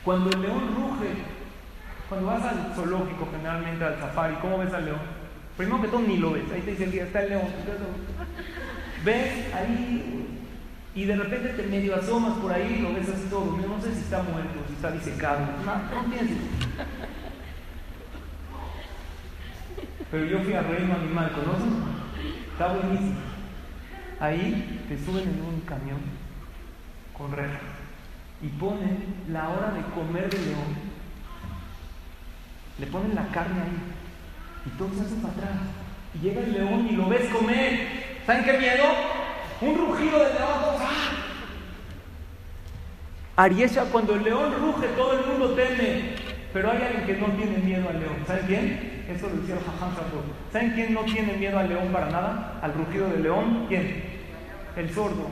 Cuando 0.04 0.30
el 0.30 0.42
león 0.42 0.76
ruge, 0.76 1.10
cuando 2.10 2.28
vas 2.28 2.44
al 2.44 2.74
zoológico, 2.76 3.28
generalmente 3.32 3.84
al 3.84 4.00
safari, 4.00 4.36
¿cómo 4.36 4.60
ves 4.60 4.74
al 4.74 4.86
león? 4.86 5.00
Primero 5.58 5.82
que 5.82 5.88
todo 5.88 6.02
ni 6.02 6.18
lo 6.18 6.32
ves, 6.32 6.44
ahí 6.54 6.62
te 6.62 6.72
dice 6.72 6.84
el 6.86 6.92
día, 6.92 7.04
está 7.04 7.24
el 7.24 7.30
león. 7.30 7.48
Ves 9.04 9.54
ahí 9.54 10.28
y 10.96 11.06
de 11.06 11.16
repente 11.16 11.50
te 11.50 11.64
medio 11.64 11.96
asomas 11.96 12.38
por 12.38 12.52
ahí 12.52 12.78
y 12.80 12.82
lo 12.82 12.94
ves 12.94 13.10
así 13.10 13.28
todo. 13.30 13.58
No 13.58 13.82
sé 13.82 13.94
si 13.94 14.02
está 14.02 14.22
muerto, 14.22 14.60
si 14.68 14.74
está 14.74 14.92
disecado. 14.92 15.40
No, 15.66 16.02
no 16.02 16.10
pienses. 16.10 16.38
Pero 20.14 20.26
yo 20.26 20.40
fui 20.42 20.54
a 20.54 20.62
Reino 20.62 20.94
Animal, 20.94 21.32
¿conocen? 21.32 21.74
Está 22.52 22.68
buenísimo. 22.68 23.16
Ahí 24.20 24.86
te 24.88 24.96
suben 25.04 25.24
en 25.24 25.42
un 25.42 25.62
camión 25.62 25.98
con 27.18 27.32
rejas 27.32 27.60
y 28.40 28.48
ponen 28.50 29.06
la 29.30 29.50
hora 29.50 29.72
de 29.72 29.82
comer 29.96 30.30
de 30.30 30.38
león. 30.38 30.78
Le 32.78 32.86
ponen 32.86 33.16
la 33.16 33.28
carne 33.30 33.60
ahí 33.60 34.68
y 34.68 34.70
todo 34.78 34.94
se 34.94 35.02
hace 35.02 35.16
para 35.16 35.34
atrás. 35.34 35.62
Y 36.14 36.20
llega 36.20 36.42
el 36.42 36.54
león 36.54 36.88
y 36.92 36.96
lo 36.96 37.10
ves 37.10 37.28
comer. 37.30 38.20
¿Saben 38.28 38.46
qué 38.46 38.54
miedo? 38.60 38.84
Un 39.62 39.78
rugido 39.80 40.20
de 40.20 40.26
león. 40.26 40.76
¡ah! 40.80 41.10
Ariesha, 43.36 43.86
cuando 43.86 44.14
el 44.14 44.24
león 44.26 44.54
ruge, 44.60 44.90
todo 44.90 45.14
el 45.14 45.26
mundo 45.26 45.56
teme. 45.56 46.18
Pero 46.54 46.70
hay 46.70 46.84
alguien 46.84 47.06
que 47.08 47.18
no 47.18 47.34
tiene 47.34 47.58
miedo 47.58 47.90
al 47.90 48.00
león. 48.00 48.18
¿Saben 48.28 48.46
quién? 48.46 48.93
Eso 49.10 49.28
lo 49.28 49.42
decía 49.42 49.56
Jajam 49.56 49.94
¿Saben 50.52 50.72
quién 50.72 50.94
no 50.94 51.02
tiene 51.04 51.34
miedo 51.38 51.60
al 51.60 51.70
león 51.70 51.90
para 51.92 52.10
nada? 52.10 52.60
Al 52.62 52.74
rugido 52.74 53.10
del 53.10 53.24
león. 53.24 53.66
¿Quién? 53.68 54.04
El 54.76 54.90
sordo. 54.94 55.28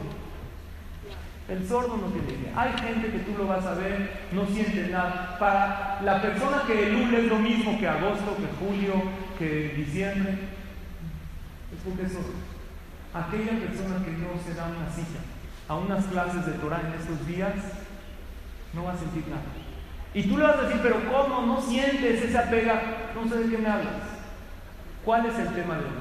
El 1.48 1.68
sordo 1.68 1.98
no 1.98 2.08
tiene 2.08 2.38
miedo. 2.38 2.54
Hay 2.56 2.74
gente 2.74 3.12
que 3.12 3.20
tú 3.20 3.38
lo 3.38 3.48
vas 3.48 3.66
a 3.66 3.74
ver, 3.76 4.28
no 4.32 4.46
siente 4.46 4.88
nada. 4.88 5.38
Para 5.40 6.02
la 6.04 6.22
persona 6.22 6.64
que 6.68 6.88
el 6.88 6.94
lunes 6.94 7.24
es 7.24 7.30
lo 7.30 7.40
mismo 7.40 7.80
que 7.80 7.88
agosto, 7.88 8.38
que 8.38 8.66
julio, 8.66 8.94
que 9.40 9.74
diciembre, 9.76 10.32
es 10.32 11.80
porque 11.84 12.04
es 12.04 12.14
sordo. 12.14 12.34
Aquella 13.14 13.60
persona 13.60 14.06
que 14.06 14.12
no 14.12 14.30
se 14.46 14.54
da 14.54 14.68
una 14.68 14.90
cita 14.90 15.20
a 15.68 15.76
unas 15.76 16.06
clases 16.06 16.46
de 16.46 16.54
Torah 16.54 16.82
en 16.82 17.00
estos 17.00 17.26
días, 17.28 17.54
no 18.74 18.84
va 18.84 18.94
a 18.94 18.98
sentir 18.98 19.28
nada. 19.28 19.61
Y 20.14 20.24
tú 20.24 20.38
le 20.38 20.43
vas 20.43 20.57
a 20.57 20.62
decir, 20.64 20.80
pero 20.84 20.97
¿cómo 21.09 21.45
no 21.45 21.62
sientes 21.62 22.22
esa 22.22 22.49
pega? 22.49 22.82
No 23.16 23.30
sé 23.30 23.36
de 23.38 23.49
qué 23.49 23.57
me 23.57 23.70
hablas. 23.70 23.93
¿Cuál 25.05 25.26
es 25.26 25.39
el 25.39 25.47
tema 25.49 25.76
de 25.76 25.86
hoy? 25.86 25.91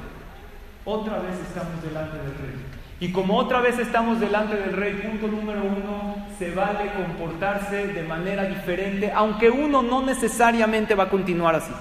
Otra 0.85 1.21
vez 1.21 1.39
estamos 1.39 1.83
delante 1.83 2.17
del 2.17 2.35
rey. 2.35 2.67
Y 2.99 3.13
como 3.13 3.39
otra 3.39 3.61
vez 3.61 3.79
estamos 3.79 4.21
delante 4.21 4.57
del 4.57 4.73
rey, 4.75 4.95
punto 4.95 5.27
número 5.27 5.63
uno, 5.63 6.17
se 6.39 6.55
vale 6.55 6.93
comportarse 6.93 7.89
de 7.89 8.03
manera 8.03 8.45
diferente, 8.45 9.11
aunque 9.15 9.49
uno 9.49 9.81
no 9.81 10.03
necesariamente 10.03 10.95
va 10.95 11.05
a 11.05 11.09
continuar 11.09 11.55
así. 11.55 11.73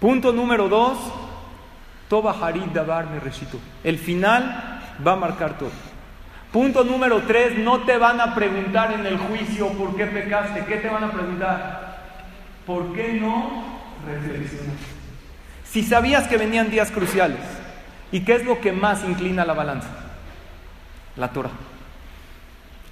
Punto 0.00 0.32
número 0.32 0.68
dos, 0.68 0.98
Toba 2.08 2.34
Harid 2.40 2.66
Dabar 2.72 3.10
Mereshito. 3.10 3.58
El 3.84 3.98
final 3.98 4.80
va 5.06 5.12
a 5.12 5.16
marcar 5.16 5.58
todo. 5.58 5.91
Punto 6.52 6.84
número 6.84 7.22
tres, 7.22 7.56
no 7.58 7.80
te 7.80 7.96
van 7.96 8.20
a 8.20 8.34
preguntar 8.34 8.92
en 8.92 9.06
el 9.06 9.16
juicio 9.16 9.68
por 9.68 9.96
qué 9.96 10.04
pecaste. 10.06 10.66
¿Qué 10.66 10.76
te 10.76 10.88
van 10.88 11.04
a 11.04 11.10
preguntar? 11.10 11.98
¿Por 12.66 12.92
qué 12.92 13.14
no 13.14 13.64
reflexionas? 14.06 14.76
Si 15.64 15.82
sabías 15.82 16.28
que 16.28 16.36
venían 16.36 16.70
días 16.70 16.90
cruciales, 16.90 17.40
¿y 18.10 18.20
qué 18.20 18.34
es 18.34 18.44
lo 18.44 18.60
que 18.60 18.72
más 18.72 19.02
inclina 19.04 19.46
la 19.46 19.54
balanza? 19.54 19.88
La 21.16 21.28
Torah. 21.28 21.50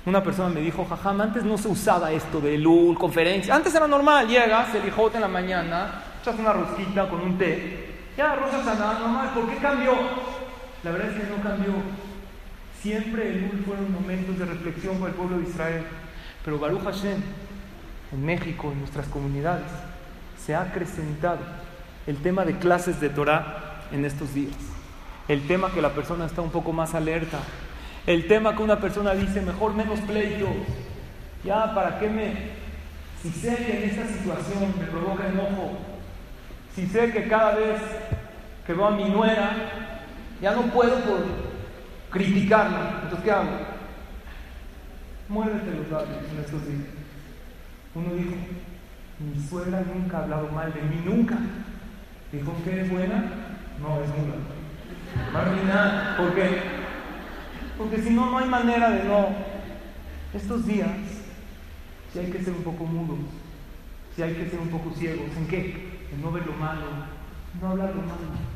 Una 0.06 0.22
persona 0.22 0.48
me 0.48 0.62
dijo, 0.62 0.86
jajam, 0.86 1.20
antes 1.20 1.44
no 1.44 1.58
se 1.58 1.68
usaba 1.68 2.10
esto 2.10 2.40
de 2.40 2.56
LUL, 2.56 2.96
conferencia. 2.96 3.54
Antes 3.54 3.74
era 3.74 3.86
normal, 3.86 4.26
llegas, 4.26 4.74
el 4.74 4.88
hijote 4.88 5.18
en 5.18 5.22
la 5.22 5.28
mañana, 5.28 6.02
echas 6.22 6.38
una 6.38 6.54
rosquita 6.54 7.06
con 7.10 7.20
un 7.20 7.36
té, 7.36 7.90
ya 8.16 8.34
rosas 8.36 8.64
nada 8.64 8.98
normal. 8.98 9.30
¿Por 9.34 9.50
qué 9.50 9.56
cambió? 9.56 9.92
La 10.82 10.92
verdad 10.92 11.10
es 11.10 11.22
que 11.22 11.28
no 11.28 11.42
cambió. 11.42 11.72
Siempre 12.82 13.28
el 13.28 13.42
Lul 13.42 13.62
fueron 13.66 13.92
momentos 13.92 14.38
de 14.38 14.46
reflexión 14.46 14.98
con 14.98 15.08
el 15.08 15.14
pueblo 15.14 15.38
de 15.38 15.50
Israel. 15.50 15.84
Pero 16.42 16.58
Baruch 16.58 16.82
Hashem, 16.82 17.20
en 18.12 18.24
México, 18.24 18.72
en 18.72 18.78
nuestras 18.78 19.06
comunidades, 19.08 19.66
se 20.38 20.54
ha 20.54 20.62
acrecentado 20.62 21.40
el 22.06 22.16
tema 22.16 22.46
de 22.46 22.56
clases 22.56 22.98
de 22.98 23.10
Torah 23.10 23.82
en 23.92 24.06
estos 24.06 24.32
días. 24.32 24.56
El 25.28 25.46
tema 25.46 25.70
que 25.72 25.82
la 25.82 25.90
persona 25.90 26.24
está 26.24 26.40
un 26.40 26.50
poco 26.50 26.72
más 26.72 26.94
alerta. 26.94 27.40
El 28.06 28.26
tema 28.26 28.56
que 28.56 28.62
una 28.62 28.80
persona 28.80 29.12
dice, 29.12 29.42
mejor 29.42 29.74
menos 29.74 30.00
pleito. 30.00 30.48
Ya, 31.44 31.74
¿para 31.74 31.98
qué 31.98 32.08
me... 32.08 32.60
Si 33.22 33.30
sé 33.30 33.56
que 33.56 33.84
en 33.84 33.90
esta 33.90 34.06
situación 34.06 34.74
me 34.78 34.86
provoca 34.86 35.28
enojo, 35.28 35.78
si 36.74 36.86
sé 36.86 37.12
que 37.12 37.28
cada 37.28 37.56
vez 37.56 37.78
que 38.66 38.72
veo 38.72 38.86
a 38.86 38.92
mi 38.92 39.04
nuera, 39.04 39.50
ya 40.40 40.52
no 40.52 40.62
puedo 40.62 40.98
por 41.00 41.49
criticarla. 42.10 43.00
Entonces, 43.02 43.20
¿qué 43.24 43.30
hago? 43.30 43.50
Muérdete 45.28 45.76
los 45.76 45.90
labios 45.90 46.24
en 46.30 46.38
estos 46.40 46.66
días. 46.66 46.88
Uno 47.94 48.14
dijo, 48.14 48.36
mi 49.18 49.48
suegra 49.48 49.82
nunca 49.82 50.18
ha 50.18 50.22
hablado 50.24 50.48
mal 50.48 50.72
de 50.72 50.82
mí, 50.82 51.02
nunca. 51.04 51.36
Dijo 52.32 52.54
que 52.64 52.80
es 52.80 52.90
buena, 52.90 53.24
no 53.80 54.00
es 54.02 54.08
nada. 55.64 56.16
¿Por 56.16 56.34
qué? 56.34 56.62
Porque 57.78 58.02
si 58.02 58.10
no, 58.10 58.30
no 58.30 58.38
hay 58.38 58.48
manera 58.48 58.90
de 58.90 59.04
no. 59.04 59.28
Estos 60.34 60.66
días, 60.66 60.90
si 62.12 62.18
hay 62.18 62.30
que 62.30 62.42
ser 62.42 62.54
un 62.54 62.62
poco 62.62 62.84
mudos, 62.84 63.18
si 64.14 64.22
hay 64.22 64.34
que 64.34 64.48
ser 64.48 64.60
un 64.60 64.68
poco 64.68 64.92
ciegos, 64.96 65.36
¿en 65.36 65.46
qué? 65.48 66.08
En 66.12 66.22
no 66.22 66.30
ver 66.30 66.46
lo 66.46 66.52
malo, 66.52 66.86
no 67.60 67.68
hablar 67.68 67.88
lo 67.90 68.02
malo. 68.02 68.49